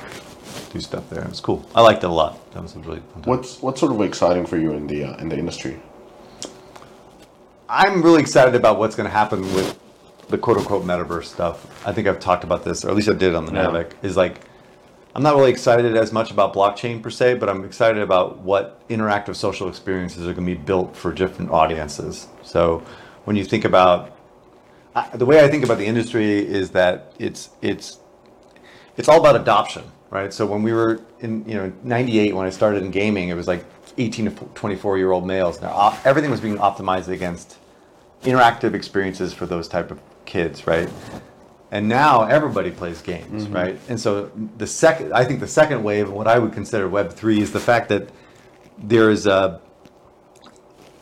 do 0.71 0.79
stuff 0.79 1.09
there. 1.09 1.23
It 1.23 1.29
was 1.29 1.41
cool. 1.41 1.65
I 1.73 1.81
liked 1.81 2.03
it 2.03 2.07
a 2.07 2.13
lot. 2.13 2.33
That 2.53 2.61
was 2.61 2.75
really 2.75 3.01
fun 3.13 3.23
time. 3.23 3.29
What's 3.31 3.59
what's 3.61 3.79
sort 3.79 3.91
of 3.91 4.01
exciting 4.01 4.45
for 4.45 4.57
you 4.57 4.71
in 4.73 4.85
the 4.87 5.03
uh, 5.05 5.17
in 5.17 5.29
the 5.29 5.37
industry? 5.37 5.79
I'm 7.69 8.01
really 8.01 8.19
excited 8.21 8.55
about 8.55 8.79
what's 8.79 8.95
going 8.95 9.07
to 9.07 9.13
happen 9.15 9.41
with 9.53 9.79
the 10.27 10.37
quote 10.37 10.57
unquote 10.57 10.83
metaverse 10.83 11.25
stuff. 11.25 11.85
I 11.87 11.93
think 11.93 12.07
I've 12.07 12.19
talked 12.19 12.43
about 12.43 12.63
this, 12.63 12.83
or 12.83 12.89
at 12.89 12.95
least 12.95 13.09
I 13.09 13.13
did 13.13 13.35
on 13.35 13.45
the 13.45 13.53
Yeah. 13.53 13.65
Naavik. 13.67 13.91
Is 14.01 14.17
like 14.17 14.41
I'm 15.15 15.21
not 15.23 15.35
really 15.35 15.51
excited 15.51 15.95
as 15.95 16.11
much 16.11 16.31
about 16.31 16.53
blockchain 16.53 17.01
per 17.01 17.09
se, 17.09 17.35
but 17.35 17.47
I'm 17.49 17.63
excited 17.63 18.01
about 18.01 18.39
what 18.39 18.87
interactive 18.89 19.35
social 19.35 19.69
experiences 19.69 20.23
are 20.27 20.33
going 20.33 20.47
to 20.47 20.55
be 20.55 20.59
built 20.59 20.95
for 20.95 21.13
different 21.13 21.51
audiences. 21.51 22.27
So 22.41 22.83
when 23.25 23.35
you 23.35 23.43
think 23.45 23.65
about 23.65 24.15
I, 24.95 25.07
the 25.15 25.25
way 25.25 25.43
I 25.43 25.47
think 25.47 25.63
about 25.63 25.77
the 25.77 25.85
industry 25.85 26.39
is 26.39 26.71
that 26.71 27.13
it's 27.19 27.49
it's 27.61 27.99
it's 28.97 29.07
all 29.07 29.19
about 29.19 29.35
adoption, 29.35 29.83
right? 30.09 30.33
So 30.33 30.45
when 30.47 30.63
we 30.63 30.73
were 30.73 31.01
in 31.19 31.47
you 31.47 31.53
know 31.53 31.71
'98 31.83 32.35
when 32.35 32.47
I 32.47 32.49
started 32.49 32.81
in 32.81 32.89
gaming, 32.89 33.29
it 33.29 33.35
was 33.35 33.47
like 33.47 33.63
18 33.99 34.25
to 34.35 34.45
24 34.55 34.97
year 34.97 35.11
old 35.11 35.27
males. 35.27 35.61
Now 35.61 35.95
everything 36.03 36.31
was 36.31 36.41
being 36.41 36.57
optimized 36.57 37.09
against 37.09 37.57
interactive 38.23 38.73
experiences 38.73 39.33
for 39.33 39.45
those 39.45 39.67
type 39.67 39.91
of 39.91 39.99
kids, 40.25 40.67
right? 40.67 40.89
And 41.71 41.87
now 41.87 42.23
everybody 42.23 42.71
plays 42.71 43.01
games, 43.01 43.43
mm-hmm. 43.43 43.53
right? 43.53 43.79
And 43.89 43.99
so 43.99 44.31
the 44.57 44.67
second, 44.67 45.13
I 45.13 45.23
think 45.23 45.39
the 45.39 45.47
second 45.47 45.83
wave, 45.83 46.07
and 46.07 46.15
what 46.15 46.27
I 46.27 46.39
would 46.39 46.51
consider 46.51 46.89
Web 46.89 47.13
three, 47.13 47.41
is 47.41 47.51
the 47.51 47.59
fact 47.59 47.89
that 47.89 48.09
there 48.77 49.11
is 49.11 49.27
a 49.27 49.61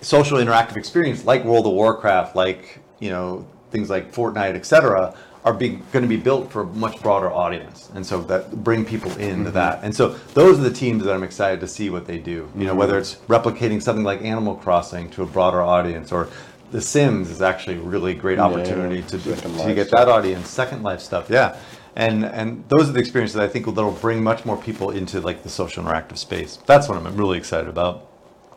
social 0.02 0.38
interactive 0.38 0.78
experience 0.78 1.26
like 1.26 1.44
World 1.44 1.66
of 1.68 1.74
Warcraft, 1.74 2.36
like 2.36 2.80
you 3.00 3.10
know 3.10 3.48
things 3.72 3.90
like 3.90 4.14
Fortnite, 4.14 4.56
etc., 4.56 5.16
are 5.46 5.54
being 5.54 5.82
going 5.94 6.04
to 6.04 6.10
be 6.10 6.18
built 6.18 6.52
for 6.52 6.64
a 6.64 6.66
much 6.66 7.02
broader 7.02 7.32
audience, 7.32 7.90
and 7.96 8.06
so 8.06 8.22
that 8.24 8.64
bring 8.64 8.84
people 8.84 9.12
into 9.12 9.46
mm-hmm. 9.46 9.54
that. 9.54 9.80
And 9.84 9.96
so 9.96 10.10
those 10.34 10.60
are 10.60 10.64
the 10.64 10.74
teams 10.74 11.04
that 11.06 11.14
I'm 11.14 11.24
excited 11.24 11.62
to 11.62 11.68
see 11.68 11.90
what 11.90 12.06
they 12.06 12.18
do. 12.18 12.32
You 12.56 12.66
know, 12.66 12.72
mm-hmm. 12.72 12.80
whether 12.80 12.98
it's 12.98 13.16
replicating 13.28 13.82
something 13.82 14.04
like 14.04 14.22
Animal 14.22 14.56
Crossing 14.56 15.10
to 15.12 15.24
a 15.24 15.26
broader 15.26 15.62
audience, 15.62 16.12
or 16.12 16.28
The 16.72 16.82
Sims 16.82 17.30
is 17.30 17.42
actually 17.42 17.78
a 17.78 17.82
really 17.82 18.14
great 18.14 18.40
opportunity 18.40 19.02
to, 19.04 19.20
Second 19.20 19.58
to 19.60 19.74
get 19.74 19.88
stuff. 19.88 20.00
that 20.00 20.10
audience, 20.10 20.50
Second 20.50 20.84
Life 20.84 21.00
stuff, 21.00 21.30
yeah. 21.30 21.56
And 21.96 22.26
and 22.26 22.64
those 22.68 22.90
are 22.90 22.92
the 22.92 23.00
experiences 23.00 23.36
that 23.36 23.44
I 23.44 23.48
think 23.48 23.66
that'll 23.66 23.92
bring 23.92 24.22
much 24.22 24.46
more 24.46 24.58
people 24.58 24.92
into 24.92 25.20
like 25.22 25.44
the 25.44 25.50
social 25.50 25.84
interactive 25.84 26.18
space. 26.18 26.58
That's 26.66 26.88
what 26.88 26.98
I'm 26.98 27.16
really 27.16 27.38
excited 27.38 27.68
about. 27.70 28.06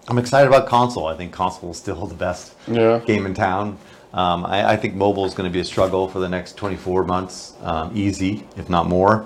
I'm 0.08 0.18
excited 0.18 0.48
about 0.48 0.66
console. 0.66 1.06
I 1.06 1.16
think 1.16 1.32
console 1.32 1.70
is 1.70 1.76
still 1.78 2.04
the 2.06 2.14
best 2.14 2.54
Yeah. 2.66 2.98
game 2.98 3.26
in 3.26 3.34
town. 3.34 3.78
Um, 4.12 4.44
I, 4.44 4.72
I 4.72 4.76
think 4.76 4.94
mobile 4.96 5.24
is 5.24 5.34
going 5.34 5.48
to 5.48 5.52
be 5.52 5.60
a 5.60 5.64
struggle 5.64 6.08
for 6.08 6.18
the 6.18 6.28
next 6.28 6.56
24 6.56 7.04
months, 7.04 7.52
um, 7.62 7.92
easy, 7.94 8.44
if 8.56 8.68
not 8.68 8.88
more. 8.88 9.24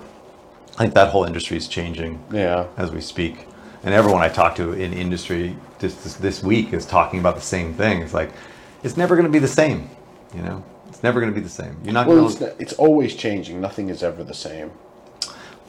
I 0.77 0.83
think 0.83 0.93
that 0.93 1.09
whole 1.09 1.23
industry 1.23 1.57
is 1.57 1.67
changing 1.67 2.23
Yeah. 2.31 2.67
as 2.77 2.91
we 2.91 3.01
speak. 3.01 3.47
And 3.83 3.93
everyone 3.95 4.21
I 4.21 4.29
talk 4.29 4.55
to 4.57 4.73
in 4.73 4.93
industry 4.93 5.55
just 5.79 6.03
this, 6.03 6.13
this 6.15 6.43
week 6.43 6.71
is 6.71 6.85
talking 6.85 7.19
about 7.19 7.33
the 7.35 7.41
same 7.41 7.73
thing. 7.73 8.01
It's 8.03 8.13
like, 8.13 8.31
it's 8.85 8.95
never 8.97 9.15
going 9.15 9.25
to 9.25 9.31
be 9.31 9.39
the 9.39 9.47
same, 9.47 9.89
you 10.33 10.41
know? 10.41 10.63
It's 10.87 11.01
never 11.03 11.19
going 11.19 11.33
to 11.33 11.35
be 11.37 11.43
the 11.43 11.49
same. 11.49 11.75
You're 11.83 11.93
not 11.93 12.07
Well, 12.07 12.17
going 12.17 12.27
it's, 12.29 12.35
to. 12.37 12.55
it's 12.59 12.73
always 12.73 13.15
changing. 13.15 13.59
Nothing 13.59 13.89
is 13.89 14.03
ever 14.03 14.23
the 14.23 14.33
same. 14.33 14.71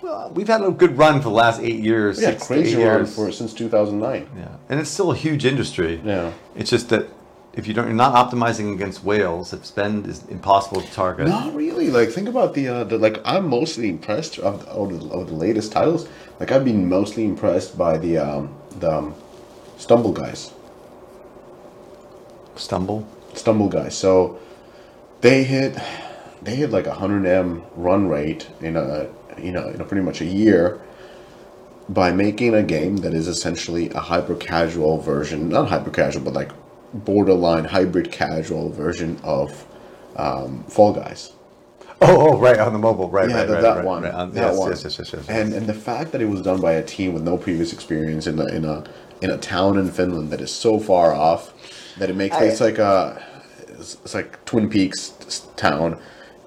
Well, 0.03 0.31
we've 0.35 0.47
had 0.47 0.63
a 0.63 0.71
good 0.71 0.97
run 0.99 1.17
for 1.21 1.31
the 1.31 1.35
last 1.35 1.61
eight 1.61 1.81
years, 1.83 2.21
Yeah, 2.21 2.31
six 2.33 2.47
crazy 2.47 2.77
run 2.77 2.85
years. 2.85 3.15
for 3.15 3.33
since 3.33 3.55
2009. 3.55 4.29
Yeah, 4.39 4.49
and 4.69 4.79
it's 4.79 4.91
still 4.91 5.11
a 5.11 5.17
huge 5.17 5.45
industry. 5.45 6.01
Yeah. 6.05 6.33
It's 6.55 6.71
just 6.71 6.91
that 6.91 7.09
if 7.55 7.67
you 7.67 7.73
don't, 7.73 7.87
you're 7.87 7.95
not 7.95 8.15
optimizing 8.15 8.75
against 8.75 9.03
whales. 9.03 9.55
If 9.55 9.65
spend 9.65 10.07
is 10.07 10.23
impossible 10.27 10.83
to 10.83 10.93
target. 10.93 11.27
Not 11.27 11.55
really. 11.55 11.89
Like 11.91 12.11
think 12.11 12.29
about 12.29 12.53
the 12.53 12.69
uh, 12.69 12.85
the 12.85 12.99
like 12.99 13.21
I'm 13.25 13.49
mostly 13.49 13.89
impressed 13.89 14.39
of 14.39 14.65
the, 14.67 14.71
of 14.71 14.89
the, 14.91 15.09
of 15.09 15.27
the 15.29 15.35
latest 15.35 15.73
titles. 15.73 16.07
Like 16.39 16.53
I've 16.53 16.67
been 16.67 16.87
mostly 16.89 17.25
impressed 17.25 17.79
by 17.79 17.97
the 17.97 18.19
um, 18.19 18.55
the 18.79 18.93
um, 18.99 19.15
Stumble 19.79 20.13
guys. 20.13 20.53
Stumble. 22.57 23.07
Stumble 23.35 23.69
guys. 23.69 23.97
So 23.97 24.39
they 25.21 25.45
hit 25.45 25.79
they 26.43 26.57
hit 26.57 26.71
like 26.71 26.87
a 26.87 26.95
hundred 26.95 27.27
m 27.27 27.63
run 27.75 28.09
rate 28.09 28.49
in 28.61 28.77
a 28.77 29.09
you 29.39 29.53
know 29.53 29.69
in 29.69 29.81
a 29.81 29.85
pretty 29.85 30.03
much 30.03 30.21
a 30.21 30.25
year 30.25 30.81
by 31.89 32.11
making 32.13 32.55
a 32.55 32.63
game 32.63 32.97
that 32.99 33.15
is 33.15 33.29
essentially 33.29 33.91
a 33.91 34.01
hyper 34.01 34.35
casual 34.35 34.99
version, 34.99 35.49
not 35.49 35.69
hyper 35.69 35.91
casual, 35.91 36.23
but 36.23 36.35
like 36.35 36.51
borderline 36.93 37.65
hybrid 37.65 38.11
casual 38.11 38.71
version 38.71 39.21
of 39.23 39.67
um, 40.17 40.65
Fall 40.65 40.93
Guys. 40.93 41.33
Oh, 42.03 42.33
oh, 42.33 42.39
right 42.39 42.59
on 42.59 42.73
the 42.73 42.79
mobile, 42.79 43.09
right, 43.09 43.29
Yeah, 43.29 43.37
right, 43.37 43.47
that, 43.47 43.53
right, 43.55 43.63
that 43.63 43.77
right, 43.77 43.85
one. 43.85 44.03
right, 44.03 44.13
on- 44.13 44.33
that 44.33 44.41
yes, 44.51 44.59
one. 44.59 44.71
yes, 44.71 44.85
yes, 44.85 44.99
yes, 44.99 45.13
yes, 45.13 45.25
yes. 45.29 45.29
And 45.29 45.53
and 45.55 45.67
the 45.67 45.75
fact 45.75 46.13
that 46.13 46.21
it 46.21 46.27
was 46.27 46.43
done 46.43 46.61
by 46.61 46.73
a 46.73 46.83
team 46.83 47.15
with 47.15 47.23
no 47.23 47.37
previous 47.39 47.73
experience 47.73 48.27
in 48.27 48.39
a 48.39 48.47
in 48.47 48.65
a 48.65 48.85
in 49.23 49.31
a 49.31 49.39
town 49.39 49.79
in 49.79 49.91
Finland 49.91 50.31
that 50.31 50.41
is 50.41 50.51
so 50.51 50.79
far 50.79 51.15
off 51.15 51.53
that 51.99 52.11
it 52.11 52.17
makes 52.17 52.37
I- 52.37 52.45
it's 52.45 52.61
like 52.61 52.79
a 52.79 53.23
it's, 53.69 53.95
it's 54.05 54.15
like 54.15 54.45
Twin 54.45 54.69
Peaks 54.69 55.11
town, 55.57 55.99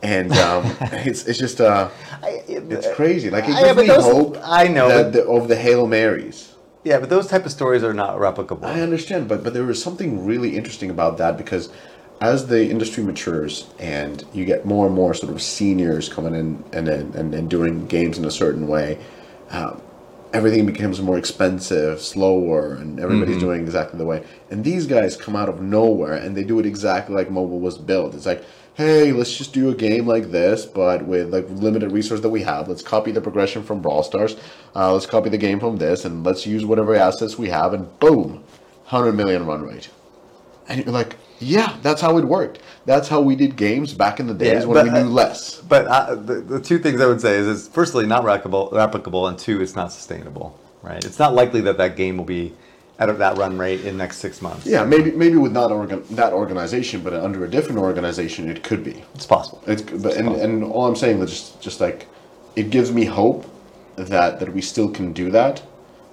and 0.02 0.32
um, 0.34 0.66
it's 0.92 1.26
it's 1.26 1.40
just 1.40 1.62
uh 1.62 1.90
it's 2.24 2.88
crazy. 2.96 3.30
Like 3.30 3.46
it 3.46 3.52
yeah, 3.52 3.62
gives 3.74 3.80
me 3.82 3.88
those- 3.88 4.04
hope. 4.04 4.38
I 4.44 4.68
know, 4.68 4.88
that 4.90 5.14
the, 5.14 5.24
of 5.28 5.48
the 5.48 5.56
Hail 5.56 5.88
Marys. 5.88 6.54
yeah, 6.84 7.00
but 7.00 7.10
those 7.10 7.28
type 7.28 7.46
of 7.46 7.52
stories 7.52 7.84
are 7.84 7.94
not 7.94 8.18
replicable. 8.18 8.66
I 8.66 8.82
understand, 8.82 9.28
but 9.28 9.44
but 9.44 9.54
there 9.54 9.64
was 9.66 9.82
something 9.82 10.26
really 10.26 10.58
interesting 10.58 10.90
about 10.90 11.18
that 11.18 11.38
because 11.38 11.70
as 12.22 12.48
the 12.48 12.70
industry 12.70 13.02
matures 13.04 13.68
and 13.80 14.26
you 14.34 14.44
get 14.44 14.66
more 14.66 14.86
and 14.88 14.94
more 14.96 15.14
sort 15.14 15.32
of 15.32 15.42
seniors 15.42 16.10
coming 16.10 16.36
in 16.36 16.64
and 16.74 16.88
and, 16.90 17.16
and, 17.16 17.34
and 17.34 17.50
doing 17.50 17.86
games 17.88 18.18
in 18.18 18.26
a 18.26 18.32
certain 18.32 18.68
way, 18.68 18.98
um, 19.52 19.82
everything 20.34 20.66
becomes 20.66 21.02
more 21.02 21.18
expensive, 21.18 22.02
slower, 22.02 22.74
and 22.76 23.00
everybody's 23.00 23.38
doing 23.40 23.62
exactly 23.62 23.98
the 23.98 24.06
way. 24.06 24.24
And 24.50 24.64
these 24.64 24.86
guys 24.86 25.18
come 25.18 25.36
out 25.36 25.50
of 25.50 25.62
nowhere 25.62 26.14
and 26.14 26.36
they 26.36 26.44
do 26.44 26.60
it 26.60 26.66
exactly 26.66 27.16
like 27.16 27.30
mobile 27.30 27.60
was 27.60 27.78
built. 27.78 28.16
It's 28.16 28.26
like. 28.26 28.44
Hey, 28.76 29.12
let's 29.12 29.36
just 29.36 29.52
do 29.52 29.70
a 29.70 29.76
game 29.76 30.08
like 30.08 30.32
this, 30.32 30.66
but 30.66 31.06
with 31.06 31.34
like 31.34 31.46
limited 31.50 31.92
resource 31.92 32.22
that 32.22 32.30
we 32.30 32.44
have. 32.44 32.70
Let's 32.70 32.82
copy 32.82 33.12
the 33.12 33.20
progression 33.20 33.62
from 33.62 33.82
Brawl 33.82 34.04
Stars. 34.04 34.38
Uh, 34.74 34.94
let's 34.94 35.06
copy 35.06 35.30
the 35.30 35.38
game 35.38 35.60
from 35.60 35.76
this, 35.76 36.06
and 36.06 36.24
let's 36.24 36.48
use 36.48 36.64
whatever 36.64 36.96
assets 36.96 37.38
we 37.38 37.50
have, 37.50 37.74
and 37.74 38.00
boom, 38.00 38.42
100 38.88 39.12
million 39.12 39.46
run 39.46 39.64
rate. 39.64 39.90
And 40.70 40.86
you're 40.86 40.94
like, 40.94 41.18
yeah, 41.40 41.78
that's 41.82 42.02
how 42.02 42.18
it 42.18 42.26
worked. 42.26 42.60
That's 42.86 43.08
how 43.08 43.22
we 43.22 43.36
did 43.36 43.56
games 43.56 43.94
back 43.94 44.20
in 44.20 44.28
the 44.28 44.34
days 44.34 44.62
Yeah, 44.62 44.66
when 44.66 44.84
we 44.86 44.90
I- 44.92 45.04
knew 45.04 45.10
less. 45.10 45.62
But 45.62 45.86
uh, 45.88 46.16
the, 46.16 46.36
the 46.36 46.60
two 46.60 46.80
things 46.80 47.00
I 47.02 47.06
would 47.08 47.22
say 47.22 47.36
is, 47.38 47.48
is 47.48 47.68
firstly 47.68 48.06
not 48.06 48.24
replicable, 48.24 48.72
replicable, 48.74 49.28
and 49.30 49.38
two, 49.38 49.62
it's 49.62 49.76
not 49.76 49.92
sustainable. 49.92 50.58
Right? 50.82 51.04
It's 51.04 51.20
not 51.20 51.34
likely 51.34 51.62
that 51.62 51.78
that 51.78 51.96
game 51.98 52.18
will 52.18 52.26
be 52.26 52.54
at 53.00 53.18
that 53.18 53.38
run 53.38 53.58
rate 53.58 53.80
in 53.82 53.86
the 53.98 54.04
next 54.04 54.18
six 54.18 54.42
months. 54.42 54.66
Yeah, 54.66 54.84
maybe 54.84 55.12
maybe 55.12 55.38
with 55.38 55.52
not 55.52 55.72
organ- 55.72 56.04
that 56.12 56.34
organization, 56.34 57.02
but 57.02 57.14
under 57.14 57.46
a 57.46 57.50
different 57.50 57.80
organization, 57.80 58.50
it 58.50 58.64
could 58.64 58.84
be. 58.84 59.04
it's 59.16 59.26
possible. 59.26 59.62
It's 59.68 59.82
but 59.82 60.16
and, 60.18 60.30
and 60.36 60.64
all 60.64 60.86
I'm 60.88 60.96
saying 60.96 61.22
is 61.22 61.30
just 61.32 61.62
just 61.62 61.80
like 61.82 62.08
it 62.56 62.70
gives 62.72 62.92
me 62.92 63.06
hope 63.06 63.46
that 63.96 64.40
that 64.40 64.54
we 64.54 64.62
still 64.62 64.90
can 64.90 65.14
do 65.14 65.30
that. 65.32 65.62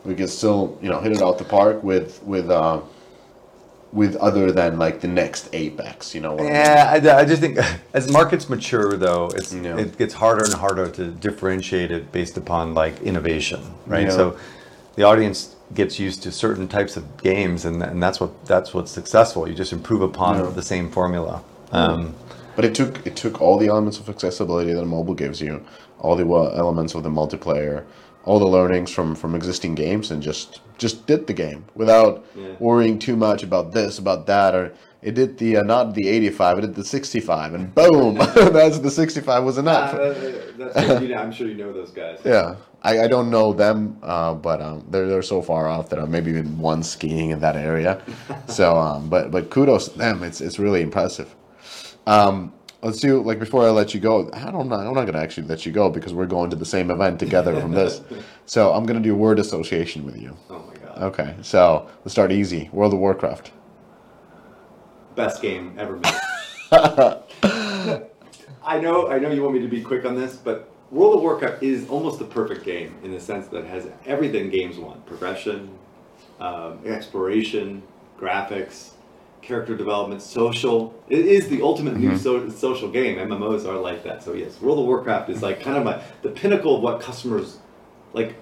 We 0.04 0.14
can 0.14 0.28
still 0.28 0.78
you 0.82 0.88
know 0.90 1.00
hit 1.00 1.12
it 1.12 1.22
out 1.22 1.38
the 1.38 1.44
park 1.44 1.82
with 1.82 2.22
with 2.22 2.50
uh, 2.50 2.80
with 3.92 4.16
other 4.16 4.52
than 4.52 4.78
like 4.78 5.00
the 5.00 5.08
next 5.08 5.48
apex. 5.52 6.14
You 6.14 6.20
know. 6.20 6.32
What 6.32 6.40
I 6.40 6.44
mean? 6.44 6.52
Yeah, 6.52 7.00
I, 7.16 7.20
I 7.20 7.24
just 7.24 7.40
think 7.40 7.58
as 7.94 8.10
markets 8.10 8.48
mature, 8.48 8.96
though, 8.96 9.28
it's 9.34 9.52
Yeah. 9.52 9.78
it 9.78 9.96
gets 9.98 10.14
harder 10.14 10.44
and 10.44 10.54
harder 10.54 10.88
to 10.90 11.10
differentiate 11.10 11.90
it 11.90 12.12
based 12.12 12.36
upon 12.36 12.74
like 12.74 13.00
innovation, 13.02 13.60
right? 13.86 14.06
Yeah. 14.06 14.10
So 14.10 14.36
the 14.96 15.02
audience 15.04 15.54
gets 15.74 15.98
used 15.98 16.22
to 16.22 16.30
certain 16.32 16.68
types 16.68 16.96
of 16.96 17.04
games, 17.22 17.64
and, 17.64 17.82
and 17.82 18.02
that's 18.02 18.20
what 18.20 18.44
that's 18.46 18.72
what's 18.74 18.90
successful. 18.90 19.48
You 19.48 19.54
just 19.54 19.72
improve 19.72 20.02
upon 20.02 20.38
Yeah. 20.38 20.50
the 20.50 20.62
same 20.62 20.90
formula. 20.90 21.42
Um, 21.72 22.14
But 22.54 22.64
it 22.64 22.74
took 22.74 23.06
it 23.06 23.16
took 23.16 23.40
all 23.42 23.58
the 23.58 23.68
elements 23.68 23.98
of 23.98 24.08
accessibility 24.08 24.72
that 24.72 24.80
a 24.82 24.86
mobile 24.86 25.14
gives 25.14 25.40
you, 25.42 25.60
all 25.98 26.16
the 26.16 26.24
elements 26.24 26.94
of 26.94 27.02
the 27.02 27.10
multiplayer, 27.10 27.84
all 28.24 28.38
the 28.38 28.46
learnings 28.46 28.90
from 28.90 29.14
from 29.14 29.34
existing 29.34 29.74
games, 29.74 30.10
and 30.10 30.22
just 30.22 30.60
just 30.78 31.06
did 31.06 31.26
the 31.26 31.32
game 31.34 31.64
without 31.74 32.24
Yeah. 32.36 32.54
worrying 32.58 32.98
too 32.98 33.16
much 33.16 33.42
about 33.42 33.72
this, 33.72 33.98
about 33.98 34.26
that, 34.26 34.54
or 34.54 34.72
it 35.02 35.14
did 35.14 35.38
the 35.38 35.58
uh, 35.58 35.62
not 35.62 35.94
the 35.94 36.08
eighty 36.08 36.30
five, 36.30 36.58
it 36.58 36.62
did 36.62 36.74
the 36.74 36.84
sixty 36.84 37.20
five, 37.20 37.54
and 37.54 37.74
boom, 37.74 38.16
that's 38.34 38.78
the 38.80 38.90
sixty 38.90 39.20
five 39.20 39.44
was 39.44 39.58
enough. 39.58 39.92
you 39.94 41.08
know 41.08 41.16
I'm 41.16 41.32
sure 41.32 41.46
you 41.46 41.54
know 41.54 41.72
those 41.72 41.90
guys. 41.90 42.18
Yeah, 42.24 42.56
I, 42.82 43.00
I 43.04 43.08
don't 43.08 43.30
know 43.30 43.52
them, 43.52 43.98
uh, 44.02 44.34
but 44.34 44.60
um, 44.60 44.84
they're 44.90 45.08
they're 45.08 45.22
so 45.22 45.42
far 45.42 45.68
off 45.68 45.88
that 45.90 45.98
I've 45.98 46.08
maybe 46.10 46.30
even 46.30 46.58
one 46.58 46.82
skiing 46.82 47.30
in 47.30 47.40
that 47.40 47.56
area. 47.56 48.02
so, 48.48 48.76
um, 48.76 49.08
but 49.08 49.30
but 49.30 49.50
kudos 49.50 49.88
to 49.88 49.98
them. 49.98 50.22
It's 50.22 50.40
it's 50.40 50.58
really 50.58 50.82
impressive. 50.82 51.34
Um, 52.06 52.52
let's 52.82 53.00
do 53.00 53.22
like 53.22 53.38
before 53.38 53.64
I 53.66 53.70
let 53.70 53.94
you 53.94 54.00
go. 54.00 54.30
I 54.32 54.50
don't 54.50 54.68
know. 54.68 54.76
I'm 54.76 54.94
not 54.94 55.06
gonna 55.06 55.18
actually 55.20 55.46
let 55.46 55.66
you 55.66 55.72
go 55.72 55.88
because 55.90 56.14
we're 56.14 56.26
going 56.26 56.50
to 56.50 56.56
the 56.56 56.64
same 56.66 56.90
event 56.90 57.18
together 57.20 57.60
from 57.60 57.72
this. 57.72 58.00
So 58.46 58.72
I'm 58.72 58.86
gonna 58.86 59.00
do 59.00 59.14
word 59.14 59.38
association 59.40 60.04
with 60.04 60.16
you. 60.20 60.36
Oh 60.48 60.64
my 60.68 60.74
god. 60.74 61.02
Okay. 61.02 61.34
So 61.42 61.88
let's 61.98 62.12
start 62.12 62.30
easy. 62.30 62.70
World 62.72 62.94
of 62.94 63.00
Warcraft. 63.00 63.50
Best 65.16 65.42
game 65.42 65.74
ever 65.76 65.96
made. 65.96 66.14
I 68.64 68.80
know, 68.80 69.08
I 69.08 69.18
know 69.18 69.30
you 69.30 69.42
want 69.42 69.54
me 69.54 69.60
to 69.60 69.68
be 69.68 69.80
quick 69.80 70.04
on 70.04 70.14
this, 70.16 70.36
but 70.36 70.68
World 70.90 71.16
of 71.16 71.22
Warcraft 71.22 71.62
is 71.62 71.88
almost 71.88 72.18
the 72.18 72.24
perfect 72.24 72.64
game 72.64 72.94
in 73.02 73.12
the 73.12 73.20
sense 73.20 73.48
that 73.48 73.58
it 73.58 73.66
has 73.66 73.88
everything 74.04 74.50
games 74.50 74.76
want: 74.78 75.04
progression, 75.06 75.70
um, 76.38 76.78
exploration, 76.86 77.82
graphics, 78.18 78.90
character 79.42 79.76
development, 79.76 80.22
social. 80.22 80.94
It 81.08 81.26
is 81.26 81.48
the 81.48 81.62
ultimate 81.62 81.96
new 81.96 82.16
so- 82.16 82.48
social 82.50 82.90
game. 82.90 83.16
MMOs 83.18 83.66
are 83.66 83.78
like 83.78 84.04
that. 84.04 84.22
So 84.22 84.34
yes, 84.34 84.60
World 84.60 84.78
of 84.78 84.86
Warcraft 84.86 85.30
is 85.30 85.42
like 85.42 85.60
kind 85.60 85.76
of 85.76 85.84
my, 85.84 86.02
the 86.22 86.30
pinnacle 86.30 86.76
of 86.76 86.82
what 86.82 87.00
customers 87.00 87.58
like, 88.16 88.34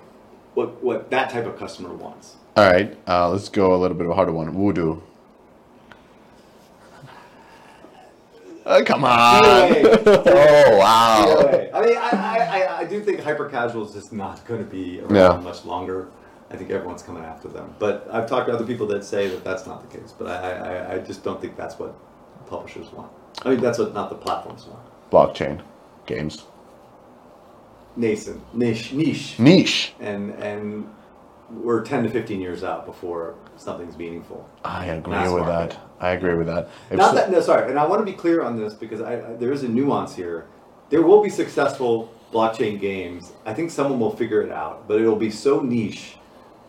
what 0.55 0.83
what 0.83 1.11
that 1.11 1.31
type 1.31 1.47
of 1.47 1.59
customer 1.59 1.93
wants. 1.93 2.37
All 2.57 2.65
right. 2.71 2.97
Uh, 3.07 3.31
let's 3.31 3.49
go 3.49 3.75
a 3.75 3.77
little 3.77 3.97
bit 3.97 4.07
of 4.07 4.13
a 4.13 4.15
harder 4.15 4.33
one. 4.33 4.51
Voodoo. 4.51 5.01
Uh, 8.65 8.83
come 8.87 9.05
on. 9.05 9.43
Oh 10.07 10.79
wow. 10.79 11.39
I 11.75 11.85
mean, 11.85 11.97
I, 11.99 12.09
I, 12.11 12.79
I, 12.81 12.85
do 12.85 13.03
think 13.03 13.21
hyper 13.21 13.49
casual 13.49 13.87
is 13.87 13.93
just 13.93 14.13
not 14.13 14.45
going 14.47 14.65
to 14.65 14.71
be 14.71 15.01
around 15.01 15.15
Yeah. 15.15 15.37
much 15.43 15.65
longer. 15.65 16.09
I 16.51 16.57
think 16.57 16.71
everyone's 16.71 17.03
coming 17.03 17.25
after 17.25 17.49
them. 17.49 17.75
But 17.79 18.09
I've 18.11 18.27
talked 18.29 18.49
to 18.49 18.55
other 18.55 18.65
people 18.65 18.87
that 18.89 19.05
say 19.05 19.29
that 19.29 19.45
that's 19.45 19.67
not 19.67 19.89
the 19.89 19.99
case. 19.99 20.15
But 20.17 20.29
I, 20.29 20.51
I, 20.51 20.95
I 20.95 20.99
just 21.01 21.23
don't 21.25 21.41
think 21.41 21.57
that's 21.57 21.79
what 21.79 21.95
publishers 22.47 22.91
want. 22.93 23.13
I 23.43 23.51
mean, 23.51 23.61
that's 23.61 23.79
what 23.79 23.93
not 23.93 24.09
the 24.09 24.17
platforms 24.17 24.67
want. 24.67 25.11
Blockchain 25.11 25.61
games. 26.07 26.45
Nascent, 27.97 28.41
niche, 28.55 28.93
niche, 28.93 29.39
Niche. 29.39 29.95
and 30.01 30.33
and 30.35 30.89
we're 31.51 31.83
ten 31.83 32.03
to 32.03 32.09
fifteen 32.11 32.41
years 32.41 32.65
out 32.65 32.87
before 32.87 33.35
something's 33.57 33.97
meaningful. 33.97 34.49
I 34.65 34.87
agree 34.87 35.13
Mass 35.13 35.33
with 35.33 35.45
market. 35.45 35.71
that. 35.71 35.81
I 36.01 36.11
agree 36.11 36.35
with 36.35 36.49
that. 36.49 36.69
If 36.91 36.99
Not 36.99 37.11
so- 37.11 37.15
that 37.17 37.31
no, 37.31 37.41
sorry, 37.41 37.71
and 37.71 37.79
I 37.79 37.87
want 37.87 38.01
to 38.01 38.05
be 38.05 38.17
clear 38.17 38.43
on 38.43 38.57
this 38.59 38.75
because 38.75 39.01
I, 39.01 39.15
I 39.15 39.35
there 39.35 39.53
is 39.53 39.63
a 39.63 39.69
nuance 39.69 40.15
here. 40.17 40.47
There 40.91 41.03
will 41.03 41.23
be 41.23 41.31
successful 41.31 42.13
blockchain 42.33 42.81
games. 42.81 43.33
I 43.47 43.55
think 43.55 43.71
someone 43.71 44.01
will 44.01 44.15
figure 44.15 44.43
it 44.43 44.51
out, 44.51 44.89
but 44.89 45.01
it'll 45.01 45.17
be 45.17 45.31
so 45.31 45.61
niche 45.61 46.17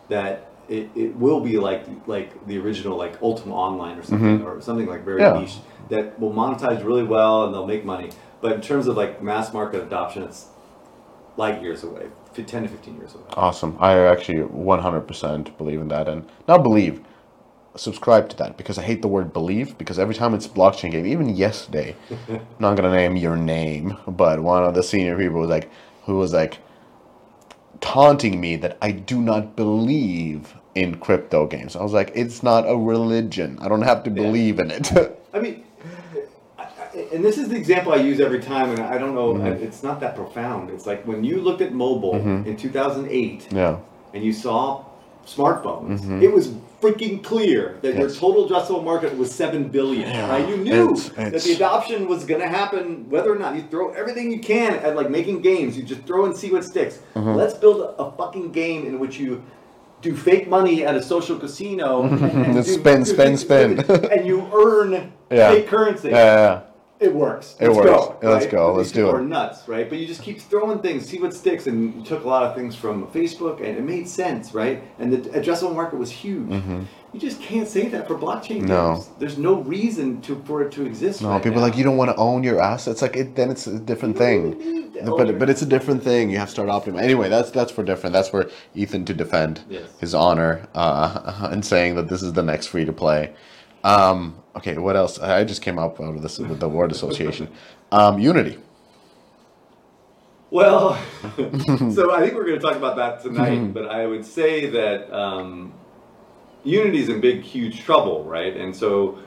that 0.08 0.50
it, 0.68 0.90
it 0.94 1.16
will 1.16 1.40
be 1.40 1.58
like 1.58 1.84
like 2.06 2.46
the 2.46 2.58
original 2.58 2.96
like 2.96 3.20
Ultima 3.22 3.54
Online 3.54 3.98
or 3.98 4.02
mm-hmm. 4.02 4.08
something 4.10 4.42
or 4.42 4.60
something 4.60 4.86
like 4.86 5.04
very 5.04 5.20
Yeah. 5.22 5.38
niche 5.40 5.56
that 5.90 6.18
will 6.20 6.32
monetize 6.32 6.84
really 6.84 7.04
well 7.04 7.44
and 7.44 7.54
they'll 7.54 7.66
make 7.66 7.84
money. 7.84 8.10
But 8.40 8.52
in 8.52 8.60
terms 8.60 8.86
of 8.86 8.96
like 8.96 9.22
mass 9.22 9.52
market 9.52 9.82
adoption, 9.82 10.22
it's 10.24 10.46
light 11.36 11.62
years 11.62 11.84
away, 11.84 12.06
ten 12.34 12.62
to 12.62 12.68
fifteen 12.68 12.96
years 12.96 13.14
away. 13.14 13.24
Awesome. 13.30 13.76
I 13.80 13.98
actually 13.98 14.38
100% 14.38 15.56
believe 15.58 15.80
in 15.80 15.88
that. 15.88 16.08
And 16.08 16.28
not 16.48 16.62
believe, 16.62 17.02
subscribe 17.76 18.28
to 18.30 18.36
that 18.36 18.56
because 18.56 18.78
I 18.78 18.82
hate 18.82 19.02
the 19.02 19.08
word 19.08 19.32
believe 19.32 19.76
because 19.78 19.98
every 19.98 20.14
time 20.14 20.34
it's 20.34 20.46
blockchain 20.46 20.92
game, 20.92 21.06
even 21.06 21.28
yesterday, 21.34 21.94
I'm 22.28 22.40
not 22.58 22.76
going 22.76 22.90
to 22.90 22.96
name 22.96 23.16
your 23.16 23.36
name, 23.36 23.96
but 24.06 24.40
one 24.40 24.64
of 24.64 24.74
the 24.74 24.82
senior 24.82 25.16
people 25.16 25.40
was 25.40 25.50
like, 25.50 25.70
who 26.04 26.16
was 26.16 26.32
like 26.32 26.58
taunting 27.80 28.40
me 28.40 28.56
that 28.56 28.78
I 28.80 28.92
do 28.92 29.20
not 29.20 29.56
believe 29.56 30.54
in 30.74 30.96
crypto 30.96 31.46
games. 31.46 31.74
I 31.74 31.82
was 31.82 31.92
like, 31.92 32.12
it's 32.14 32.42
not 32.42 32.68
a 32.68 32.76
religion. 32.76 33.58
I 33.60 33.68
don't 33.68 33.82
have 33.82 34.02
to 34.04 34.10
believe 34.10 34.58
in 34.58 34.70
it. 34.70 34.92
I 35.34 35.40
mean, 35.40 35.64
and 37.12 37.24
this 37.24 37.36
is 37.38 37.48
the 37.48 37.56
example 37.56 37.92
I 37.92 37.96
use 37.96 38.20
every 38.20 38.40
time, 38.40 38.70
and 38.70 38.80
I 38.80 38.96
don't 38.98 39.14
know, 39.14 39.34
Mm-hmm. 39.34 39.62
it's 39.64 39.82
not 39.82 40.00
that 40.00 40.14
profound. 40.16 40.70
It's 40.70 40.86
like 40.86 41.06
when 41.06 41.22
you 41.24 41.40
looked 41.40 41.60
at 41.62 41.72
mobile 41.72 42.14
in 42.14 42.56
2008 42.56 43.48
yeah. 43.52 43.78
and 44.14 44.24
you 44.24 44.32
saw 44.32 44.84
smartphones, 45.26 46.22
it 46.22 46.32
was 46.32 46.52
freaking 46.80 47.22
clear 47.24 47.78
that 47.82 47.94
your 47.96 48.08
Mm-hmm. 48.08 48.20
Total 48.20 48.48
addressable 48.48 48.84
market 48.84 49.16
was 49.16 49.34
7 49.34 49.68
billion, 49.68 50.08
Yeah, 50.08 50.28
right? 50.28 50.48
You 50.48 50.56
knew 50.58 50.92
it's- 50.92 51.08
that 51.10 51.42
the 51.42 51.52
adoption 51.52 52.06
was 52.06 52.24
going 52.24 52.40
to 52.40 52.48
happen 52.48 53.08
whether 53.10 53.32
or 53.32 53.38
not 53.38 53.56
you 53.56 53.62
throw 53.70 53.92
everything 53.92 54.30
you 54.30 54.40
can 54.40 54.74
at 54.74 54.94
like 54.94 55.10
making 55.10 55.40
games. 55.42 55.76
You 55.76 55.82
just 55.82 56.02
throw 56.02 56.26
and 56.26 56.36
see 56.36 56.50
what 56.52 56.64
sticks. 56.64 56.98
Mm-hmm. 57.14 57.34
Let's 57.34 57.54
build 57.54 57.80
a, 57.80 57.88
a 58.02 58.12
fucking 58.12 58.52
game 58.52 58.86
in 58.86 58.98
which 58.98 59.18
you 59.18 59.42
do 60.02 60.14
fake 60.14 60.46
money 60.48 60.84
at 60.84 60.94
a 60.94 61.02
social 61.02 61.38
casino 61.38 62.02
and, 62.02 62.20
and 62.22 62.54
do- 62.56 62.62
Spin, 62.62 63.02
do 63.02 63.12
things- 63.14 63.40
spin. 63.40 63.80
and 64.12 64.26
you 64.26 64.48
earn 64.54 65.12
Yeah. 65.30 65.50
fake 65.50 65.66
currency. 65.68 66.10
Yeah. 66.10 66.60
It 66.98 67.14
works. 67.14 67.56
It 67.60 67.66
Let's 67.68 67.76
works. 67.76 67.90
Go, 67.90 68.18
Let's 68.22 68.44
right? 68.46 68.50
go. 68.52 68.70
But 68.72 68.76
Let's 68.78 68.92
do 68.92 69.08
it. 69.08 69.12
We're 69.12 69.20
nuts, 69.20 69.68
right? 69.68 69.88
But 69.88 69.98
you 69.98 70.06
just 70.06 70.22
keep 70.22 70.40
throwing 70.40 70.78
things, 70.78 71.06
see 71.06 71.18
what 71.20 71.34
sticks, 71.34 71.66
and 71.66 71.94
you 71.94 72.02
took 72.02 72.24
a 72.24 72.28
lot 72.28 72.42
of 72.42 72.54
things 72.54 72.74
from 72.74 73.06
Facebook, 73.08 73.58
and 73.58 73.76
it 73.76 73.82
made 73.84 74.08
sense, 74.08 74.54
right? 74.54 74.82
And 74.98 75.12
the 75.12 75.18
addressable 75.38 75.74
market 75.74 75.98
was 75.98 76.10
huge. 76.10 76.50
You 77.12 77.20
just 77.20 77.40
can't 77.40 77.68
say 77.68 77.88
that 77.88 78.06
for 78.06 78.14
blockchain 78.16 78.62
Mm-hmm. 78.62 78.66
No. 78.66 78.94
games. 78.94 79.10
There's 79.18 79.38
no 79.38 79.60
reason 79.60 80.20
to 80.22 80.36
for 80.46 80.62
it 80.62 80.72
to 80.72 80.84
exist. 80.86 81.20
No, 81.22 81.30
right 81.30 81.42
people 81.42 81.60
now. 81.60 81.66
are 81.66 81.68
like 81.68 81.78
you 81.78 81.84
don't 81.84 81.96
want 81.98 82.10
to 82.10 82.16
own 82.16 82.42
your 82.42 82.60
assets. 82.62 83.00
Like 83.02 83.16
it, 83.16 83.34
then 83.36 83.50
it's 83.50 83.66
a 83.66 83.78
different 83.78 84.16
thing. 84.18 84.58
really 84.58 84.72
need 84.72 84.94
to 84.94 85.00
own 85.10 85.16
But 85.18 85.26
your- 85.28 85.38
but 85.38 85.48
it's 85.50 85.62
a 85.62 85.66
different 85.66 86.02
thing. 86.02 86.30
You 86.30 86.38
have 86.38 86.48
to 86.48 86.52
start 86.52 86.68
optimizing. 86.68 87.00
Anyway, 87.02 87.28
that's 87.28 87.50
that's 87.50 87.70
for 87.72 87.82
different. 87.82 88.12
That's 88.14 88.28
for 88.28 88.50
Ethan 88.74 89.04
to 89.06 89.14
defend 89.14 89.64
Yes. 89.68 89.88
his 89.98 90.14
honor 90.14 90.66
uh, 90.74 91.48
and 91.52 91.64
saying 91.64 91.94
that 91.96 92.08
this 92.08 92.22
is 92.22 92.32
the 92.34 92.42
next 92.42 92.66
free 92.68 92.84
to 92.86 92.92
play. 92.92 93.32
Um, 93.86 94.42
okay, 94.56 94.78
what 94.78 94.96
else? 94.96 95.18
I 95.20 95.44
just 95.44 95.62
came 95.62 95.78
up 95.78 96.00
out 96.00 96.16
of 96.16 96.22
this 96.22 96.38
with 96.38 96.60
the 96.60 96.68
word 96.68 96.92
association. 96.92 97.48
Um, 97.92 98.18
Unity. 98.18 98.58
Well, 100.50 100.94
so 101.90 102.12
I 102.12 102.20
think 102.20 102.34
we're 102.34 102.46
going 102.46 102.60
to 102.60 102.66
talk 102.66 102.76
about 102.76 102.96
that 102.96 103.22
Mm-hmm. 103.30 103.34
tonight, 103.34 103.74
but 103.74 103.86
I 103.88 104.06
would 104.06 104.26
say 104.26 104.66
that 104.70 105.12
um, 105.16 105.74
is 106.64 107.10
in 107.10 107.20
big, 107.20 107.42
huge 107.42 107.82
trouble, 107.82 108.24
right? 108.24 108.56
And 108.56 108.74
so 108.76 109.18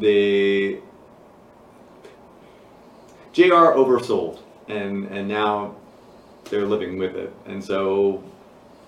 they 0.00 0.80
JR 3.32 3.74
oversold, 3.76 4.40
and 4.68 5.06
and 5.06 5.28
now 5.28 5.76
they're 6.50 6.66
living 6.66 6.98
with 6.98 7.16
it, 7.16 7.32
and 7.46 7.64
so 7.64 8.24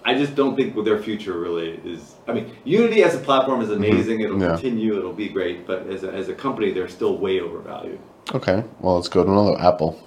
I 0.05 0.15
just 0.15 0.37
don't 0.37 0.57
think 0.57 0.77
their 0.85 1.03
future 1.03 1.39
really 1.39 1.81
is. 1.85 2.16
I 2.29 2.33
mean, 2.33 2.51
Unity 2.65 3.03
as 3.05 3.15
a 3.15 3.19
platform 3.19 3.61
is 3.61 3.71
amazing; 3.71 4.21
it'll 4.21 4.37
Mm-hmm. 4.37 4.43
Yeah. 4.43 4.53
continue, 4.55 4.99
it'll 4.99 5.13
be 5.13 5.29
great, 5.29 5.67
but 5.67 5.87
as 5.89 6.03
a, 6.05 6.13
as 6.13 6.29
a 6.29 6.35
company, 6.35 6.73
they're 6.73 6.89
still 6.89 7.17
way 7.19 7.41
overvalued. 7.41 8.01
Okay, 8.35 8.65
well 8.81 8.97
let's 8.97 9.09
go 9.09 9.25
to 9.25 9.31
another 9.31 9.59
Apple. 9.61 10.01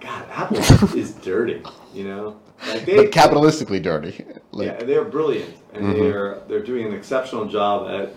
God, 0.00 0.26
Apple 0.30 0.58
is 0.98 1.12
dirty, 1.12 1.62
you 1.94 2.04
know. 2.04 2.36
Like 2.68 2.84
they, 2.84 2.96
But 2.96 3.12
capitalistically 3.12 3.80
dirty. 3.80 4.24
Like, 4.50 4.66
yeah, 4.66 4.82
they're 4.84 5.04
brilliant, 5.04 5.54
and 5.74 5.84
Mhm. 5.86 5.94
they're 5.98 6.38
they're 6.48 6.62
doing 6.62 6.86
an 6.86 6.92
exceptional 6.92 7.46
job 7.46 7.88
at 7.88 8.12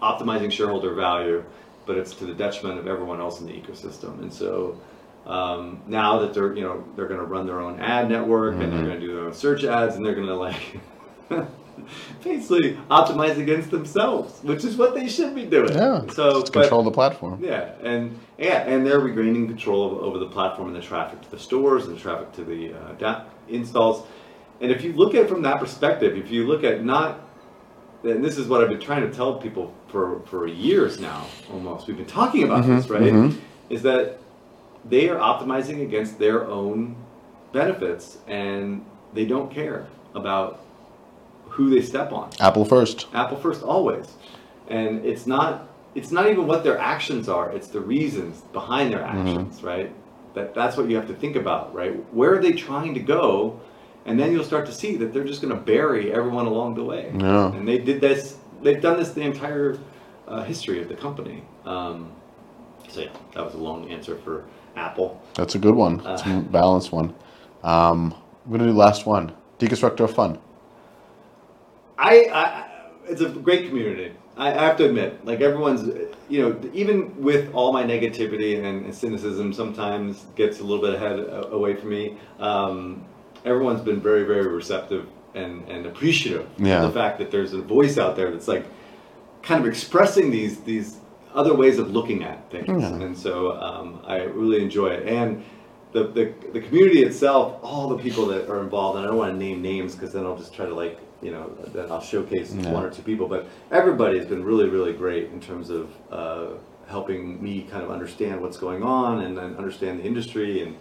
optimizing 0.00 0.50
shareholder 0.52 0.94
value, 0.94 1.42
but 1.84 1.96
it's 1.96 2.14
to 2.16 2.26
the 2.26 2.34
detriment 2.34 2.78
of 2.78 2.86
everyone 2.86 3.20
else 3.20 3.40
in 3.40 3.46
the 3.46 3.52
ecosystem. 3.52 4.20
And 4.20 4.32
so 4.32 4.80
um, 5.26 5.80
now 5.86 6.18
that 6.20 6.32
they're 6.34 6.54
you 6.54 6.62
know 6.62 6.84
they're 6.96 7.08
going 7.08 7.20
to 7.20 7.26
run 7.26 7.46
their 7.46 7.60
own 7.60 7.80
ad 7.80 8.08
network 8.08 8.54
and 8.54 8.72
they're 8.72 8.80
Mhm. 8.80 8.86
going 8.86 9.00
to 9.00 9.06
do 9.06 9.14
their 9.14 9.24
own 9.26 9.34
search 9.34 9.64
ads, 9.64 9.96
and 9.96 10.04
they're 10.06 10.14
going 10.14 10.26
to 10.28 10.34
like 10.34 10.78
basically 12.24 12.74
optimize 12.90 13.36
against 13.38 13.70
themselves, 13.70 14.40
which 14.42 14.64
is 14.64 14.76
what 14.76 14.94
they 14.94 15.08
should 15.08 15.34
be 15.34 15.44
doing. 15.44 15.72
Yeah. 15.72 16.02
So 16.12 16.40
but- 16.42 16.52
control 16.52 16.82
the 16.82 16.90
platform. 16.90 17.42
yeah, 17.42 17.72
and 17.82 18.18
yeah, 18.38 18.62
and 18.62 18.86
they're 18.86 19.00
regaining 19.00 19.46
control 19.48 19.98
over 20.02 20.18
the 20.18 20.26
platform 20.28 20.68
and 20.68 20.76
the 20.76 20.80
traffic 20.80 21.20
to 21.22 21.30
the 21.30 21.38
stores 21.38 21.86
and 21.86 21.96
the 21.96 22.00
traffic 22.00 22.32
to 22.32 22.44
the 22.44 22.72
uh, 22.74 22.92
da- 22.98 23.24
installs. 23.48 24.06
And 24.60 24.70
if 24.70 24.82
you 24.82 24.92
look 24.94 25.14
at 25.14 25.22
it 25.22 25.28
from 25.28 25.42
that 25.42 25.58
perspective, 25.60 26.16
if 26.16 26.30
you 26.30 26.46
look 26.46 26.64
at 26.64 26.82
not, 26.84 27.20
and 28.04 28.24
this 28.24 28.38
is 28.38 28.46
what 28.48 28.62
I've 28.62 28.70
been 28.70 28.80
trying 28.80 29.02
to 29.08 29.14
tell 29.14 29.34
people 29.34 29.74
for 29.88 30.20
for 30.26 30.46
years 30.46 30.98
now, 30.98 31.26
almost. 31.52 31.86
We've 31.88 31.96
been 31.96 32.06
talking 32.06 32.44
about 32.44 32.64
this, 32.66 32.88
right? 32.88 33.02
mhm. 33.12 33.36
Is 33.68 33.82
that 33.82 34.18
they 34.88 35.08
are 35.08 35.18
optimizing 35.18 35.82
against 35.82 36.18
their 36.18 36.46
own 36.46 36.96
benefits, 37.52 38.18
and 38.26 38.84
they 39.14 39.24
don't 39.24 39.50
care 39.50 39.86
about 40.14 40.60
who 41.44 41.70
they 41.70 41.82
step 41.82 42.12
on. 42.12 42.30
Apple 42.40 42.64
first. 42.64 43.06
Apple 43.14 43.38
first 43.38 43.62
always. 43.62 44.12
And 44.68 45.04
it's 45.04 45.26
not 45.26 45.68
it's 45.94 46.10
not 46.10 46.26
even 46.26 46.46
what 46.46 46.62
their 46.62 46.78
actions 46.78 47.28
are, 47.28 47.50
it's 47.50 47.68
the 47.68 47.80
reasons 47.80 48.42
behind 48.52 48.92
their 48.92 49.02
actions, 49.02 49.62
right? 49.62 49.90
That 50.34 50.54
that's 50.54 50.76
what 50.76 50.90
you 50.90 50.96
have 50.96 51.06
to 51.08 51.14
think 51.14 51.36
about, 51.36 51.74
right? 51.74 51.94
Where 52.12 52.34
are 52.34 52.42
they 52.42 52.52
trying 52.52 52.92
to 52.94 53.00
go? 53.00 53.58
And 54.04 54.20
then 54.20 54.30
you'll 54.32 54.44
start 54.44 54.66
to 54.66 54.72
see 54.72 54.96
that 54.96 55.12
they're 55.12 55.24
just 55.24 55.42
going 55.42 55.54
to 55.54 55.60
bury 55.60 56.12
everyone 56.12 56.46
along 56.46 56.74
the 56.74 56.84
way. 56.84 57.10
Yeah. 57.18 57.52
And 57.52 57.66
they 57.66 57.78
did 57.78 58.00
this 58.00 58.36
they've 58.62 58.80
done 58.80 58.98
this 58.98 59.12
the 59.12 59.22
entire 59.22 59.78
uh, 60.28 60.42
history 60.42 60.82
of 60.82 60.88
the 60.88 60.94
company. 60.94 61.42
Um, 61.64 62.12
so 62.88 63.00
yeah, 63.00 63.08
that 63.34 63.44
was 63.44 63.54
a 63.54 63.58
long 63.58 63.90
answer 63.90 64.16
for 64.16 64.44
Apple. 64.76 65.20
That's 65.34 65.54
a 65.54 65.58
good 65.58 65.74
one. 65.74 66.00
It's 66.06 66.22
a 66.22 66.40
balanced 66.50 66.92
one. 66.92 67.14
Um, 67.62 68.14
we're 68.46 68.58
gonna 68.58 68.70
do 68.70 68.76
last 68.76 69.06
one. 69.06 69.32
Deconstructor 69.58 70.00
of 70.00 70.14
fun. 70.14 70.38
I, 71.98 72.28
I 72.32 72.70
it's 73.08 73.20
a 73.20 73.28
great 73.30 73.68
community. 73.68 74.12
I, 74.36 74.50
I 74.50 74.62
have 74.64 74.76
to 74.78 74.84
admit, 74.84 75.24
like 75.24 75.40
everyone's, 75.40 75.88
you 76.28 76.42
know, 76.42 76.70
even 76.74 77.20
with 77.22 77.52
all 77.54 77.72
my 77.72 77.82
negativity 77.84 78.62
and, 78.62 78.84
and 78.84 78.94
cynicism, 78.94 79.52
sometimes 79.52 80.26
gets 80.36 80.60
a 80.60 80.64
little 80.64 80.84
bit 80.84 80.94
ahead 80.94 81.18
uh, 81.20 81.48
away 81.50 81.74
from 81.74 81.88
me. 81.90 82.18
Um, 82.38 83.04
everyone's 83.46 83.80
been 83.80 84.00
very, 84.00 84.24
very 84.24 84.46
receptive 84.48 85.06
and, 85.34 85.66
and 85.68 85.86
appreciative 85.86 86.46
Yeah. 86.58 86.82
of 86.84 86.92
the 86.92 86.98
fact 87.00 87.18
that 87.18 87.30
there's 87.30 87.54
a 87.54 87.62
voice 87.62 87.96
out 87.96 88.14
there 88.16 88.30
that's 88.30 88.48
like 88.48 88.66
kind 89.42 89.60
of 89.64 89.66
expressing 89.70 90.30
these 90.30 90.60
these 90.60 90.98
other 91.36 91.54
ways 91.54 91.78
of 91.78 91.92
looking 91.92 92.24
at 92.24 92.50
things, 92.50 92.66
Yeah. 92.82 93.04
and 93.04 93.16
so 93.16 93.32
um, 93.60 94.00
I 94.04 94.22
really 94.22 94.60
enjoy 94.62 94.88
it. 94.88 95.06
And 95.06 95.44
the, 95.92 96.04
the 96.08 96.24
the 96.52 96.60
community 96.60 97.02
itself, 97.04 97.58
all 97.62 97.88
the 97.94 97.98
people 98.06 98.26
that 98.32 98.48
are 98.48 98.60
involved, 98.60 98.96
and 98.96 99.04
I 99.06 99.08
don't 99.08 99.18
want 99.18 99.32
to 99.32 99.38
name 99.38 99.62
names 99.62 99.94
because 99.94 100.12
then 100.12 100.24
I'll 100.26 100.36
just 100.44 100.52
try 100.54 100.66
to 100.66 100.74
like 100.74 100.98
you 101.22 101.30
know 101.30 101.44
then 101.74 101.90
I'll 101.92 102.00
showcase 102.00 102.52
Yeah. 102.52 102.72
one 102.72 102.84
or 102.84 102.90
two 102.90 103.02
people, 103.02 103.28
but 103.28 103.46
everybody 103.70 104.18
has 104.18 104.26
been 104.26 104.42
really 104.44 104.68
really 104.68 104.92
great 104.92 105.24
in 105.34 105.40
terms 105.40 105.70
of 105.70 105.84
uh, 106.10 106.46
helping 106.88 107.42
me 107.42 107.62
kind 107.70 107.82
of 107.84 107.90
understand 107.90 108.40
what's 108.42 108.56
going 108.66 108.82
on 108.82 109.22
and, 109.24 109.38
and 109.38 109.56
understand 109.56 110.00
the 110.00 110.04
industry 110.04 110.62
and. 110.62 110.76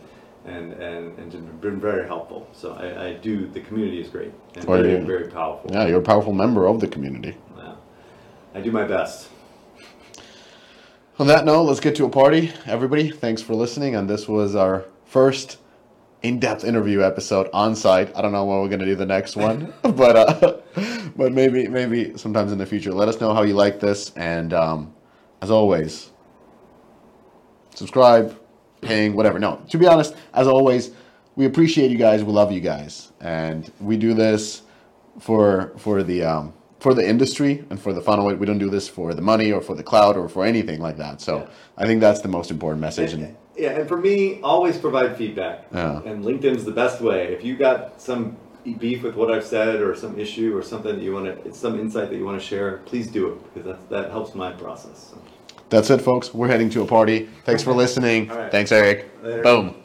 And, 0.48 0.74
and, 0.74 1.18
and 1.18 1.60
been 1.60 1.80
very 1.80 2.06
helpful. 2.06 2.48
So 2.54 2.74
I, 2.74 3.08
I 3.08 3.14
do, 3.14 3.48
the 3.48 3.62
community 3.62 4.00
is 4.00 4.10
great 4.10 4.32
and 4.54 4.64
very, 4.64 5.00
very 5.00 5.28
powerful. 5.28 5.72
Yeah, 5.74 5.88
you're 5.88 5.98
a 6.06 6.10
powerful 6.14 6.34
member 6.34 6.68
of 6.68 6.80
the 6.80 6.88
community. 6.88 7.36
Yeah. 7.58 7.74
I 8.54 8.62
do 8.62 8.72
my 8.72 8.84
best. 8.84 9.30
On 11.18 11.28
that 11.28 11.46
note, 11.46 11.64
let's 11.64 11.80
get 11.80 11.96
to 11.96 12.04
a 12.04 12.10
party. 12.10 12.52
Everybody, 12.66 13.10
thanks 13.10 13.42
for 13.42 13.56
listening. 13.56 13.96
And 13.96 14.10
this 14.10 14.28
was 14.28 14.54
our 14.54 14.84
first 15.06 15.60
in-depth 16.24 16.66
interview 16.66 17.04
episode 17.04 17.50
on 17.54 17.74
site. 17.74 18.14
I 18.18 18.22
don't 18.22 18.34
know 18.34 18.44
when 18.44 18.60
we're 18.60 18.68
gonna 18.68 18.84
do 18.84 18.96
the 18.96 19.06
next 19.06 19.38
one, 19.38 19.74
but 19.82 20.18
uh, 20.18 20.58
but 21.16 21.32
maybe 21.32 21.70
maybe 21.70 22.18
sometimes 22.18 22.52
in 22.52 22.58
the 22.58 22.66
future. 22.66 22.92
Let 22.92 23.08
us 23.08 23.22
know 23.22 23.34
how 23.34 23.44
you 23.44 23.54
like 23.54 23.80
this, 23.80 24.12
and 24.18 24.54
um, 24.54 24.94
as 25.42 25.50
always, 25.50 26.12
subscribe, 27.74 28.38
ping, 28.82 29.16
whatever. 29.16 29.40
No, 29.40 29.62
to 29.70 29.78
be 29.78 29.88
honest, 29.88 30.16
as 30.34 30.48
always, 30.48 30.92
we 31.38 31.46
appreciate 31.46 31.92
you 31.92 31.98
guys. 31.98 32.26
We 32.26 32.34
love 32.34 32.52
you 32.52 32.60
guys, 32.60 33.14
and 33.22 33.72
we 33.80 33.96
do 33.96 34.14
this 34.14 34.64
for 35.22 35.72
for 35.78 36.04
the 36.04 36.24
um, 36.26 36.54
for 36.86 36.94
the 36.94 37.10
industry 37.10 37.66
and 37.72 37.80
for 37.80 37.94
the 37.94 38.02
funnel. 38.08 38.26
We 38.36 38.46
don't 38.46 38.60
do 38.60 38.70
this 38.70 38.88
for 38.88 39.16
the 39.16 39.22
money 39.24 39.52
or 39.52 39.60
for 39.60 39.74
the 39.74 39.82
cloud 39.82 40.16
or 40.16 40.30
for 40.30 40.46
anything 40.46 40.80
like 40.80 40.98
that. 40.98 41.20
So 41.20 41.34
Yeah. 41.40 41.82
I 41.82 41.88
think 41.88 42.00
that's 42.00 42.22
the 42.22 42.28
most 42.28 42.52
important 42.52 42.80
message. 42.80 43.12
And 43.14 43.36
Yeah, 43.58 43.72
and 43.78 43.88
for 43.88 43.98
me, 43.98 44.40
always 44.44 44.78
provide 44.78 45.18
feedback. 45.18 45.66
Yeah. 45.74 46.04
And 46.06 46.24
LinkedIn's 46.24 46.64
the 46.64 46.78
best 46.84 47.02
way. 47.02 47.34
If 47.34 47.44
you 47.44 47.56
got 47.56 48.00
some 48.00 48.38
beef 48.78 49.02
with 49.02 49.16
what 49.16 49.32
I've 49.32 49.48
said 49.56 49.82
or 49.82 49.96
some 49.96 50.14
issue 50.20 50.56
or 50.56 50.62
something 50.62 50.94
that 50.96 51.04
you 51.04 51.14
want 51.18 51.26
to, 51.26 51.34
it's 51.48 51.58
some 51.58 51.80
insight 51.80 52.12
that 52.12 52.18
you 52.18 52.26
want 52.30 52.40
to 52.40 52.46
share, 52.46 52.68
please 52.86 53.08
do 53.08 53.22
it 53.32 53.38
because 53.56 53.66
that, 53.66 53.90
that 53.90 54.12
helps 54.12 54.36
my 54.36 54.52
process. 54.52 54.98
So. 55.10 55.18
that's 55.72 55.90
it, 55.90 56.02
folks. 56.02 56.36
We're 56.36 56.52
heading 56.54 56.70
to 56.76 56.84
a 56.84 56.86
party. 56.86 57.30
Thanks 57.46 57.64
for 57.64 57.74
listening. 57.74 58.28
Right. 58.28 58.52
Thanks, 58.52 58.72
Eric. 58.72 59.10
Later. 59.24 59.42
Boom. 59.42 59.85